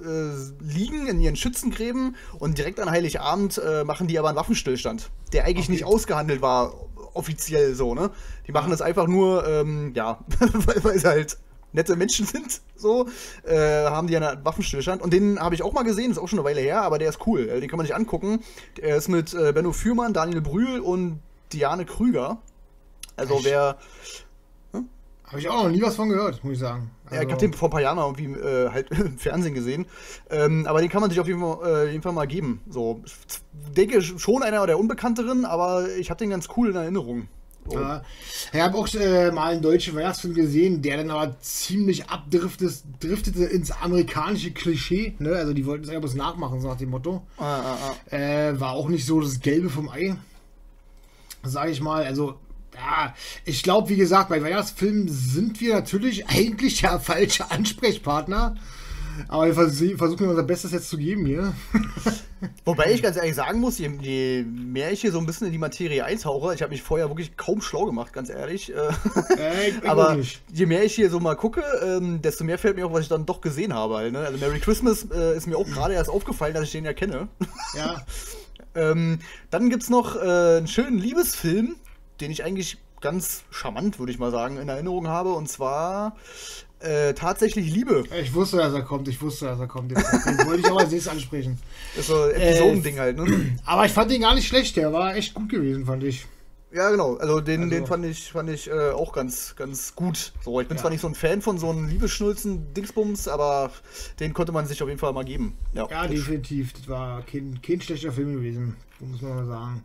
äh, 0.03 0.31
liegen 0.61 1.07
in 1.07 1.21
ihren 1.21 1.37
Schützengräben 1.37 2.17
und 2.37 2.57
direkt 2.57 2.81
an 2.81 2.91
Heiligabend 2.91 3.57
äh, 3.57 3.85
machen 3.85 4.07
die 4.07 4.19
aber 4.19 4.27
einen 4.27 4.37
Waffenstillstand, 4.37 5.09
der 5.31 5.45
eigentlich 5.45 5.67
Okay. 5.67 5.71
nicht 5.71 5.85
ausgehandelt 5.85 6.41
war, 6.41 6.73
offiziell 7.13 7.75
so, 7.75 7.95
ne? 7.95 8.11
Die 8.45 8.51
machen 8.51 8.71
das 8.71 8.81
einfach 8.81 9.07
nur, 9.07 9.47
ähm, 9.47 9.93
ja, 9.95 10.19
weil, 10.83 10.99
sie 10.99 11.07
halt 11.07 11.37
nette 11.75 11.95
Menschen 11.95 12.25
sind, 12.33 12.61
so, 12.75 13.07
äh, 13.43 13.85
haben 13.85 14.07
die 14.07 14.17
einen 14.17 14.43
Waffenstillstand. 14.43 15.01
Und 15.01 15.13
den 15.13 15.39
habe 15.39 15.53
ich 15.55 15.61
auch 15.63 15.73
mal 15.73 15.83
gesehen, 15.83 16.11
ist 16.11 16.17
auch 16.17 16.27
schon 16.27 16.39
eine 16.39 16.47
Weile 16.47 16.61
her, 16.61 16.81
aber 16.81 16.97
der 16.97 17.09
ist 17.09 17.19
cool, 17.27 17.47
äh, 17.49 17.59
den 17.59 17.69
kann 17.69 17.77
man 17.77 17.85
sich 17.85 17.95
angucken. 17.95 18.39
Der 18.77 18.95
ist 18.95 19.07
mit 19.07 19.33
äh, 19.33 19.51
Benno 19.53 19.71
Fürmann, 19.71 20.13
Daniel 20.13 20.41
Brühl 20.41 20.79
und 20.79 21.19
Diane 21.53 21.85
Krüger. 21.85 22.39
Also 23.17 23.35
Echt? 23.35 23.45
wer, 23.45 23.77
Habe 25.27 25.39
ich 25.39 25.49
auch 25.49 25.63
noch 25.63 25.69
nie 25.71 25.81
was 25.81 25.95
von 25.95 26.09
gehört, 26.09 26.43
muss 26.43 26.53
ich 26.53 26.59
sagen. 26.59 26.91
Ja, 27.05 27.13
ich 27.13 27.17
Also, 27.19 27.31
habe 27.31 27.39
den 27.41 27.53
vor 27.53 27.69
ein 27.69 27.71
paar 27.71 27.81
Jahren 27.81 27.97
irgendwie 27.97 28.25
äh, 28.25 28.69
halt 28.69 28.91
im 28.91 29.17
Fernsehen 29.17 29.53
gesehen. 29.53 29.85
Ähm, 30.29 30.65
aber 30.67 30.81
den 30.81 30.89
kann 30.89 31.01
man 31.01 31.09
sich 31.09 31.19
auf 31.19 31.27
jeden 31.27 31.39
Fall, 31.39 31.87
äh, 31.87 31.91
jeden 31.91 32.03
Fall 32.03 32.13
mal 32.13 32.27
geben. 32.27 32.61
So, 32.69 33.01
ich 33.05 33.41
denke 33.75 34.01
schon 34.01 34.43
einer 34.43 34.65
der 34.67 34.77
unbekannteren, 34.79 35.45
aber 35.45 35.89
ich 35.97 36.09
habe 36.09 36.19
den 36.19 36.29
ganz 36.29 36.47
cool 36.55 36.69
in 36.69 36.75
Erinnerung. 36.75 37.27
So. 37.67 37.79
Ja, 37.79 38.03
ich 38.53 38.59
habe 38.59 38.77
auch 38.77 38.87
äh, 38.93 39.31
mal 39.31 39.53
einen 39.53 39.61
deutschen 39.61 39.95
Weihnachtsfilm 39.95 40.35
gesehen, 40.35 40.81
der 40.81 40.97
dann 40.97 41.09
aber 41.09 41.39
ziemlich 41.39 42.09
abdriftete 42.09 42.73
driftete 42.99 43.45
ins 43.45 43.71
amerikanische 43.71 44.51
Klischee. 44.51 45.15
Ne? 45.19 45.35
Also 45.35 45.53
die 45.53 45.65
wollten 45.65 45.85
es 45.85 45.89
einfach 45.89 46.13
nachmachen, 46.13 46.61
so 46.61 46.67
nach 46.67 46.77
dem 46.77 46.89
Motto. 46.89 47.23
Ah, 47.37 47.61
ah, 47.61 47.77
ah. 48.11 48.15
Äh, 48.15 48.59
war 48.59 48.73
auch 48.73 48.87
nicht 48.87 49.05
so 49.05 49.19
das 49.19 49.39
Gelbe 49.39 49.69
vom 49.69 49.89
Ei. 49.89 50.15
Sage 51.43 51.71
ich 51.71 51.81
mal. 51.81 52.03
Also, 52.03 52.35
ja, 52.75 53.13
ich 53.45 53.63
glaube, 53.63 53.89
wie 53.89 53.95
gesagt, 53.95 54.29
bei 54.29 54.41
Weihnachtsfilmen 54.43 55.07
sind 55.09 55.59
wir 55.61 55.75
natürlich 55.75 56.27
eigentlich 56.27 56.81
der 56.81 56.99
falsche 56.99 57.49
Ansprechpartner. 57.49 58.55
Aber 59.27 59.45
wir 59.45 59.53
vers 59.53 59.81
versuchen 59.97 60.27
unser 60.27 60.43
Bestes 60.43 60.71
jetzt 60.71 60.89
zu 60.89 60.97
geben 60.97 61.25
hier. 61.25 61.53
Wobei 62.65 62.91
ich 62.91 63.01
ganz 63.01 63.17
ehrlich 63.17 63.35
sagen 63.35 63.59
muss, 63.59 63.79
je, 63.79 64.43
mehr 64.43 64.91
ich 64.91 65.01
hier 65.01 65.11
so 65.11 65.19
ein 65.19 65.25
bisschen 65.25 65.47
in 65.47 65.53
die 65.53 65.59
Materie 65.59 66.03
eintauche, 66.03 66.53
ich 66.53 66.61
habe 66.61 66.71
mich 66.71 66.81
vorher 66.81 67.09
wirklich 67.09 67.37
kaum 67.37 67.61
schlau 67.61 67.85
gemacht, 67.85 68.13
ganz 68.13 68.29
ehrlich. 68.29 68.73
Äh, 68.73 68.89
aber 69.87 70.17
je 70.51 70.65
mehr 70.65 70.83
ich 70.83 70.95
hier 70.95 71.09
so 71.09 71.19
mal 71.19 71.35
gucke, 71.35 71.61
ähm, 71.83 72.21
desto 72.21 72.43
mehr 72.43 72.57
fällt 72.57 72.75
mir 72.75 72.85
auch, 72.85 72.93
was 72.93 73.01
ich 73.01 73.09
dann 73.09 73.25
doch 73.25 73.41
gesehen 73.41 73.73
habe. 73.73 73.95
Halt, 73.95 74.13
ne? 74.13 74.19
Also 74.19 74.37
Merry 74.37 74.59
Christmas 74.59 75.07
äh, 75.11 75.35
ist 75.35 75.47
mir 75.47 75.57
auch 75.57 75.67
gerade 75.67 75.93
erst 75.93 76.09
aufgefallen, 76.09 76.53
dass 76.53 76.65
ich 76.65 76.71
den 76.71 76.85
ja 76.85 76.93
kenne. 76.93 77.27
Ja. 77.75 78.05
Ähm, 78.77 79.19
dann 79.51 79.69
gibt 79.69 79.83
es 79.83 79.89
noch 79.89 80.17
äh, 80.17 80.57
einen 80.57 80.67
schönen 80.67 80.97
Liebesfilm, 80.97 81.77
den 82.19 82.29
ich 82.29 82.43
eigentlich 82.43 82.77
ganz 83.01 83.43
charmant, 83.51 83.99
würde 83.99 84.11
ich 84.11 84.19
mal 84.19 84.31
sagen, 84.31 84.57
in 84.57 84.67
Erinnerung 84.67 85.07
habe. 85.07 85.33
Und 85.33 85.47
zwar 85.47 86.15
äh, 86.79 87.13
tatsächlich 87.13 87.71
Liebe. 87.73 88.03
Ich 88.21 88.33
wusste, 88.33 88.57
dass 88.57 88.73
er 88.73 88.81
kommt. 88.83 89.07
Ich 89.07 89.21
wusste, 89.21 89.45
dass 89.45 89.59
er 89.59 89.67
kommt. 89.67 89.91
Den 89.91 89.97
wollte 89.97 90.59
ich 90.59 90.71
auch 90.71 90.79
als 90.79 90.91
nächstes 90.91 91.11
ansprechen. 91.11 91.57
Das 91.95 92.01
ist 92.01 92.07
so 92.07 92.23
ein 92.23 92.31
Episodending 92.31 92.99
halt, 92.99 93.17
ne? 93.17 93.57
Aber 93.65 93.85
ich 93.85 93.91
fand 93.91 94.11
den 94.11 94.21
gar 94.21 94.35
nicht 94.35 94.47
schlecht. 94.47 94.75
Der 94.75 94.91
war 94.93 95.15
echt 95.15 95.33
gut 95.33 95.49
gewesen, 95.49 95.85
fand 95.85 96.03
ich. 96.03 96.25
Ja, 96.71 96.89
genau. 96.91 97.15
Also 97.15 97.39
den, 97.39 97.63
Also- 97.63 97.69
den 97.75 97.87
fand 97.87 98.05
ich, 98.05 98.31
fand 98.33 98.49
ich 98.49 98.69
äh, 98.69 98.89
auch 98.91 99.13
ganz, 99.13 99.55
ganz 99.55 99.95
gut. 99.95 100.33
So, 100.43 100.59
ich 100.59 100.67
bin 100.67 100.75
Ja. 100.75 100.81
zwar 100.81 100.91
nicht 100.91 100.99
so 101.01 101.07
ein 101.07 101.15
Fan 101.15 101.41
von 101.41 101.57
so 101.57 101.69
einem 101.69 101.87
Liebesschnulzen-Dingsbums, 101.87 103.27
aber 103.29 103.71
den 104.19 104.33
konnte 104.33 104.51
man 104.51 104.65
sich 104.67 104.81
auf 104.83 104.89
jeden 104.89 104.99
Fall 104.99 105.13
mal 105.13 105.23
geben. 105.23 105.57
Ja, 105.73 105.87
Ja, 105.89 106.05
definitiv. 106.07 106.73
Das 106.73 106.87
war 106.89 107.21
kein, 107.21 107.61
kein 107.61 107.79
schlechter 107.81 108.11
Film 108.11 108.33
gewesen. 108.33 108.75
Muss 108.99 109.21
man 109.21 109.35
mal 109.35 109.45
sagen. 109.47 109.83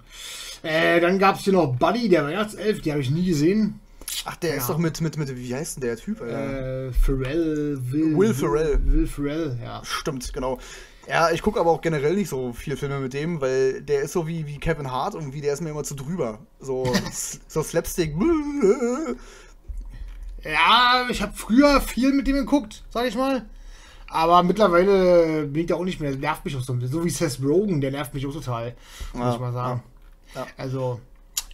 Äh, 0.63 1.01
dann 1.01 1.19
gab 1.19 1.37
es 1.37 1.43
hier 1.43 1.53
noch 1.53 1.77
Buddy, 1.77 2.09
der 2.09 2.25
Weihnachtself. 2.25 2.81
Die 2.81 2.91
habe 2.93 3.01
ich 3.03 3.11
nie 3.11 3.25
gesehen. 3.27 3.81
Ach, 4.25 4.37
der 4.37 4.51
Ja. 4.51 4.57
ist 4.57 4.69
doch 4.69 4.79
mit, 4.79 5.01
mit, 5.01 5.17
mit, 5.17 5.37
wie 5.37 5.55
heißt 5.55 5.77
denn 5.77 5.83
der 5.83 5.97
Typ? 5.97 6.21
Alter? 6.21 6.89
Äh, 6.89 6.93
Pharrell, 6.93 7.79
Will, 7.91 8.17
Will 8.17 8.35
Ferrell. 8.35 8.79
Will 8.85 9.07
Ferrell, 9.07 9.59
ja. 9.63 9.81
Stimmt, 9.85 10.33
genau. 10.33 10.59
Ja, 11.09 11.31
ich 11.31 11.43
gucke 11.43 11.59
aber 11.59 11.71
auch 11.71 11.81
generell 11.81 12.15
nicht 12.15 12.29
so 12.29 12.53
viele 12.53 12.77
Filme 12.77 13.01
mit 13.01 13.15
dem, 13.15 13.41
weil 13.41 13.83
der 13.83 14.03
ist 14.03 14.13
so 14.13 14.27
wie, 14.29 14.47
wie 14.47 14.59
Kevin 14.59 14.91
Hart 14.91 15.15
irgendwie, 15.15 15.41
der 15.41 15.55
ist 15.55 15.61
mir 15.61 15.71
immer 15.71 15.83
zu 15.83 15.95
drüber. 15.95 16.39
So, 16.61 16.93
so 17.49 17.63
Slapstick. 17.63 18.15
Ja, 20.43 21.07
ich 21.11 21.21
habe 21.23 21.33
früher 21.35 21.81
viel 21.81 22.13
mit 22.13 22.27
dem 22.27 22.37
geguckt, 22.37 22.85
sag 22.91 23.07
ich 23.07 23.17
mal. 23.17 23.45
Aber 24.09 24.43
mittlerweile 24.43 25.47
bin 25.47 25.63
ich 25.63 25.67
da 25.69 25.77
auch 25.77 25.85
nicht 25.85 26.01
mehr. 26.01 26.11
Das 26.11 26.21
nervt 26.21 26.45
mich 26.45 26.57
auch 26.57 26.63
so. 26.63 26.77
So 26.87 27.05
wie 27.05 27.11
Seth 27.11 27.39
Rogen, 27.43 27.81
der 27.81 27.91
nervt 27.93 28.13
mich 28.15 28.27
auch 28.27 28.33
total. 28.33 28.75
Muss 29.13 29.23
Ja, 29.25 29.35
ich 29.35 29.41
mal 29.41 29.53
sagen. 29.53 29.83
ja. 30.35 30.41
Ja. 30.41 30.47
Also, 30.57 31.01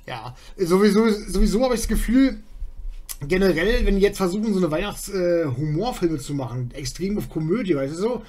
ja. 0.07 0.35
Sowieso, 0.57 1.09
sowieso 1.11 1.63
habe 1.65 1.75
ich 1.75 1.81
das 1.81 1.89
Gefühl, 1.89 2.39
generell, 3.27 3.87
wenn 3.87 3.97
die 3.97 4.03
jetzt 4.03 4.19
versuchen, 4.19 4.53
so 4.53 4.59
eine 4.59 4.71
Weihnachts-Humorfilme 4.71 6.19
zu 6.19 6.35
machen, 6.35 6.71
extrem 6.75 7.19
auf 7.19 7.29
Komödie, 7.29 7.77
weißt 7.77 7.95
du 7.95 7.99
so, 7.99 8.23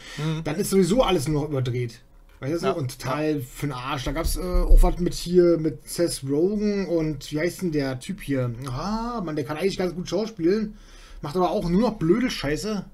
dann 0.43 0.55
ist 0.55 0.69
sowieso 0.69 1.03
alles 1.03 1.27
nur 1.27 1.41
noch 1.41 1.49
überdreht. 1.49 2.01
Weißt 2.39 2.53
du 2.53 2.59
so? 2.59 2.65
Ja, 2.67 2.71
Und 2.73 2.99
total 2.99 3.41
für 3.41 3.65
den 3.65 3.73
Arsch. 3.73 4.03
Da 4.03 4.11
gab 4.11 4.25
es 4.25 4.37
äh, 4.37 4.41
auch 4.41 4.83
was 4.83 4.99
mit 4.99 5.15
hier, 5.15 5.57
mit 5.57 5.89
Seth 5.89 6.21
Rogen 6.29 6.85
und 6.85 7.31
wie 7.31 7.39
heißt 7.39 7.63
denn 7.63 7.71
der 7.71 7.99
Typ 7.99 8.21
hier? 8.21 8.53
Ah, 8.69 9.21
Mann, 9.25 9.35
der 9.35 9.43
kann 9.43 9.57
eigentlich 9.57 9.77
ganz 9.77 9.95
gut 9.95 10.07
schauspielen. 10.07 10.77
Macht 11.21 11.35
aber 11.35 11.49
auch 11.49 11.67
nur 11.67 11.81
noch 11.81 11.95
blöde 11.95 12.29
Scheiße. 12.29 12.85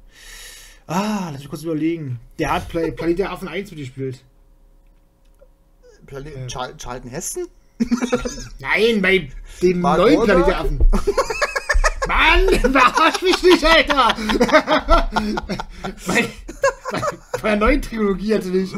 Ah, 0.88 1.30
lass 1.32 1.40
mich 1.40 1.50
kurz 1.50 1.64
überlegen. 1.64 2.20
Der 2.40 2.54
hat 2.54 2.70
Play 2.70 2.92
Planet 2.92 3.20
der 3.20 3.32
Affen 3.32 3.50
1 3.50 3.72
mitgespielt. 3.72 4.24
Plane 6.06 6.30
Äh. 6.34 6.50
Char 6.50 6.78
Charlton 6.78 7.10
Heston? 7.10 7.48
Nein, 8.60 9.02
bei 9.02 9.30
dem 9.62 9.82
Mark 9.82 9.98
neuen? 10.00 10.24
Planet 10.24 10.48
der 10.48 10.60
Affen. 10.60 10.80
Mann, 12.08 12.50
verarsch 12.72 13.22
mich 13.22 13.42
nicht, 13.44 13.66
Alter! 13.66 14.16
bei, 16.06 16.28
bei, 16.92 17.02
bei 17.42 17.50
der 17.50 17.56
neuen 17.58 17.82
Trilogie 17.82 18.34
natürlich. 18.34 18.74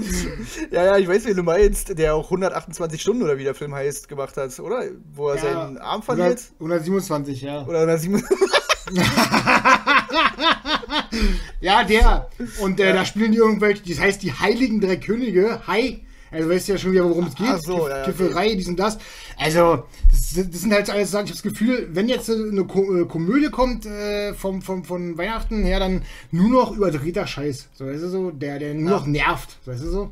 Ja, 0.72 0.86
ja, 0.86 0.98
ich 0.98 1.08
weiß, 1.08 1.26
wen 1.26 1.36
du 1.36 1.44
meinst, 1.44 1.98
der 1.98 2.14
auch 2.16 2.26
128 2.26 3.02
Stunden 3.02 3.24
oder 3.24 3.38
wie 3.38 3.44
der 3.44 3.56
Film 3.56 3.74
heißt, 3.74 4.08
gemacht 4.08 4.38
hat, 4.38 4.60
oder? 4.60 4.84
Wo 5.14 5.30
er 5.30 5.40
seinen 5.40 5.78
Arm 5.80 6.04
verliert. 6.04 6.44
100, 6.60 6.82
127, 6.82 7.42
ja. 7.42 7.66
Oder 7.66 7.80
107. 7.80 8.24
Ja, 11.62 11.84
der. 11.84 12.30
Und 12.60 12.80
äh, 12.80 12.94
da 12.94 13.06
spielen 13.06 13.32
die 13.32 13.40
irgendwelche, 13.40 13.82
das 13.88 14.00
heißt 14.00 14.22
die 14.22 14.34
Heiligen 14.34 14.82
drei 14.82 14.98
Könige. 14.98 15.62
Hi. 15.66 16.06
Also 16.36 16.50
weißt 16.50 16.68
du 16.68 16.72
ja 16.74 16.78
schon 16.78 16.92
wieder, 16.92 17.06
worum 17.06 17.28
es 17.28 17.36
geht. 17.36 17.48
Ach 17.50 17.60
so, 17.60 17.88
ja, 17.88 17.98
ja, 18.00 18.04
Kifferei, 18.04 18.56
dies 18.56 18.68
und 18.68 18.78
das. 18.78 18.98
Also, 19.38 19.86
das, 20.12 20.34
das 20.52 20.62
sind 20.62 20.74
halt 20.74 20.90
alles 20.90 21.12
Sachen, 21.12 21.26
ich 21.26 21.32
habe 21.32 21.42
das 21.42 21.44
Gefühl, 21.44 21.88
wenn 21.94 22.10
jetzt 22.10 22.30
eine 22.30 22.66
Ko 22.66 22.96
äh, 22.96 23.06
Komödie 23.06 23.50
kommt 23.50 23.86
äh, 23.86 24.34
vom, 24.34 24.62
vom, 24.62 24.84
von 24.84 25.18
Weihnachten 25.18 25.64
her, 25.64 25.80
dann 25.80 26.04
nur 26.32 26.50
noch 26.50 26.76
überdrehter 26.76 27.26
Scheiß. 27.26 27.70
So, 27.74 27.86
weißt 27.86 28.04
du 28.04 28.10
so, 28.10 28.32
der, 28.32 28.60
der 28.60 28.74
nur 28.74 28.92
Ja. 28.92 28.98
noch 28.98 29.06
nervt, 29.08 29.58
weißt 29.66 29.84
du 29.84 29.90
so. 29.90 30.12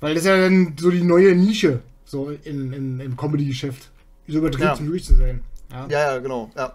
Weil 0.00 0.14
das 0.14 0.24
ist 0.24 0.28
ja 0.28 0.36
dann 0.36 0.74
so 0.78 0.90
die 0.90 1.02
neue 1.02 1.34
Nische, 1.34 1.80
so 2.04 2.30
in, 2.30 2.72
in, 2.72 3.00
im 3.00 3.16
Comedy-Geschäft. 3.16 3.90
So 4.28 4.38
überdreht 4.38 4.64
Ja. 4.64 4.74
zum 4.74 4.86
durch 4.86 5.04
zu 5.04 5.14
sein. 5.14 5.40
Ja. 5.70 5.86
Ja, 5.90 6.12
ja, 6.14 6.18
genau. 6.18 6.50
Ja. 6.56 6.74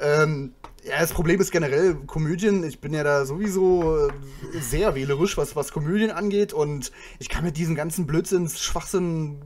Ähm, 0.00 0.52
ja, 0.84 1.00
das 1.00 1.12
Problem 1.12 1.40
ist 1.40 1.50
generell 1.50 1.94
Komödien. 2.06 2.64
Ich 2.64 2.80
bin 2.80 2.94
ja 2.94 3.04
da 3.04 3.26
sowieso 3.26 4.08
äh, 4.08 4.12
sehr 4.60 4.94
wählerisch, 4.94 5.36
was, 5.36 5.56
was 5.56 5.72
Komödien 5.72 6.10
angeht. 6.10 6.52
Und 6.52 6.92
ich 7.18 7.28
kann 7.28 7.44
mit 7.44 7.56
diesem 7.56 7.74
ganzen 7.74 8.06
Blödsinns, 8.06 8.60
Schwachsinn, 8.60 9.40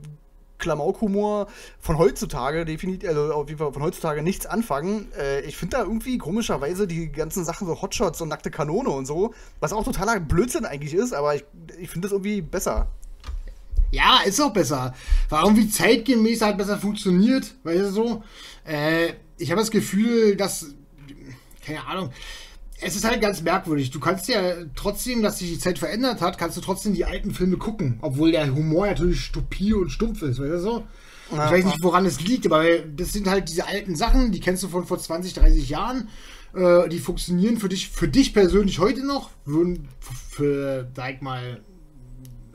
Klamaukhumor 0.58 1.48
von 1.78 1.98
heutzutage 1.98 2.64
definitiv, 2.64 3.08
also 3.08 3.34
auf 3.34 3.48
jeden 3.48 3.58
Fall 3.58 3.72
von 3.72 3.82
heutzutage 3.82 4.22
nichts 4.22 4.46
anfangen. 4.46 5.08
Äh, 5.18 5.40
ich 5.42 5.56
finde 5.56 5.76
da 5.76 5.82
irgendwie 5.82 6.18
komischerweise 6.18 6.86
die 6.86 7.10
ganzen 7.10 7.44
Sachen 7.44 7.66
so 7.66 7.82
Hotshots 7.82 8.20
und 8.20 8.28
nackte 8.28 8.50
Kanone 8.50 8.88
und 8.88 9.06
so, 9.06 9.34
was 9.60 9.72
auch 9.72 9.84
totaler 9.84 10.20
Blödsinn 10.20 10.64
eigentlich 10.64 10.94
ist, 10.94 11.12
aber 11.12 11.34
ich, 11.34 11.44
ich 11.78 11.90
finde 11.90 12.06
das 12.06 12.12
irgendwie 12.12 12.40
besser. 12.40 12.88
Ja, 13.90 14.20
ist 14.24 14.40
auch 14.40 14.52
besser. 14.52 14.94
War 15.28 15.44
irgendwie 15.44 15.68
zeitgemäß 15.68 16.40
halt 16.40 16.56
besser 16.56 16.78
funktioniert, 16.78 17.54
weißt 17.62 17.80
du 17.80 17.90
so. 17.90 18.22
Äh, 18.64 19.12
ich 19.36 19.50
habe 19.50 19.60
das 19.60 19.70
Gefühl, 19.70 20.36
dass, 20.36 20.74
keine 21.64 21.86
Ahnung, 21.86 22.10
es 22.80 22.96
ist 22.96 23.04
halt 23.04 23.20
ganz 23.20 23.42
merkwürdig. 23.42 23.90
Du 23.90 24.00
kannst 24.00 24.28
ja 24.28 24.40
trotzdem, 24.74 25.22
dass 25.22 25.38
sich 25.38 25.50
die 25.52 25.58
Zeit 25.58 25.78
verändert 25.78 26.20
hat, 26.20 26.38
kannst 26.38 26.56
du 26.56 26.60
trotzdem 26.60 26.94
die 26.94 27.04
alten 27.04 27.32
Filme 27.32 27.56
gucken, 27.56 27.98
obwohl 28.02 28.32
der 28.32 28.54
Humor 28.54 28.86
natürlich 28.86 29.20
stupide 29.20 29.76
und 29.76 29.90
stumpf 29.90 30.22
ist, 30.22 30.38
weißt 30.38 30.52
du 30.52 30.60
so. 30.60 30.84
Ja, 31.32 31.46
ich 31.46 31.52
weiß 31.52 31.64
nicht, 31.64 31.82
woran 31.82 32.04
es 32.04 32.20
liegt, 32.20 32.46
aber 32.46 32.64
das 32.78 33.12
sind 33.12 33.28
halt 33.28 33.48
diese 33.48 33.66
alten 33.66 33.96
Sachen, 33.96 34.30
die 34.30 34.40
kennst 34.40 34.62
du 34.62 34.68
von 34.68 34.84
vor 34.84 34.98
20, 34.98 35.32
30 35.34 35.68
Jahren. 35.68 36.08
Äh, 36.54 36.88
die 36.88 36.98
funktionieren 36.98 37.56
für 37.56 37.68
dich, 37.68 37.88
für 37.88 38.08
dich 38.08 38.34
persönlich 38.34 38.78
heute 38.78 39.04
noch, 39.04 39.30
würden 39.44 39.88
für, 40.30 40.88
sag 40.94 41.14
ich 41.14 41.20
mal, 41.22 41.60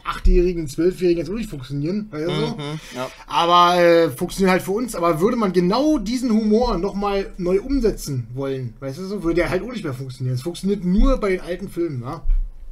Achtjährigen, 0.03 0.67
Zwölfjährigen 0.67 1.19
jetzt 1.19 1.29
auch 1.29 1.35
nicht 1.37 1.49
funktionieren. 1.49 2.07
Weißt 2.11 2.27
du 2.27 2.35
so? 2.35 2.47
Mhm, 2.55 2.79
ja. 2.95 3.09
Aber 3.27 3.81
äh, 3.81 4.09
funktioniert 4.09 4.51
halt 4.51 4.61
für 4.61 4.71
uns. 4.71 4.95
Aber 4.95 5.19
würde 5.21 5.37
man 5.37 5.53
genau 5.53 5.97
diesen 5.97 6.31
Humor 6.31 6.77
nochmal 6.77 7.31
neu 7.37 7.59
umsetzen 7.61 8.27
wollen, 8.33 8.73
weißt 8.79 8.97
du 8.99 9.05
so, 9.05 9.23
würde 9.23 9.35
der 9.41 9.49
halt 9.49 9.63
auch 9.63 9.71
nicht 9.71 9.83
mehr 9.83 9.93
funktionieren. 9.93 10.35
Es 10.35 10.41
funktioniert 10.41 10.83
nur 10.83 11.17
bei 11.17 11.29
den 11.31 11.41
alten 11.41 11.69
Filmen, 11.69 12.01
ja? 12.01 12.21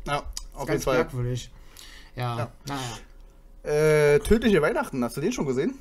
Ja, 0.06 0.24
auf 0.54 0.70
jeden 0.70 0.82
Fall. 0.82 0.98
merkwürdig. 0.98 1.50
Ja, 2.16 2.38
Ja. 2.38 2.52
naja. 2.68 4.14
Äh, 4.16 4.20
Tödliche 4.20 4.62
Weihnachten, 4.62 5.04
hast 5.04 5.18
du 5.18 5.22
den 5.22 5.32
schon 5.34 5.46
gesehen? 5.46 5.74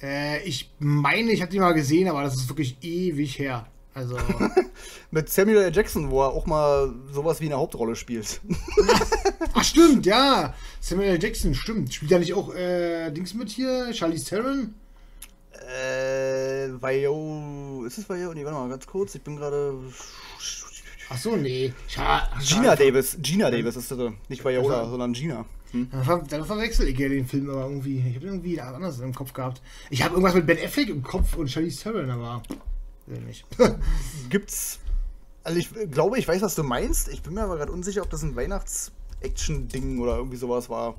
Äh, 0.00 0.42
ich 0.44 0.70
meine, 0.78 1.32
ich 1.32 1.42
habe 1.42 1.50
die 1.50 1.58
mal 1.58 1.72
gesehen, 1.72 2.08
aber 2.08 2.22
das 2.22 2.36
ist 2.36 2.48
wirklich 2.48 2.76
ewig 2.82 3.38
her. 3.38 3.66
Also, 3.94 4.16
Mit 5.10 5.28
Samuel 5.28 5.58
L. 5.58 5.74
Jackson, 5.74 6.10
wo 6.10 6.22
er 6.22 6.28
auch 6.30 6.46
mal 6.46 6.94
sowas 7.10 7.40
wie 7.40 7.46
eine 7.46 7.56
Hauptrolle 7.56 7.96
spielt. 7.96 8.40
ach 9.54 9.64
stimmt, 9.64 10.06
ja. 10.06 10.54
Samuel 10.80 11.08
L. 11.14 11.22
Jackson, 11.22 11.54
stimmt. 11.54 11.92
Spielt 11.94 12.10
ja 12.12 12.18
nicht 12.18 12.34
auch 12.34 12.54
äh, 12.54 13.10
Dings 13.10 13.34
mit 13.34 13.48
hier? 13.48 13.92
Charlize 13.92 14.24
Theron? 14.26 14.74
äh, 15.52 16.68
Vio. 16.80 17.84
Ist 17.86 17.98
es 17.98 18.04
Vio? 18.08 18.32
Nee, 18.34 18.44
warte 18.44 18.58
mal, 18.58 18.68
ganz 18.68 18.86
kurz. 18.86 19.14
Ich 19.14 19.22
bin 19.22 19.36
gerade. 19.36 19.74
Ach 21.10 21.16
so, 21.18 21.36
nee. 21.36 21.72
Scha 21.88 22.28
Gina 22.40 22.76
Davis. 22.76 23.16
Gina 23.20 23.50
Davis 23.50 23.76
ist 23.76 23.90
das. 23.90 23.98
Nicht 24.28 24.44
Viola, 24.44 24.78
Also- 24.80 24.90
sondern 24.90 25.12
Gina. 25.12 25.44
Hm? 25.72 25.88
Dann, 25.90 26.02
ver 26.04 26.24
dann 26.28 26.44
verwechsel 26.46 26.88
ich 26.88 26.98
ja 26.98 27.08
den 27.10 27.26
Film 27.26 27.50
aber 27.50 27.62
irgendwie. 27.62 27.98
Ich 28.08 28.16
habe 28.16 28.26
irgendwie 28.26 28.56
was 28.56 28.74
anderes 28.74 29.00
im 29.00 29.14
Kopf 29.14 29.32
gehabt. 29.34 29.60
Ich 29.90 30.02
habe 30.02 30.14
irgendwas 30.14 30.34
mit 30.34 30.46
Ben 30.46 30.58
Affleck 30.58 30.88
im 30.88 31.02
Kopf 31.02 31.34
und 31.36 31.50
Charlize 31.50 31.82
Theron, 31.82 32.10
aber 32.10 32.42
nicht. 33.20 33.44
Gibt's. 34.30 34.78
Also, 35.44 35.58
ich 35.58 35.70
glaube, 35.90 36.18
ich 36.18 36.28
weiß, 36.28 36.42
was 36.42 36.54
du 36.54 36.62
meinst. 36.62 37.08
Ich 37.08 37.22
bin 37.22 37.34
mir 37.34 37.42
aber 37.42 37.56
gerade 37.56 37.72
unsicher, 37.72 38.02
ob 38.02 38.10
das 38.10 38.22
ein 38.22 38.36
Weihnachts-Action-Ding 38.36 39.98
oder 39.98 40.16
irgendwie 40.16 40.36
sowas 40.36 40.68
war. 40.68 40.96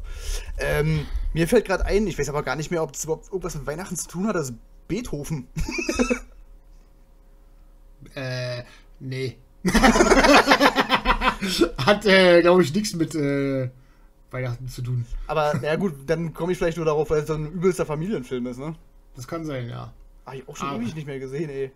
Ähm, 0.57 1.05
mir 1.33 1.47
fällt 1.47 1.65
gerade 1.65 1.85
ein, 1.85 2.07
ich 2.07 2.17
weiß 2.17 2.29
aber 2.29 2.43
gar 2.43 2.55
nicht 2.55 2.71
mehr, 2.71 2.81
ob 2.81 2.93
das 2.93 3.03
überhaupt 3.03 3.27
irgendwas 3.27 3.55
mit 3.55 3.67
Weihnachten 3.67 3.95
zu 3.95 4.07
tun 4.07 4.27
hat. 4.27 4.35
Das 4.35 4.49
ist 4.49 4.55
Beethoven. 4.87 5.47
äh, 8.15 8.63
nee. 8.99 9.37
Hat, 11.85 12.05
äh, 12.05 12.41
glaube 12.41 12.63
ich, 12.63 12.73
nichts 12.73 12.93
mit 12.95 13.15
äh, 13.15 13.69
Weihnachten 14.31 14.67
zu 14.67 14.81
tun. 14.81 15.05
Aber 15.27 15.53
na 15.61 15.75
gut, 15.75 15.93
dann 16.07 16.33
komme 16.33 16.51
ich 16.51 16.57
vielleicht 16.57 16.77
nur 16.77 16.85
darauf, 16.85 17.09
weil 17.09 17.21
es 17.21 17.27
so 17.27 17.33
ein 17.33 17.51
übelster 17.51 17.85
Familienfilm 17.85 18.47
ist, 18.47 18.57
ne? 18.57 18.75
Das 19.15 19.27
kann 19.27 19.45
sein, 19.45 19.69
ja. 19.69 19.93
Hab 20.25 20.35
ich 20.35 20.47
auch 20.47 20.55
schon 20.55 20.69
Aber- 20.69 20.81
ewig 20.81 20.95
nicht 20.95 21.07
mehr 21.07 21.19
gesehen, 21.19 21.49
ey. 21.49 21.71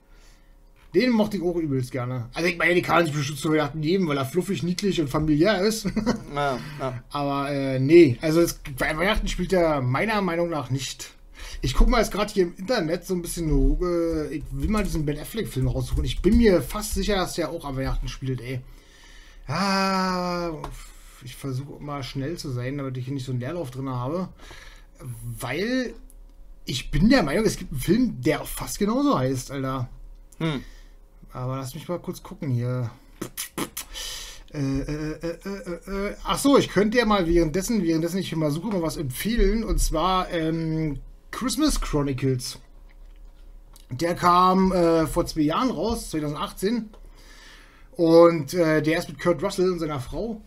Den 0.94 1.10
mochte 1.10 1.38
ich 1.38 1.44
auch 1.44 1.56
übelst 1.56 1.92
gerne. 1.92 2.30
Also 2.34 2.48
ich 2.48 2.58
meine, 2.58 2.76
den 2.76 2.84
kann 2.84 3.06
sich 3.06 3.16
bestimmt 3.16 3.40
zu 3.40 3.52
Weihnachten 3.52 3.82
geben, 3.82 4.08
weil 4.08 4.18
er 4.18 4.26
fluffig, 4.26 4.62
niedlich 4.62 5.02
und 5.02 5.10
familiär 5.10 5.60
ist. 5.62 5.86
Ja, 6.36 6.60
ja. 6.80 7.04
Aber 7.10 7.52
äh, 7.52 7.80
nee, 7.80 8.18
also 8.22 8.42
es, 8.42 8.60
bei 8.78 8.96
Weihnachten 8.96 9.28
spielt 9.28 9.54
er 9.54 9.82
meiner 9.82 10.22
Meinung 10.22 10.50
nach 10.50 10.70
nicht. 10.70 11.12
Ich 11.62 11.74
gucke 11.74 11.90
mal 11.90 12.00
jetzt 12.00 12.12
gerade 12.12 12.32
hier 12.32 12.44
im 12.44 12.56
Internet 12.58 13.06
so 13.06 13.16
ein 13.16 13.22
bisschen, 13.22 13.50
äh, 13.50 14.36
ich 14.36 14.44
will 14.52 14.70
mal 14.70 14.84
diesen 14.84 15.06
Ben 15.06 15.18
Affleck-Film 15.18 15.68
raussuchen. 15.68 16.04
Ich 16.04 16.22
bin 16.22 16.38
mir 16.38 16.62
fast 16.62 16.94
sicher, 16.94 17.16
dass 17.16 17.36
der 17.36 17.50
auch 17.50 17.66
an 17.66 17.76
Weihnachten 17.76 18.08
spielt, 18.08 18.42
ey. 18.42 18.62
Ja, 19.48 20.54
ich 21.24 21.36
versuche 21.36 21.82
mal 21.82 22.04
schnell 22.04 22.38
zu 22.38 22.52
sein, 22.52 22.78
damit 22.78 22.98
ich 22.98 23.06
hier 23.06 23.14
nicht 23.14 23.26
so 23.26 23.32
einen 23.32 23.42
Leerlauf 23.42 23.72
drin 23.72 23.90
habe. 23.90 24.30
Weil 25.40 25.94
ich 26.66 26.92
bin 26.92 27.10
der 27.10 27.24
Meinung, 27.24 27.46
es 27.46 27.58
gibt 27.58 27.72
einen 27.72 27.82
Film, 27.82 28.22
der 28.22 28.42
auch 28.42 28.48
fast 28.48 28.80
genauso 28.80 29.18
heißt, 29.18 29.52
Alter. 29.52 29.90
Hm. 30.40 30.64
Aber 31.34 31.58
lass 31.58 31.74
mich 31.74 31.90
mal 31.90 32.00
kurz 32.00 32.22
gucken 32.22 32.52
hier. 32.52 32.92
Äh, 34.54 34.60
äh, 34.60 35.18
äh, 35.22 35.38
äh, 35.46 36.10
äh. 36.10 36.16
Ach 36.24 36.38
so, 36.38 36.60
ich 36.60 36.70
könnte 36.70 37.00
ja 37.00 37.06
mal 37.06 37.28
währenddessen, 37.28 37.82
währenddessen 37.82 38.20
ich 38.20 38.30
hier 38.30 38.38
mal 38.38 38.52
suche, 38.52 38.68
mal 38.68 38.84
was 38.84 38.98
empfehlen. 38.98 39.64
Und 39.64 39.80
zwar 39.80 40.30
ähm, 40.30 41.00
Christmas 41.32 41.82
Chronicles. 41.82 42.60
Der 43.90 44.14
kam 44.14 44.72
äh, 44.72 45.08
vor 45.08 45.26
zwei 45.26 45.42
Jahren 45.42 45.72
raus, 45.72 46.12
2018. 46.12 46.90
Und 47.94 48.54
äh, 48.54 48.82
der 48.84 49.00
ist 49.00 49.10
mit 49.10 49.20
Kurt 49.20 49.42
Russell 49.42 49.72
und 49.72 49.80
seiner 49.80 50.00
Frau. 50.00 50.42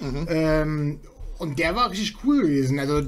Ähm, 0.00 1.00
und 1.38 1.58
der 1.58 1.74
war 1.74 1.90
richtig 1.90 2.16
cool 2.24 2.42
gewesen. 2.42 2.78
Also, 2.78 2.98
äh, 2.98 3.04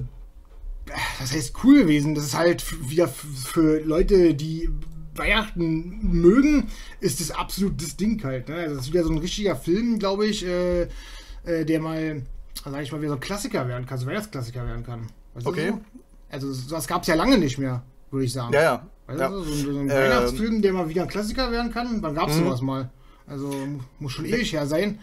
das 1.21 1.33
heißt 1.33 1.55
cool 1.63 1.83
gewesen. 1.83 2.17
Das 2.17 2.25
ist 2.25 2.37
halt 2.37 2.91
wieder 2.91 3.07
für 3.07 3.81
Leute, 3.81 4.35
die 4.35 4.69
Weihnachten 5.21 6.01
mögen, 6.03 6.67
ist 7.01 7.21
das 7.21 7.31
absolut 7.31 7.81
das 7.81 7.97
Ding 7.97 8.23
halt. 8.25 8.49
Ne? 8.49 8.57
Also 8.57 8.75
das 8.77 8.87
ist 8.87 8.93
wieder 8.93 9.05
so 9.05 9.11
ein 9.13 9.19
richtiger 9.19 9.55
Film, 9.55 9.99
glaube 10.01 10.27
ich, 10.27 10.45
äh, 10.45 10.83
äh, 11.45 11.65
der 11.65 11.81
mal, 11.81 12.23
sag 12.65 12.83
ich 12.83 12.91
mal, 12.91 12.99
wieder 13.01 13.11
so 13.11 13.15
ein 13.17 13.21
Klassiker 13.21 13.69
werden 13.69 13.87
kann, 13.87 13.99
so 13.99 14.07
Weihnachtsklassiker 14.07 14.67
werden 14.67 14.85
kann. 14.85 15.07
Weißt 15.35 15.47
du 15.47 15.51
Okay. 15.51 15.69
So? 15.71 15.81
Also 16.31 16.53
sowas 16.53 16.87
gab 16.89 17.03
es 17.03 17.09
ja 17.09 17.15
lange 17.15 17.39
nicht 17.39 17.59
mehr, 17.59 17.83
würde 18.11 18.25
ich 18.25 18.33
sagen. 18.33 18.53
Ja, 18.55 18.63
ja. 18.63 18.87
Weißt 19.07 19.21
ja. 19.21 19.29
du, 19.29 19.43
so, 19.43 19.53
ein- 19.53 19.65
so 19.65 19.71
ein 19.71 19.77
Ähm. 19.81 19.89
Weihnachtsfilm, 19.89 20.63
der 20.63 20.73
mal 20.73 20.89
wieder 20.89 21.03
ein 21.03 21.09
Klassiker 21.09 21.51
werden 21.53 21.73
kann, 21.73 22.03
wann 22.03 22.15
gab 22.15 22.29
es 22.29 22.37
Mhm. 22.37 22.45
sowas 22.45 22.61
mal? 22.63 22.91
Also 23.27 23.53
muss 24.01 24.13
schon 24.13 24.25
ewig 24.25 24.53
her 24.53 24.67
sein. 24.67 24.99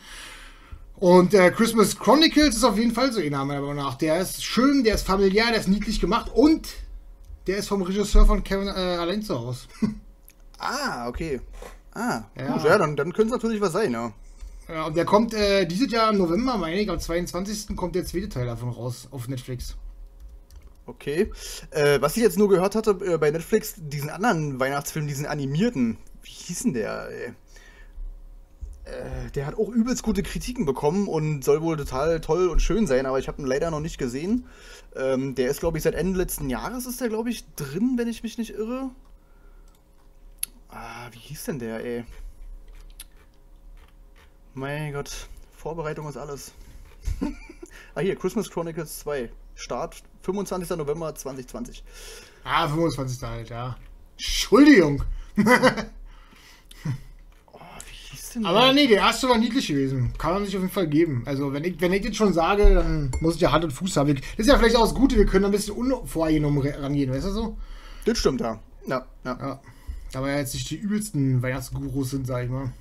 Und 0.95 1.33
äh, 1.35 1.51
Christmas 1.51 1.97
Chronicles 1.97 2.55
ist 2.55 2.63
auf 2.63 2.77
jeden 2.77 2.91
Fall 2.91 3.11
so 3.13 3.19
einer 3.21 3.45
meiner 3.45 3.61
Meinung 3.61 3.75
nach. 3.75 3.95
Der 3.95 4.19
ist 4.19 4.43
schön, 4.43 4.83
der 4.83 4.95
ist 4.95 5.05
familiär, 5.05 5.45
der 5.51 5.59
ist 5.59 5.67
niedlich 5.67 5.99
gemacht 5.99 6.31
und 6.33 6.67
der 7.45 7.57
ist 7.57 7.67
vom 7.67 7.81
Regisseur 7.83 8.25
von 8.25 8.43
Kevin 8.43 8.67
äh, 8.67 8.71
allein 8.71 9.21
zu 9.21 9.37
Hause. 9.39 9.67
Ah, 10.57 11.07
okay. 11.07 11.41
Ah, 11.93 12.23
Ja. 12.37 12.53
gut, 12.53 12.63
ja, 12.63 12.77
dann, 12.77 12.95
dann 12.95 13.13
könnte 13.13 13.33
es 13.33 13.41
natürlich 13.41 13.61
was 13.61 13.71
sein, 13.73 13.91
ja. 13.91 14.11
Ja, 14.67 14.85
und 14.85 14.97
der 14.97 15.05
kommt 15.05 15.33
äh, 15.33 15.65
dieses 15.65 15.91
Jahr 15.91 16.11
im 16.11 16.17
November, 16.17 16.57
meine 16.57 16.79
ich, 16.79 16.89
am 16.89 16.99
22. 16.99 17.75
kommt 17.75 17.95
der 17.95 18.05
zweite 18.05 18.29
Teil 18.29 18.45
davon 18.45 18.69
raus 18.69 19.07
auf 19.11 19.27
Netflix. 19.27 19.75
Okay. 20.85 21.31
Äh, 21.71 22.01
was 22.01 22.17
ich 22.17 22.23
jetzt 22.23 22.37
nur 22.37 22.49
gehört 22.49 22.75
hatte 22.75 22.91
äh, 23.01 23.17
bei 23.17 23.31
Netflix, 23.31 23.75
diesen 23.77 24.09
anderen 24.09 24.59
Weihnachtsfilm, 24.59 25.07
diesen 25.07 25.25
animierten, 25.25 25.97
wie 26.21 26.29
hieß 26.31 26.63
denn 26.63 26.73
der, 26.73 27.09
ey? 27.09 27.33
Äh, 28.85 29.31
der 29.35 29.45
hat 29.45 29.55
auch 29.57 29.69
übelst 29.69 30.03
gute 30.03 30.23
Kritiken 30.23 30.65
bekommen 30.65 31.07
und 31.07 31.43
soll 31.43 31.61
wohl 31.61 31.75
total 31.77 32.21
toll 32.21 32.47
und 32.47 32.61
schön 32.61 32.87
sein, 32.87 33.05
aber 33.05 33.19
ich 33.19 33.27
habe 33.27 33.41
ihn 33.41 33.45
leider 33.47 33.69
noch 33.71 33.81
nicht 33.81 33.97
gesehen. 33.97 34.45
Ähm, 34.95 35.35
der 35.35 35.49
ist, 35.49 35.59
glaube 35.59 35.77
ich, 35.77 35.83
seit 35.83 35.95
Ende 35.95 36.17
letzten 36.17 36.49
Jahres 36.49 36.85
ist 36.85 37.01
der, 37.01 37.09
glaube 37.09 37.29
ich, 37.29 37.45
drin, 37.55 37.93
wenn 37.97 38.07
ich 38.07 38.23
mich 38.23 38.37
nicht 38.37 38.51
irre. 38.51 38.89
Ah, 40.69 41.07
wie 41.11 41.19
hieß 41.19 41.45
denn 41.45 41.59
der, 41.59 41.83
ey? 41.83 42.03
Mein 44.53 44.93
Gott, 44.93 45.27
Vorbereitung 45.55 46.07
ist 46.09 46.17
alles. 46.17 46.51
ah, 47.95 47.99
hier, 48.01 48.15
Christmas 48.15 48.49
Chronicles 48.49 48.99
2. 48.99 49.29
Start 49.55 50.01
25. 50.23 50.69
November 50.77 51.13
2020. 51.15 51.83
Ah, 52.43 52.67
25. 52.67 53.21
halt, 53.23 53.49
ja. 53.49 53.75
Entschuldigung. 54.17 55.03
Oh, 57.53 57.59
wie 57.87 57.93
hieß 58.15 58.29
denn 58.31 58.45
Aber 58.45 58.61
der? 58.65 58.73
nee, 58.73 58.87
der 58.87 58.97
erste 58.97 59.29
war 59.29 59.37
niedlich 59.37 59.67
gewesen. 59.67 60.13
Kann 60.17 60.33
man 60.33 60.45
sich 60.45 60.55
auf 60.55 60.61
jeden 60.61 60.73
Fall 60.73 60.87
geben. 60.87 61.23
Also, 61.25 61.53
wenn 61.53 61.63
ich, 61.63 61.79
wenn 61.81 61.91
ich 61.93 62.03
jetzt 62.03 62.17
schon 62.17 62.33
sage, 62.33 62.75
dann 62.75 63.11
muss 63.19 63.35
ich 63.35 63.41
ja 63.41 63.51
Hand 63.51 63.63
und 63.63 63.71
Fuß 63.71 63.97
haben. 63.97 64.13
Das 64.15 64.23
ist 64.37 64.47
ja 64.47 64.57
vielleicht 64.57 64.75
auch 64.75 64.83
das 64.83 64.93
Gute, 64.93 65.15
wir 65.15 65.25
können 65.25 65.45
ein 65.45 65.51
bisschen 65.51 65.75
unvoreingenommen 65.75 66.61
re- 66.61 66.79
rangehen, 66.81 67.11
weißt 67.11 67.25
du 67.27 67.31
so? 67.31 67.57
Das 68.05 68.17
stimmt, 68.17 68.41
ja. 68.41 68.59
Ja, 68.85 69.05
ja. 69.25 69.37
Ja. 69.39 69.61
Da 70.11 70.21
wir 70.23 70.31
ja 70.31 70.37
jetzt 70.39 70.53
nicht 70.53 70.69
die 70.69 70.75
übelsten 70.77 71.41
Weihnachtsgurus 71.41 72.11
sind, 72.11 72.25
sag 72.27 72.45
ich 72.45 72.49
mal. 72.49 72.71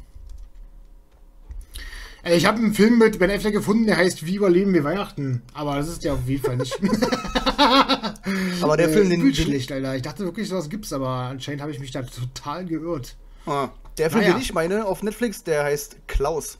Äh, 2.22 2.36
Ich 2.36 2.46
habe 2.46 2.58
einen 2.58 2.72
Film 2.74 2.98
mit 2.98 3.18
Ben 3.18 3.30
Affleck 3.30 3.52
gefunden, 3.54 3.86
der 3.86 3.96
heißt 3.96 4.24
Wie 4.26 4.36
überleben 4.36 4.72
wir 4.74 4.84
Weihnachten? 4.84 5.42
Aber 5.54 5.76
das 5.76 5.88
ist 5.88 6.04
ja 6.04 6.12
auf 6.14 6.26
jeden 6.26 6.44
Fall 6.44 6.56
nicht. 6.56 6.78
Aber 8.62 8.76
der 8.76 8.88
Äh, 8.88 8.92
Film, 8.92 9.10
den, 9.10 9.20
den, 9.20 9.34
schlecht, 9.34 9.72
Alter. 9.72 9.96
Ich 9.96 10.02
dachte 10.02 10.24
wirklich, 10.24 10.48
sowas 10.48 10.68
gibt's, 10.68 10.92
aber 10.92 11.08
anscheinend 11.08 11.62
habe 11.62 11.70
ich 11.72 11.78
mich 11.78 11.90
da 11.92 12.02
total 12.02 12.64
geirrt. 12.66 13.16
ah, 13.46 13.68
der 13.98 14.10
Film, 14.10 14.22
Naja. 14.22 14.34
den 14.34 14.42
ich 14.42 14.52
meine, 14.54 14.84
auf 14.86 15.02
Netflix, 15.02 15.42
der 15.44 15.64
heißt 15.64 15.96
Klaus. 16.06 16.58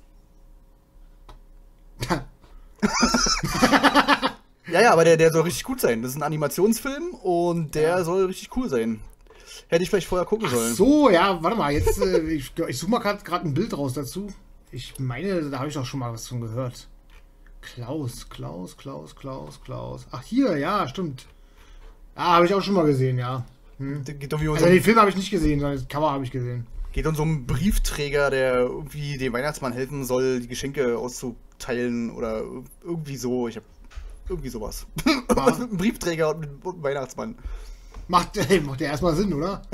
Ja, 4.69 4.81
ja, 4.81 4.93
aber 4.93 5.05
der, 5.05 5.17
der 5.17 5.31
soll 5.33 5.43
richtig 5.43 5.62
gut 5.62 5.81
sein. 5.81 6.03
Das 6.03 6.11
ist 6.11 6.17
ein 6.17 6.25
Animationsfilm 6.25 7.11
und 7.23 7.75
der 7.77 8.05
soll 8.05 8.25
richtig 8.27 8.55
cool 8.57 8.69
sein. 8.69 9.01
Hätte 9.69 9.83
ich 9.83 9.91
vielleicht 9.91 10.07
vorher 10.07 10.27
gucken 10.27 10.49
sollen. 10.49 10.75
So, 10.75 11.11
ja, 11.11 11.43
warte 11.43 11.57
mal, 11.57 11.73
jetzt, 11.73 12.01
äh, 12.01 12.21
ich, 12.29 12.53
ich 12.69 12.79
suche 12.79 12.91
mal 12.91 12.99
gerade 13.01 13.45
ein 13.45 13.55
Bild 13.55 13.77
raus 13.77 13.95
dazu. 13.95 14.29
Ich 14.71 14.99
meine, 14.99 15.43
da 15.51 15.59
habe 15.59 15.69
ich 15.69 15.75
doch 15.75 15.85
schon 15.85 16.01
mal 16.01 16.12
was 16.12 16.29
von 16.29 16.41
gehört. 16.41 16.89
Klaus, 17.61 18.29
Klaus, 18.29 18.77
Klaus, 18.77 19.17
Klaus, 19.17 19.61
Klaus. 19.62 20.07
Ach, 20.12 20.23
hier, 20.23 20.57
ja, 20.57 20.87
stimmt. 20.87 21.27
Ah, 22.14 22.37
habe 22.37 22.47
ich 22.47 22.55
auch 22.55 22.62
schon 22.62 22.75
mal 22.75 22.87
gesehen, 22.87 23.19
ja. 23.19 23.45
Geht 23.79 24.33
um, 24.33 24.41
Also 24.41 24.67
den 24.67 24.83
Film 24.83 24.99
habe 24.99 25.11
ich 25.11 25.17
nicht 25.17 25.31
gesehen, 25.31 25.61
sondern 25.61 25.79
das 25.79 25.89
Cover 25.89 26.11
habe 26.11 26.25
ich 26.25 26.31
gesehen. 26.31 26.67
geht 26.93 27.07
um 27.07 27.14
so 27.14 27.23
einen 27.23 27.47
Briefträger, 27.47 28.31
der 28.31 28.61
irgendwie 28.61 29.19
dem 29.19 29.33
Weihnachtsmann 29.33 29.73
helfen 29.73 30.05
soll, 30.05 30.41
die 30.41 30.49
Geschenke 30.49 30.97
auszuteilen 30.97 32.11
oder 32.11 32.43
irgendwie 32.83 33.17
so. 33.17 33.49
Ich 33.49 33.57
habe 33.57 33.67
irgendwie 34.29 34.49
sowas. 34.49 34.87
Einem 35.29 35.77
Briefträger 35.77 36.35
und 36.35 36.45
einem 36.45 36.83
Weihnachtsmann. 36.83 37.37
Macht, 38.09 38.36
ey, 38.50 38.61
macht 38.61 38.80
ja 38.80 38.88
erstmal 38.88 39.14
Sinn, 39.14 39.32
oder? 39.32 39.62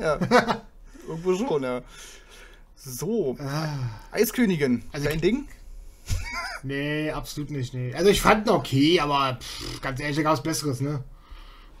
Ja. 0.00 0.18
Irgendwo 1.06 1.34
schon, 1.34 1.62
ja. 1.62 1.82
So, 2.76 3.36
Ah, 3.40 3.68
Eiskönigin. 4.12 4.84
Also 4.92 5.08
dein 5.08 5.20
Ding? 5.20 5.48
nee, 6.62 7.10
absolut 7.10 7.50
nicht, 7.50 7.74
nee. 7.74 7.92
Also 7.94 8.08
ich 8.10 8.20
fand 8.22 8.46
ihn 8.46 8.52
okay, 8.52 9.00
aber 9.00 9.38
pff, 9.40 9.80
ganz 9.80 10.00
ehrlich, 10.00 10.16
da 10.16 10.22
gab 10.22 10.34
es 10.34 10.42
Besseres, 10.42 10.80
ne? 10.80 11.02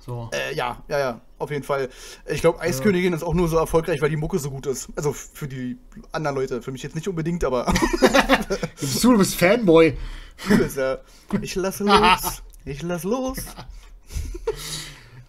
So. 0.04 0.28
Äh, 0.32 0.54
ja, 0.54 0.82
ja, 0.88 0.98
ja, 0.98 1.20
auf 1.38 1.50
jeden 1.50 1.62
Fall. 1.62 1.88
Ich 2.26 2.40
glaube, 2.40 2.60
Eiskönigin 2.60 3.12
ist 3.12 3.22
auch 3.22 3.34
nur 3.34 3.48
so 3.48 3.56
erfolgreich, 3.58 4.00
weil 4.02 4.10
die 4.10 4.16
Mucke 4.16 4.38
so 4.38 4.50
gut 4.50 4.66
ist. 4.66 4.88
Also 4.96 5.12
für 5.12 5.46
die 5.46 5.78
anderen 6.12 6.36
Leute. 6.36 6.60
Für 6.62 6.72
mich 6.72 6.82
jetzt 6.82 6.94
nicht 6.96 7.06
unbedingt, 7.08 7.44
aber 7.44 7.64
Du 7.66 8.58
bist, 8.80 9.04
du 9.04 9.18
bist 9.18 9.34
Fanboy. 9.36 9.96
ja, 10.76 10.98
ich 11.40 11.54
lass 11.54 11.78
los. 11.80 12.42
Ich 12.64 12.82
lass 12.82 13.04
los. 13.04 13.38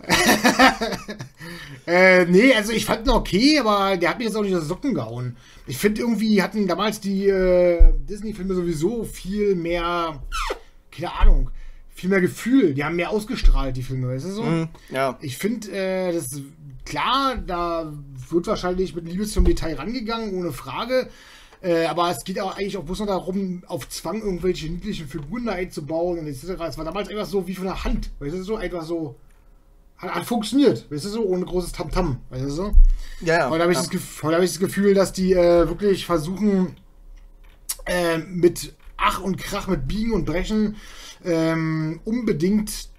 Äh, 1.89 2.25
nee, 2.25 2.53
also 2.53 2.71
ich 2.71 2.85
fand 2.85 3.07
ihn 3.07 3.09
okay, 3.09 3.57
aber 3.57 3.97
der 3.97 4.11
hat 4.11 4.19
mir 4.19 4.25
jetzt 4.25 4.35
auch 4.35 4.43
nicht 4.43 4.53
aus 4.53 4.61
den 4.61 4.67
Socken 4.67 4.93
gehauen. 4.93 5.35
Ich 5.65 5.77
finde 5.77 6.01
irgendwie 6.01 6.39
hatten 6.39 6.67
damals 6.67 6.99
die 6.99 7.27
äh, 7.27 7.93
Disney-Filme 8.07 8.53
sowieso 8.53 9.05
viel 9.05 9.55
mehr, 9.55 10.21
keine 10.91 11.19
Ahnung, 11.19 11.49
viel 11.89 12.11
mehr 12.11 12.21
Gefühl. 12.21 12.75
Die 12.75 12.83
haben 12.83 12.95
mehr 12.95 13.09
ausgestrahlt, 13.09 13.75
die 13.75 13.81
Filme, 13.81 14.09
weißt 14.09 14.25
du 14.25 14.31
so? 14.31 14.45
Hm, 14.45 14.67
ja, 14.91 15.17
Ich 15.21 15.37
finde, 15.37 15.71
äh, 15.71 16.13
das 16.13 16.31
ist 16.31 16.43
klar, 16.85 17.37
da 17.37 17.91
wird 18.29 18.45
wahrscheinlich 18.45 18.93
mit 18.93 19.07
Liebe 19.07 19.25
zum 19.25 19.45
Detail 19.45 19.73
rangegangen, 19.73 20.35
ohne 20.35 20.51
Frage. 20.51 21.09
Äh, 21.61 21.85
aber 21.85 22.11
es 22.11 22.23
geht 22.23 22.39
auch 22.39 22.55
eigentlich 22.55 22.77
auch 22.77 22.83
bloß 22.83 22.99
noch 22.99 23.07
darum, 23.07 23.63
auf 23.65 23.89
Zwang 23.89 24.21
irgendwelche 24.21 24.69
niedlichen 24.69 25.07
Figuren 25.07 25.47
da 25.47 25.53
einzubauen 25.53 26.19
und 26.19 26.27
etc. 26.27 26.43
Es 26.67 26.77
war 26.77 26.85
damals 26.85 27.09
einfach 27.09 27.25
so 27.25 27.47
wie 27.47 27.55
von 27.55 27.65
der 27.65 27.83
Hand, 27.83 28.11
weißt 28.19 28.35
du 28.35 28.43
so, 28.43 28.57
einfach 28.57 28.83
so. 28.83 29.15
Hat, 29.99 30.15
hat 30.15 30.25
funktioniert, 30.25 30.89
weißt 30.89 31.05
du 31.05 31.09
so, 31.09 31.25
ohne 31.25 31.45
großes 31.45 31.73
Tamtam, 31.73 32.21
weißt 32.29 32.45
du 32.45 32.49
so. 32.49 32.71
ja, 33.21 33.37
ja. 33.37 33.49
Heute 33.49 33.63
habe 33.63 33.73
ich, 33.73 33.77
ja. 33.77 33.85
das 33.85 34.23
heute 34.23 34.35
hab 34.35 34.43
ich 34.43 34.51
das 34.51 34.59
Gefühl, 34.59 34.93
dass 34.93 35.13
die 35.13 35.33
äh, 35.33 35.67
wirklich 35.67 36.05
versuchen, 36.05 36.75
äh, 37.85 38.17
mit 38.17 38.73
Ach 38.97 39.21
und 39.21 39.37
Krach, 39.37 39.67
mit 39.67 39.87
Biegen 39.87 40.13
und 40.13 40.25
Brechen 40.25 40.75
ähm, 41.23 41.99
unbedingt 42.05 42.89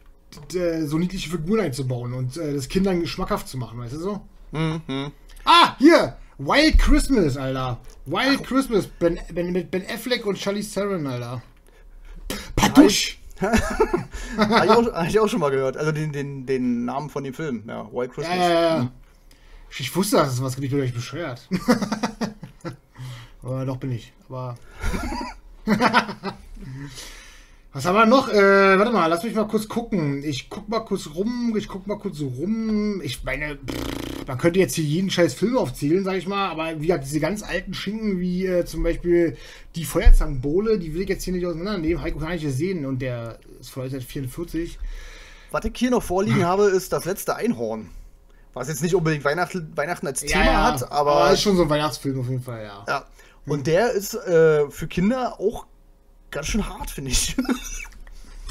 äh, 0.55 0.85
so 0.85 0.99
niedliche 0.99 1.31
Figuren 1.31 1.61
einzubauen 1.61 2.13
und 2.15 2.37
äh, 2.37 2.55
das 2.55 2.69
Kindern 2.69 3.01
geschmackhaft 3.01 3.49
zu 3.49 3.59
machen, 3.59 3.79
weißt 3.79 3.95
du 3.95 3.99
so? 3.99 4.21
Hm, 4.53 4.81
hm. 4.87 5.13
Ah, 5.45 5.77
hier! 5.79 6.17
Wild 6.39 6.79
Christmas, 6.79 7.37
Alter. 7.37 7.81
Wild 8.07 8.43
Christmas 8.45 8.87
ben, 8.87 9.19
ben, 9.33 9.53
mit 9.53 9.71
Ben 9.71 9.85
Affleck 9.87 10.25
und 10.25 10.39
Charlie 10.39 10.63
Theron, 10.63 11.07
Alter. 11.07 11.43
Patusch! 12.57 13.20
Habe 14.37 14.65
ich, 14.67 14.71
auch- 14.71 14.93
hab 14.93 15.09
ich 15.09 15.19
auch 15.21 15.29
schon 15.29 15.41
mal 15.41 15.51
gehört. 15.51 15.77
Also 15.77 15.93
den, 15.93 16.13
den, 16.13 16.47
den 16.47 16.85
Namen 16.85 17.11
von 17.11 17.25
dem 17.25 17.35
Film. 17.35 17.65
Ja, 17.67 17.89
White 17.93 18.13
Christmas. 18.15 18.37
ja, 18.37 18.51
ja. 18.79 18.91
Ich 19.79 19.95
wusste, 19.95 20.17
dass 20.17 20.33
es 20.33 20.43
was 20.43 20.55
gibt, 20.57 20.65
ich 20.67 20.71
bin 20.73 20.81
euch 20.81 20.93
bescheuert. 20.95 21.49
Aber 23.43 23.65
doch 23.65 23.77
bin 23.79 23.93
ich. 23.93 24.13
Aber. 24.29 24.57
Was 27.73 27.85
haben 27.85 27.95
wir 27.95 28.07
noch? 28.07 28.29
Äh, 28.29 28.79
warte 28.79 28.91
mal, 28.91 29.07
lass 29.07 29.23
mich 29.23 29.35
mal 29.35 29.47
kurz 29.47 29.69
gucken. 29.69 30.25
Ich 30.25 30.51
guck 30.51 30.69
mal 30.69 30.81
kurz 30.81 31.11
rum, 31.15 31.55
ich 31.57 31.69
guck 31.69 31.87
mal 31.87 31.99
kurz 31.99 32.17
so 32.19 32.27
rum. 32.27 33.01
Ich 33.01 33.23
meine, 33.23 33.59
pff, 33.59 34.27
man 34.27 34.39
könnte 34.39 34.59
jetzt 34.59 34.75
hier 34.75 34.85
jeden 34.85 35.09
scheiß 35.09 35.35
Film 35.35 35.57
aufzählen, 35.57 36.03
sag 36.03 36.17
ich 36.17 36.27
mal, 36.27 36.51
aber 36.51 36.81
wie 36.81 36.89
gesagt, 36.89 37.05
diese 37.05 37.21
ganz 37.21 37.45
alten 37.45 37.73
Schinken, 37.73 38.19
wie 38.19 38.45
äh, 38.45 38.65
zum 38.65 38.83
Beispiel 38.83 39.37
die 39.77 39.85
Feuerzangenbowle, 39.85 40.81
die 40.81 40.95
will 40.95 41.03
ich 41.03 41.09
jetzt 41.09 41.23
hier 41.23 41.33
nicht 41.33 41.47
auseinandernehmen, 41.47 41.99
habe 41.99 42.11
ich 42.11 42.19
gar 42.19 42.31
nicht 42.31 42.43
gesehen 42.43 42.87
und 42.87 43.01
der 43.03 43.39
ist 43.61 43.71
von 43.71 43.85
1944. 43.85 44.79
Was 45.53 45.65
ich 45.65 45.73
hier 45.77 45.91
noch 45.91 46.03
vorliegen 46.03 46.45
habe, 46.45 46.65
ist 46.65 46.93
das 46.93 47.05
letzte 47.05 47.37
Einhorn. 47.37 47.89
Was 48.53 48.69
jetzt 48.69 48.83
nicht 48.83 48.97
unbedingt 48.97 49.25
Weihnachten, 49.25 49.71
Weihnachten 49.77 50.09
als 50.09 50.23
Thema 50.23 50.73
hat, 50.73 50.91
aber. 50.91 51.31
ist 51.31 51.43
schon 51.43 51.57
so 51.57 51.63
ein 51.63 51.71
Weihnachtsfilm 51.71 52.19
auf 52.19 52.29
jeden 52.29 52.43
Fall, 52.43 52.65
ja. 52.65 52.85
ja. 52.89 53.05
Und 53.47 53.69
der 53.69 53.93
ist 53.93 54.15
äh, 54.15 54.69
für 54.71 54.89
Kinder 54.89 55.39
auch 55.39 55.67
ganz 56.31 56.47
schön 56.47 56.69
hart, 56.69 56.91
finde 56.91 57.11
ich. 57.11 57.37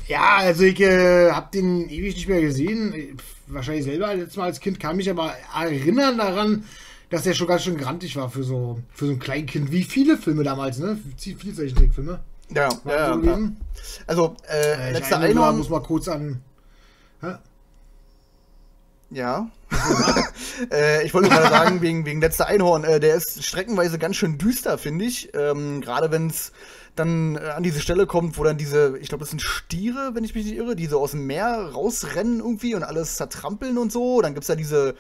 Ja, 0.08 0.38
also 0.38 0.64
ich 0.64 0.82
äh, 0.82 1.32
habe 1.32 1.50
den 1.54 1.88
ewig 1.88 2.16
nicht 2.16 2.28
mehr 2.28 2.42
gesehen. 2.42 3.20
Wahrscheinlich 3.46 3.84
selber 3.86 4.12
letztes 4.16 4.38
Mal 4.38 4.46
als 4.46 4.60
Kind 4.60 4.80
kann 4.80 4.98
mich 4.98 5.08
aber 5.08 5.36
erinnern 5.56 6.18
daran, 6.18 6.66
dass 7.12 7.28
er 7.28 7.36
schon 7.36 7.46
ganz 7.46 7.62
schön 7.62 7.78
grantig 7.78 8.16
war 8.16 8.28
für 8.32 8.44
so 8.44 8.80
für 8.92 9.06
so 9.06 9.12
ein 9.12 9.20
Kleinkind. 9.20 9.72
Wie 9.72 9.84
viele 9.84 10.18
Filme 10.18 10.44
damals, 10.44 10.80
ne? 10.80 10.98
Viel, 11.16 11.38
viele 11.38 11.54
Zeichentrickfilme. 11.54 12.20
ja, 12.50 12.70
ja, 12.86 13.14
so 13.14 13.22
ja. 13.22 13.40
Also, 14.08 14.36
äh, 14.50 14.98
Äh, 14.98 15.00
mal, 15.00 15.22
Einhorn. 15.22 15.58
muss 15.60 15.70
mal 15.70 15.84
kurz 15.84 16.08
an. 16.08 16.42
Hä? 17.22 17.36
Ja. 19.12 19.52
äh, 20.72 21.06
ich 21.06 21.14
wollte 21.14 21.30
mal 21.30 21.44
sagen, 21.50 21.82
wegen, 21.82 22.06
wegen 22.06 22.22
letzter 22.22 22.48
Einhorn, 22.48 22.84
äh, 22.84 23.00
der 23.00 23.14
ist 23.14 23.44
streckenweise 23.44 24.00
ganz 24.00 24.16
schön 24.16 24.40
düster, 24.40 24.80
finde 24.80 25.06
ich. 25.06 25.30
Ähm, 25.36 25.82
Gerade 25.82 26.12
wenn 26.12 26.28
es 26.28 26.52
dann 27.00 27.36
äh, 27.36 27.40
an 27.56 27.64
diese 27.64 27.80
Stelle 27.80 28.06
kommt, 28.06 28.38
wo 28.38 28.44
dann 28.44 28.58
diese, 28.58 28.98
ich 29.00 29.10
glaube, 29.10 29.22
das 29.24 29.30
sind 29.30 29.42
Stiere, 29.42 30.12
wenn 30.14 30.24
ich 30.24 30.36
mich 30.36 30.46
nicht 30.46 30.56
irre, 30.56 30.76
die 30.76 30.86
so 30.88 31.00
aus 31.00 31.12
dem 31.12 31.26
Meer 31.26 31.70
rausrennen 31.74 32.40
irgendwie 32.40 32.76
und 32.76 32.84
alles 32.84 33.16
zertrampeln 33.16 33.78
und 33.78 33.92
so. 33.92 34.22
Dann 34.22 34.34
gibt 34.34 34.44
es 34.44 34.48
ja 34.50 34.56
diese, 34.56 34.96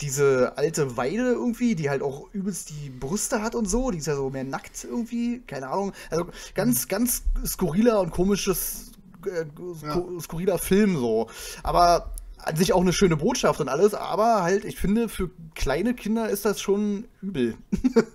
diese 0.00 0.56
alte 0.56 0.96
Weide 0.96 1.32
irgendwie, 1.32 1.74
die 1.74 1.90
halt 1.90 2.02
auch 2.02 2.28
übelst 2.32 2.70
die 2.70 2.90
Brüste 2.90 3.42
hat 3.42 3.54
und 3.54 3.68
so. 3.68 3.90
Die 3.90 3.98
ist 3.98 4.06
ja 4.06 4.14
so 4.14 4.30
mehr 4.30 4.44
nackt 4.44 4.84
irgendwie, 4.84 5.40
keine 5.46 5.68
Ahnung. 5.68 5.92
Also 6.10 6.26
ganz, 6.54 6.86
ganz 6.88 7.22
skurriler 7.44 8.00
und 8.00 8.10
komisches, 8.10 8.92
äh, 9.26 9.44
Ja. 9.86 10.02
skurriler 10.20 10.58
Film 10.58 10.96
so. 10.96 11.28
Aber 11.62 12.12
an 12.38 12.56
sich 12.56 12.72
auch 12.72 12.80
eine 12.80 12.92
schöne 12.92 13.16
Botschaft 13.16 13.60
und 13.60 13.68
alles, 13.68 13.94
aber 13.94 14.42
halt, 14.42 14.64
ich 14.64 14.76
finde, 14.76 15.08
für 15.08 15.30
kleine 15.54 15.94
Kinder 15.94 16.28
ist 16.28 16.44
das 16.44 16.60
schon 16.60 17.06
übel. 17.20 17.56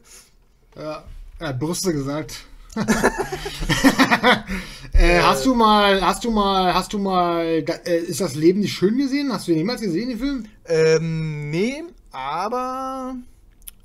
Ja, 0.76 1.04
er 1.38 1.50
hat 1.50 1.60
Brüste 1.60 1.94
gesagt. 1.94 2.46
äh, 4.94 5.20
hast 5.22 5.46
du 5.46 5.56
mal, 5.56 6.02
hast 6.02 6.24
du 6.24 6.32
mal, 6.32 6.74
hast 6.74 6.94
du 6.94 7.00
mal, 7.00 7.64
äh, 7.86 7.98
ist 7.98 8.22
das 8.22 8.36
Leben 8.36 8.62
nicht 8.62 8.74
schön 8.74 8.98
gesehen? 8.98 9.32
Hast 9.32 9.48
du 9.48 9.52
den 9.52 9.60
jemals 9.60 9.82
gesehen, 9.82 10.10
den 10.10 10.20
Film? 10.20 10.46
Ähm, 10.66 11.50
nee, 11.50 11.84
aber 12.12 13.16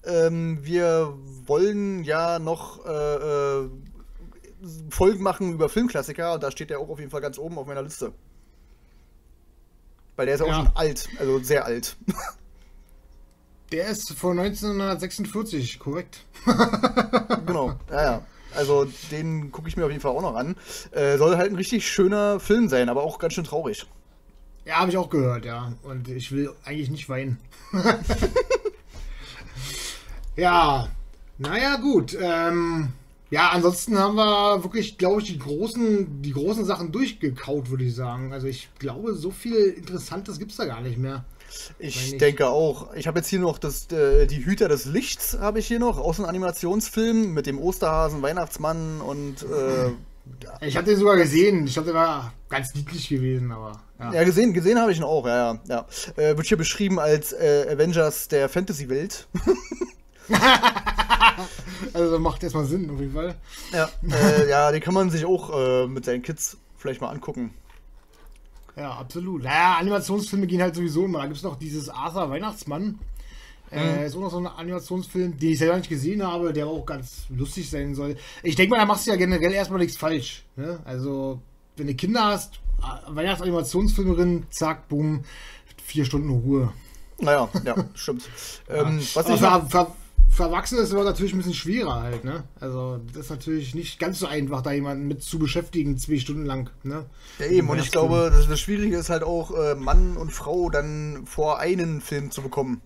ähm, 0.04 0.58
wir 0.62 1.14
wollen 1.46 2.04
ja 2.04 2.38
noch 2.38 2.84
äh, 2.86 3.14
äh, 3.60 3.68
Folgen 4.90 5.22
machen 5.22 5.52
über 5.52 5.68
Filmklassiker 5.68 6.34
und 6.34 6.42
da 6.42 6.50
steht 6.50 6.70
der 6.70 6.80
auch 6.80 6.88
auf 6.88 6.98
jeden 6.98 7.10
Fall 7.10 7.20
ganz 7.20 7.38
oben 7.38 7.58
auf 7.58 7.66
meiner 7.66 7.82
Liste. 7.82 8.12
Weil 10.16 10.26
der 10.26 10.34
ist 10.34 10.42
auch 10.42 10.48
Ja. 10.48 10.54
schon 10.56 10.70
alt, 10.74 11.08
also 11.18 11.38
sehr 11.40 11.64
alt. 11.64 11.96
Der 13.70 13.88
ist 13.88 14.12
von 14.14 14.38
1946, 14.38 15.78
korrekt. 15.78 16.24
genau, 17.46 17.74
ja, 17.90 18.02
ja. 18.02 18.22
Also 18.54 18.86
den 19.10 19.52
gucke 19.52 19.68
ich 19.68 19.76
mir 19.76 19.84
auf 19.84 19.90
jeden 19.90 20.00
Fall 20.02 20.12
auch 20.12 20.22
noch 20.22 20.34
an. 20.34 20.56
Äh, 20.90 21.18
soll 21.18 21.36
halt 21.36 21.50
ein 21.50 21.56
richtig 21.56 21.86
schöner 21.88 22.40
Film 22.40 22.68
sein, 22.68 22.88
aber 22.88 23.02
auch 23.02 23.18
ganz 23.18 23.34
schön 23.34 23.44
traurig. 23.44 23.86
Ja, 24.64 24.80
habe 24.80 24.90
ich 24.90 24.96
auch 24.96 25.10
gehört, 25.10 25.44
ja. 25.44 25.72
Und 25.82 26.08
ich 26.08 26.30
will 26.32 26.50
eigentlich 26.64 26.90
nicht 26.90 27.08
weinen. 27.08 27.38
ja, 30.36 30.88
naja, 31.38 31.76
gut. 31.76 32.16
Ähm, 32.20 32.92
ja, 33.30 33.50
ansonsten 33.50 33.98
haben 33.98 34.16
wir 34.16 34.62
wirklich, 34.64 34.98
glaube 34.98 35.20
ich, 35.20 35.28
die 35.28 35.38
großen, 35.38 36.22
die 36.22 36.32
großen 36.32 36.64
Sachen 36.64 36.92
durchgekaut, 36.92 37.70
würde 37.70 37.84
ich 37.84 37.94
sagen. 37.94 38.32
Also 38.32 38.46
ich 38.46 38.68
glaube, 38.78 39.14
so 39.14 39.30
viel 39.30 39.56
Interessantes 39.56 40.38
gibt 40.38 40.50
es 40.50 40.56
da 40.56 40.64
gar 40.64 40.80
nicht 40.80 40.98
mehr. 40.98 41.24
Ich 41.78 42.16
denke 42.18 42.48
auch. 42.48 42.94
Ich 42.94 43.06
habe 43.06 43.18
jetzt 43.18 43.28
hier 43.28 43.40
noch 43.40 43.58
das, 43.58 43.90
äh, 43.92 44.26
die 44.26 44.44
Hüter 44.44 44.68
des 44.68 44.84
Lichts, 44.84 45.38
habe 45.40 45.58
ich 45.58 45.66
hier 45.66 45.78
noch, 45.78 45.98
aus 45.98 46.18
einem 46.18 46.28
Animationsfilm 46.28 47.32
mit 47.34 47.46
dem 47.46 47.58
Osterhasen, 47.58 48.22
Weihnachtsmann 48.22 49.00
und 49.00 49.42
äh, 49.42 49.90
Ich 50.60 50.76
habe 50.76 50.86
den 50.86 50.98
sogar 50.98 51.16
gesehen. 51.16 51.66
Ich 51.66 51.74
der 51.74 51.94
war 51.94 52.32
ganz 52.48 52.74
niedlich 52.74 53.08
gewesen, 53.08 53.50
aber 53.52 53.80
ja. 53.98 54.12
ja, 54.12 54.24
gesehen, 54.24 54.52
gesehen 54.52 54.78
habe 54.78 54.92
ich 54.92 54.98
ihn 54.98 55.04
auch, 55.04 55.26
ja, 55.26 55.54
ja. 55.54 55.60
ja. 55.68 55.86
Äh, 56.22 56.36
wird 56.36 56.46
hier 56.46 56.56
beschrieben 56.56 56.98
als 56.98 57.32
äh, 57.32 57.66
Avengers 57.70 58.28
der 58.28 58.48
Fantasy-Welt. 58.48 59.26
Also 61.94 62.10
das 62.10 62.20
macht 62.20 62.42
erstmal 62.42 62.66
Sinn, 62.66 62.90
auf 62.90 63.00
jeden 63.00 63.14
Fall. 63.14 63.34
ja, 63.72 63.88
äh, 64.02 64.48
ja, 64.48 64.72
den 64.72 64.80
kann 64.80 64.94
man 64.94 65.10
sich 65.10 65.24
auch 65.24 65.56
äh, 65.56 65.86
mit 65.86 66.04
seinen 66.04 66.22
Kids 66.22 66.56
vielleicht 66.76 67.00
mal 67.00 67.08
angucken. 67.08 67.54
Ja, 68.78 68.92
absolut. 68.92 69.42
Naja, 69.42 69.76
Animationsfilme 69.78 70.46
gehen 70.46 70.62
halt 70.62 70.74
sowieso 70.74 71.04
immer. 71.04 71.18
Da 71.18 71.24
gibt 71.24 71.38
es 71.38 71.42
noch 71.42 71.58
dieses 71.58 71.88
Arthur 71.88 72.30
Weihnachtsmann. 72.30 72.98
Äh, 73.70 74.06
ist 74.06 74.16
auch 74.16 74.20
noch 74.20 74.30
so 74.30 74.38
ein 74.38 74.46
Animationsfilm, 74.46 75.36
den 75.36 75.50
ich 75.50 75.58
selber 75.58 75.76
nicht 75.76 75.90
gesehen 75.90 76.22
habe, 76.26 76.52
der 76.52 76.66
auch 76.66 76.86
ganz 76.86 77.24
lustig 77.28 77.68
sein 77.68 77.94
soll. 77.94 78.16
Ich 78.42 78.56
denke 78.56 78.70
mal, 78.70 78.78
da 78.78 78.86
machst 78.86 79.06
du 79.06 79.10
ja 79.10 79.16
generell 79.16 79.52
erstmal 79.52 79.80
nichts 79.80 79.96
falsch. 79.96 80.44
Ne? 80.56 80.78
Also, 80.84 81.40
wenn 81.76 81.86
du 81.86 81.94
Kinder 81.94 82.24
hast, 82.24 82.60
äh, 82.80 83.14
Weihnachtsanimationsfilmerin, 83.14 84.46
zack, 84.50 84.88
boom, 84.88 85.24
vier 85.84 86.04
Stunden 86.04 86.30
Ruhe. 86.30 86.72
Naja, 87.18 87.48
ja, 87.64 87.74
stimmt. 87.94 88.22
Ähm, 88.70 89.00
was 89.14 89.28
ich 89.30 89.40
noch, 89.40 89.90
für, 90.38 90.44
Erwachsene 90.44 90.80
ist 90.80 90.88
es 90.88 90.94
aber 90.94 91.04
natürlich 91.04 91.32
ein 91.34 91.38
bisschen 91.38 91.54
schwerer 91.54 92.02
halt, 92.02 92.24
ne? 92.24 92.44
Also, 92.60 93.00
das 93.12 93.24
ist 93.24 93.30
natürlich 93.30 93.74
nicht 93.74 93.98
ganz 93.98 94.20
so 94.20 94.26
einfach, 94.26 94.62
da 94.62 94.72
jemanden 94.72 95.06
mit 95.06 95.22
zu 95.22 95.38
beschäftigen, 95.38 95.98
zwei 95.98 96.18
Stunden 96.18 96.46
lang, 96.46 96.70
ne? 96.84 97.04
ja, 97.38 97.46
eben, 97.46 97.68
und 97.68 97.78
ich 97.78 97.90
glaube, 97.90 98.30
das, 98.32 98.48
das 98.48 98.60
Schwierige 98.60 98.96
ist 98.96 99.10
halt 99.10 99.22
auch, 99.22 99.50
äh, 99.50 99.74
Mann 99.74 100.16
und 100.16 100.30
Frau 100.30 100.70
dann 100.70 101.26
vor 101.26 101.58
einen 101.58 102.00
Film 102.00 102.30
zu 102.30 102.42
bekommen. 102.42 102.80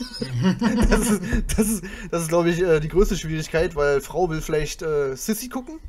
das 0.88 1.10
ist, 1.10 1.22
das 1.56 1.68
ist, 1.68 1.84
das 2.10 2.22
ist 2.22 2.28
glaube 2.28 2.50
ich, 2.50 2.60
äh, 2.62 2.80
die 2.80 2.88
größte 2.88 3.16
Schwierigkeit, 3.16 3.76
weil 3.76 4.00
Frau 4.00 4.28
will 4.28 4.40
vielleicht 4.40 4.82
äh, 4.82 5.16
Sissy 5.16 5.48
gucken. 5.48 5.80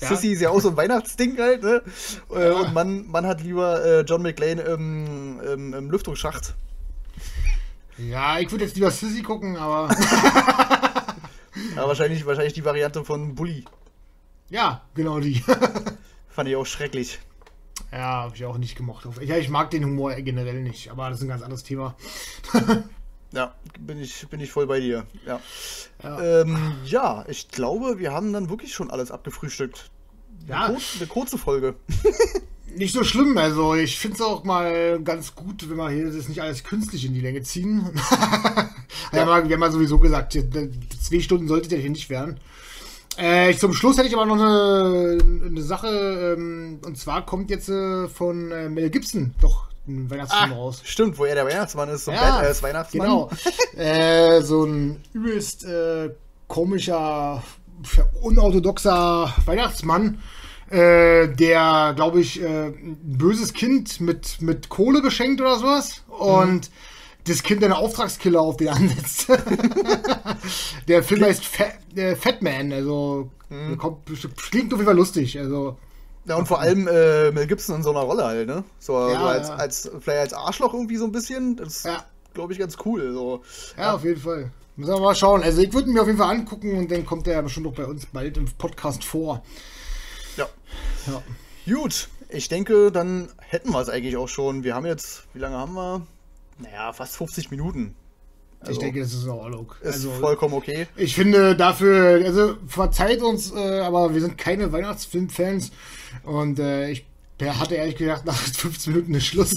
Ja. 0.00 0.08
Sissy 0.08 0.32
ist 0.32 0.40
ja 0.40 0.50
auch 0.50 0.60
so 0.60 0.70
ein 0.70 0.76
Weihnachtsding 0.76 1.38
halt, 1.38 1.62
ne? 1.62 1.82
Äh, 2.34 2.50
Und 2.50 2.74
man, 2.74 3.06
man 3.06 3.26
hat 3.26 3.42
lieber 3.42 3.84
äh, 3.84 4.00
John 4.00 4.22
McClane 4.22 4.60
im, 4.62 5.40
im, 5.40 5.74
im 5.74 5.90
Lüftungsschacht. 5.90 6.54
Ja, 7.98 8.38
ich 8.38 8.50
würde 8.50 8.64
jetzt 8.64 8.74
lieber 8.76 8.90
Sissy 8.90 9.22
gucken, 9.22 9.56
aber. 9.56 9.94
Ja, 11.76 11.86
wahrscheinlich, 11.86 12.24
wahrscheinlich 12.26 12.54
die 12.54 12.64
Variante 12.64 13.04
von 13.04 13.34
Bully. 13.34 13.64
ja, 14.50 14.82
genau 14.94 15.20
die. 15.20 15.42
Fand 16.28 16.48
ich 16.48 16.56
auch 16.56 16.66
schrecklich. 16.66 17.18
Ja, 17.90 17.98
habe 18.24 18.34
ich 18.34 18.44
auch 18.44 18.58
nicht 18.58 18.76
gemocht. 18.76 19.06
Ja, 19.20 19.36
ich 19.36 19.48
mag 19.48 19.70
den 19.70 19.84
Humor 19.84 20.14
generell 20.14 20.62
nicht, 20.62 20.90
aber 20.90 21.08
das 21.08 21.18
ist 21.18 21.24
ein 21.24 21.28
ganz 21.28 21.42
anderes 21.42 21.62
Thema. 21.62 21.94
Ja, 23.34 23.54
bin 23.80 23.98
ich, 23.98 24.28
bin 24.28 24.40
ich 24.40 24.52
voll 24.52 24.66
bei 24.66 24.78
dir. 24.78 25.06
Ja. 25.24 25.40
Ja. 26.02 26.42
Ähm, 26.42 26.74
ja, 26.84 27.24
ich 27.28 27.48
glaube, 27.48 27.98
wir 27.98 28.12
haben 28.12 28.30
dann 28.34 28.50
wirklich 28.50 28.74
schon 28.74 28.90
alles 28.90 29.10
abgefrühstückt. 29.10 29.90
Ja. 30.46 30.66
Eine, 30.66 30.74
kurze, 30.74 30.98
eine 30.98 31.06
kurze 31.06 31.38
Folge. 31.38 31.74
Nicht 32.76 32.94
so 32.94 33.04
schlimm, 33.04 33.36
also 33.38 33.74
ich 33.74 33.98
finde 33.98 34.16
es 34.16 34.22
auch 34.22 34.44
mal 34.44 35.00
ganz 35.02 35.34
gut, 35.34 35.68
wenn 35.68 35.76
wir 35.76 35.90
hier 35.90 36.10
das 36.10 36.28
nicht 36.28 36.40
alles 36.40 36.64
künstlich 36.64 37.04
in 37.04 37.14
die 37.14 37.20
Länge 37.20 37.42
ziehen. 37.42 37.90
wir, 39.10 39.20
haben 39.20 39.28
mal, 39.28 39.48
wir 39.48 39.54
haben 39.54 39.60
mal 39.60 39.72
sowieso 39.72 39.98
gesagt, 39.98 40.32
hier, 40.32 40.44
zwei 41.00 41.20
Stunden 41.20 41.48
sollte 41.48 41.68
der 41.68 41.78
hier 41.78 41.90
nicht 41.90 42.08
werden. 42.10 42.38
Äh, 43.16 43.54
zum 43.56 43.74
Schluss 43.74 43.98
hätte 43.98 44.08
ich 44.08 44.14
aber 44.14 44.24
noch 44.24 44.36
eine, 44.36 45.18
eine 45.46 45.62
Sache, 45.62 46.34
ähm, 46.38 46.80
und 46.84 46.96
zwar 46.96 47.26
kommt 47.26 47.50
jetzt 47.50 47.68
äh, 47.68 48.08
von 48.08 48.50
äh, 48.50 48.68
Mel 48.70 48.88
Gibson 48.88 49.34
doch 49.40 49.66
ein 49.86 50.10
Weihnachtsfilm 50.10 50.52
raus. 50.52 50.80
Stimmt, 50.84 51.18
wo 51.18 51.24
er 51.24 51.34
der 51.34 51.44
Weihnachtsmann 51.44 51.88
ist, 51.90 52.06
so 52.06 52.10
ein 52.10 52.18
Badass 52.18 52.62
Weihnachtsmann. 52.62 53.06
Genau. 53.06 53.30
äh, 53.76 54.40
so 54.42 54.64
ein 54.64 55.02
übelst 55.12 55.64
äh, 55.64 56.10
komischer, 56.46 57.42
unorthodoxer 58.22 59.34
Weihnachtsmann, 59.44 60.20
äh, 60.72 61.28
der, 61.28 61.92
glaube 61.94 62.20
ich, 62.20 62.40
äh, 62.42 62.66
ein 62.68 62.98
böses 63.02 63.52
Kind 63.52 64.00
mit, 64.00 64.40
mit 64.40 64.68
Kohle 64.68 65.02
beschenkt 65.02 65.40
oder 65.40 65.58
sowas. 65.58 66.02
Und 66.08 66.70
das 67.26 67.42
Kind 67.42 67.62
einen 67.62 67.72
Auftragskiller 67.74 68.40
auf 68.40 68.56
den 68.56 68.68
ansetzt. 68.70 69.28
der 70.88 71.02
Film 71.02 71.24
heißt 71.24 71.44
Fa 71.44 71.64
äh, 71.94 72.16
Fat 72.16 72.42
Man, 72.42 72.72
also 72.72 73.30
kommt, 73.78 73.98
klingt 74.50 74.72
auf 74.72 74.78
jeden 74.78 74.86
Fall 74.86 74.96
lustig. 74.96 75.38
Also, 75.38 75.76
Ja, 76.24 76.36
und 76.36 76.48
vor 76.48 76.60
allem 76.60 76.88
äh, 76.88 77.30
Mel 77.32 77.46
Gibson 77.46 77.76
in 77.76 77.82
so 77.82 77.90
einer 77.90 78.00
Rolle 78.00 78.24
halt, 78.24 78.46
ne? 78.48 78.64
So, 78.78 78.94
Ja, 78.94 79.20
so 79.20 79.26
als, 79.26 79.48
ja. 79.48 79.54
als, 79.56 79.90
vielleicht 80.00 80.20
als 80.20 80.32
Arschloch 80.32 80.72
irgendwie 80.72 80.96
so 80.96 81.04
ein 81.04 81.12
bisschen. 81.12 81.56
Das 81.56 81.68
ist, 81.76 81.84
Ja. 81.84 82.02
glaube 82.34 82.54
ich, 82.54 82.58
ganz 82.58 82.76
cool. 82.86 83.12
So. 83.12 83.42
Ja, 83.76 83.94
auf 83.94 84.04
jeden 84.04 84.20
Fall. 84.20 84.50
Müssen 84.76 84.94
wir 84.94 85.00
mal 85.00 85.14
schauen. 85.14 85.42
Also 85.42 85.60
ich 85.60 85.72
würde 85.74 85.88
ihn 85.88 85.92
mir 85.94 86.00
auf 86.00 86.06
jeden 86.06 86.18
Fall 86.18 86.34
angucken 86.34 86.78
und 86.78 86.90
dann 86.90 87.04
kommt 87.04 87.28
er 87.28 87.42
bestimmt 87.42 87.66
noch 87.66 87.74
bei 87.74 87.84
uns 87.84 88.06
bald 88.06 88.38
im 88.38 88.46
Podcast 88.56 89.04
vor. 89.04 89.42
Ja. 90.36 90.48
Ja. 91.06 91.22
Gut, 91.66 92.08
ich 92.28 92.48
denke, 92.48 92.90
dann 92.90 93.28
hätten 93.38 93.70
wir 93.70 93.80
es 93.80 93.88
eigentlich 93.88 94.16
auch 94.16 94.28
schon. 94.28 94.64
Wir 94.64 94.74
haben 94.74 94.86
jetzt, 94.86 95.24
wie 95.34 95.38
lange 95.38 95.56
haben 95.56 95.74
wir? 95.74 96.06
Naja, 96.58 96.92
fast 96.92 97.16
50 97.16 97.50
Minuten. 97.50 97.94
Also, 98.60 98.72
ich 98.72 98.78
denke, 98.78 99.00
das 99.00 99.12
ist 99.12 99.24
in 99.24 99.30
Ordnung. 99.30 99.72
ist 99.80 99.94
Also, 99.94 100.12
vollkommen 100.12 100.54
okay. 100.54 100.86
ich 100.96 101.14
finde 101.14 101.56
dafür, 101.56 102.24
also 102.24 102.56
verzeiht 102.66 103.20
uns, 103.20 103.52
äh, 103.52 103.80
aber 103.80 104.14
wir 104.14 104.20
sind 104.20 104.38
keine 104.38 104.70
Weihnachtsfilmfans 104.70 105.72
und 106.22 106.60
äh, 106.60 106.90
ich 106.90 107.04
hatte 107.44 107.74
ehrlich 107.74 107.96
gesagt 107.96 108.24
nach 108.24 108.36
15 108.56 108.92
Minuten 108.92 109.12
eine 109.12 109.20
Schluss. 109.20 109.54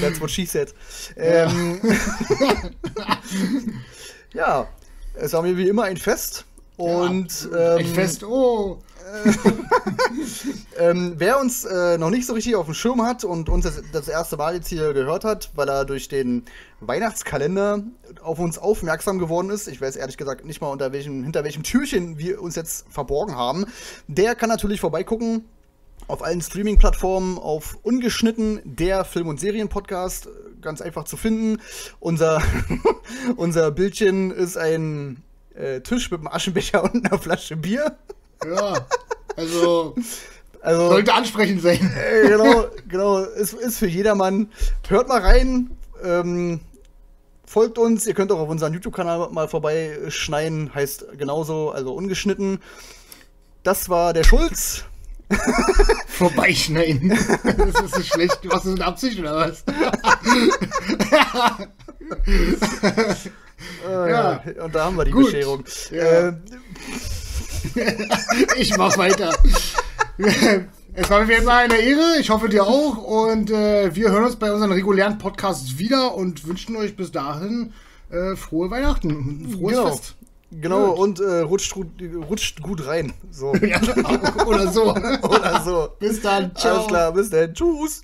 That's 0.00 0.20
what 0.20 0.30
she 0.30 0.46
said. 0.46 0.72
Ähm, 1.16 1.80
ja, 4.32 4.66
es 5.14 5.32
war 5.32 5.42
mir 5.42 5.56
wie 5.56 5.68
immer 5.68 5.84
ein 5.84 5.96
Fest. 5.96 6.46
Und 6.80 7.48
ähm, 7.56 7.78
Echt 7.78 7.94
fest, 7.94 8.24
oh. 8.24 8.78
Ähm, 10.78 11.14
wer 11.18 11.38
uns 11.38 11.66
äh, 11.66 11.98
noch 11.98 12.08
nicht 12.08 12.26
so 12.26 12.32
richtig 12.32 12.56
auf 12.56 12.64
dem 12.64 12.72
Schirm 12.72 13.02
hat 13.02 13.22
und 13.22 13.50
uns 13.50 13.64
das, 13.64 13.82
das 13.92 14.08
erste 14.08 14.38
Mal 14.38 14.54
jetzt 14.54 14.68
hier 14.68 14.94
gehört 14.94 15.24
hat, 15.24 15.50
weil 15.54 15.68
er 15.68 15.84
durch 15.84 16.08
den 16.08 16.46
Weihnachtskalender 16.80 17.82
auf 18.22 18.38
uns 18.38 18.56
aufmerksam 18.56 19.18
geworden 19.18 19.50
ist, 19.50 19.68
ich 19.68 19.80
weiß 19.80 19.96
ehrlich 19.96 20.16
gesagt 20.16 20.46
nicht 20.46 20.62
mal 20.62 20.68
unter 20.68 20.92
welchem, 20.92 21.22
hinter 21.22 21.44
welchem 21.44 21.64
Türchen 21.64 22.18
wir 22.18 22.40
uns 22.40 22.56
jetzt 22.56 22.86
verborgen 22.88 23.36
haben, 23.36 23.66
der 24.08 24.34
kann 24.34 24.48
natürlich 24.48 24.80
vorbeigucken 24.80 25.44
auf 26.08 26.22
allen 26.22 26.40
Streaming-Plattformen, 26.40 27.38
auf 27.38 27.78
ungeschnitten, 27.82 28.60
der 28.64 29.04
Film- 29.04 29.28
und 29.28 29.38
Serien-Podcast, 29.38 30.28
ganz 30.62 30.80
einfach 30.80 31.04
zu 31.04 31.16
finden. 31.18 31.60
Unser, 32.00 32.42
unser 33.36 33.70
Bildchen 33.70 34.30
ist 34.30 34.56
ein 34.56 35.22
äh, 35.54 35.80
Tisch 35.80 36.10
mit 36.10 36.20
einem 36.20 36.28
Aschenbecher 36.28 36.82
und 36.92 37.06
einer 37.06 37.18
Flasche 37.18 37.56
Bier. 37.56 37.96
Ja, 38.44 38.86
also 39.36 39.94
Also, 40.62 40.88
sollte 40.90 41.14
ansprechend 41.14 41.62
sein. 41.62 41.92
äh, 41.96 42.28
genau, 42.28 42.66
genau, 42.86 43.18
ist, 43.18 43.54
ist 43.54 43.78
für 43.78 43.86
jedermann. 43.86 44.50
Hört 44.88 45.08
mal 45.08 45.20
rein. 45.20 45.70
Ähm, 46.02 46.60
folgt 47.46 47.78
uns. 47.78 48.06
Ihr 48.06 48.14
könnt 48.14 48.30
auch 48.30 48.38
auf 48.38 48.48
unseren 48.48 48.74
YouTube-Kanal 48.74 49.30
mal 49.30 49.48
vorbeischneiden. 49.48 50.74
Heißt 50.74 51.06
genauso, 51.16 51.70
also 51.70 51.94
ungeschnitten. 51.94 52.58
Das 53.62 53.88
war 53.88 54.12
der 54.12 54.24
Schulz. 54.24 54.84
Vorbeischneiden. 56.08 57.08
Das 57.08 57.80
ist 57.82 57.98
nicht 57.98 58.12
schlecht. 58.12 58.38
Was 58.44 58.66
ist 58.66 58.76
in 58.76 58.82
Absicht 58.82 59.18
oder 59.18 59.36
was? 59.36 59.64
Äh, 63.88 64.10
Ja. 64.10 64.42
Und 64.64 64.74
da 64.74 64.84
haben 64.84 64.96
wir 64.96 65.04
die 65.04 65.10
Gut. 65.10 65.26
Bescherung. 65.26 65.64
Ja. 65.90 66.28
Äh, 66.28 66.32
Ich 68.56 68.76
mach 68.76 68.96
weiter. 68.98 69.32
Es 70.94 71.08
war 71.10 71.24
mir 71.24 71.38
immer 71.38 71.54
eine 71.54 71.76
Ehre. 71.76 72.16
Ich 72.18 72.30
hoffe 72.30 72.48
dir 72.48 72.64
auch. 72.66 72.96
Und 72.96 73.50
äh, 73.50 73.94
wir 73.94 74.10
hören 74.10 74.24
uns 74.24 74.36
bei 74.36 74.52
unseren 74.52 74.72
regulären 74.72 75.18
Podcasts 75.18 75.78
wieder 75.78 76.14
und 76.14 76.46
wünschen 76.46 76.76
euch 76.76 76.96
bis 76.96 77.12
dahin 77.12 77.72
äh, 78.10 78.34
frohe 78.36 78.70
Weihnachten. 78.70 79.56
Frohes 79.58 79.72
genau. 79.76 79.86
Fest. 79.88 80.14
Genau, 80.52 80.90
Gut. 80.94 80.98
und 80.98 81.20
äh, 81.20 81.40
rutscht, 81.42 81.72
gut- 81.74 81.92
rutscht 82.28 82.60
gut 82.60 82.84
rein. 82.86 83.12
So. 83.30 83.54
Ja, 83.62 83.80
oder 84.46 84.66
so. 84.72 84.92
Oder 85.22 85.62
so. 85.64 85.88
Bis 86.00 86.20
dann. 86.22 86.54
Ciao. 86.56 86.74
Alles 86.76 86.86
klar, 86.88 87.12
bis 87.12 87.30
dann. 87.30 87.54
Tschüss. 87.54 88.02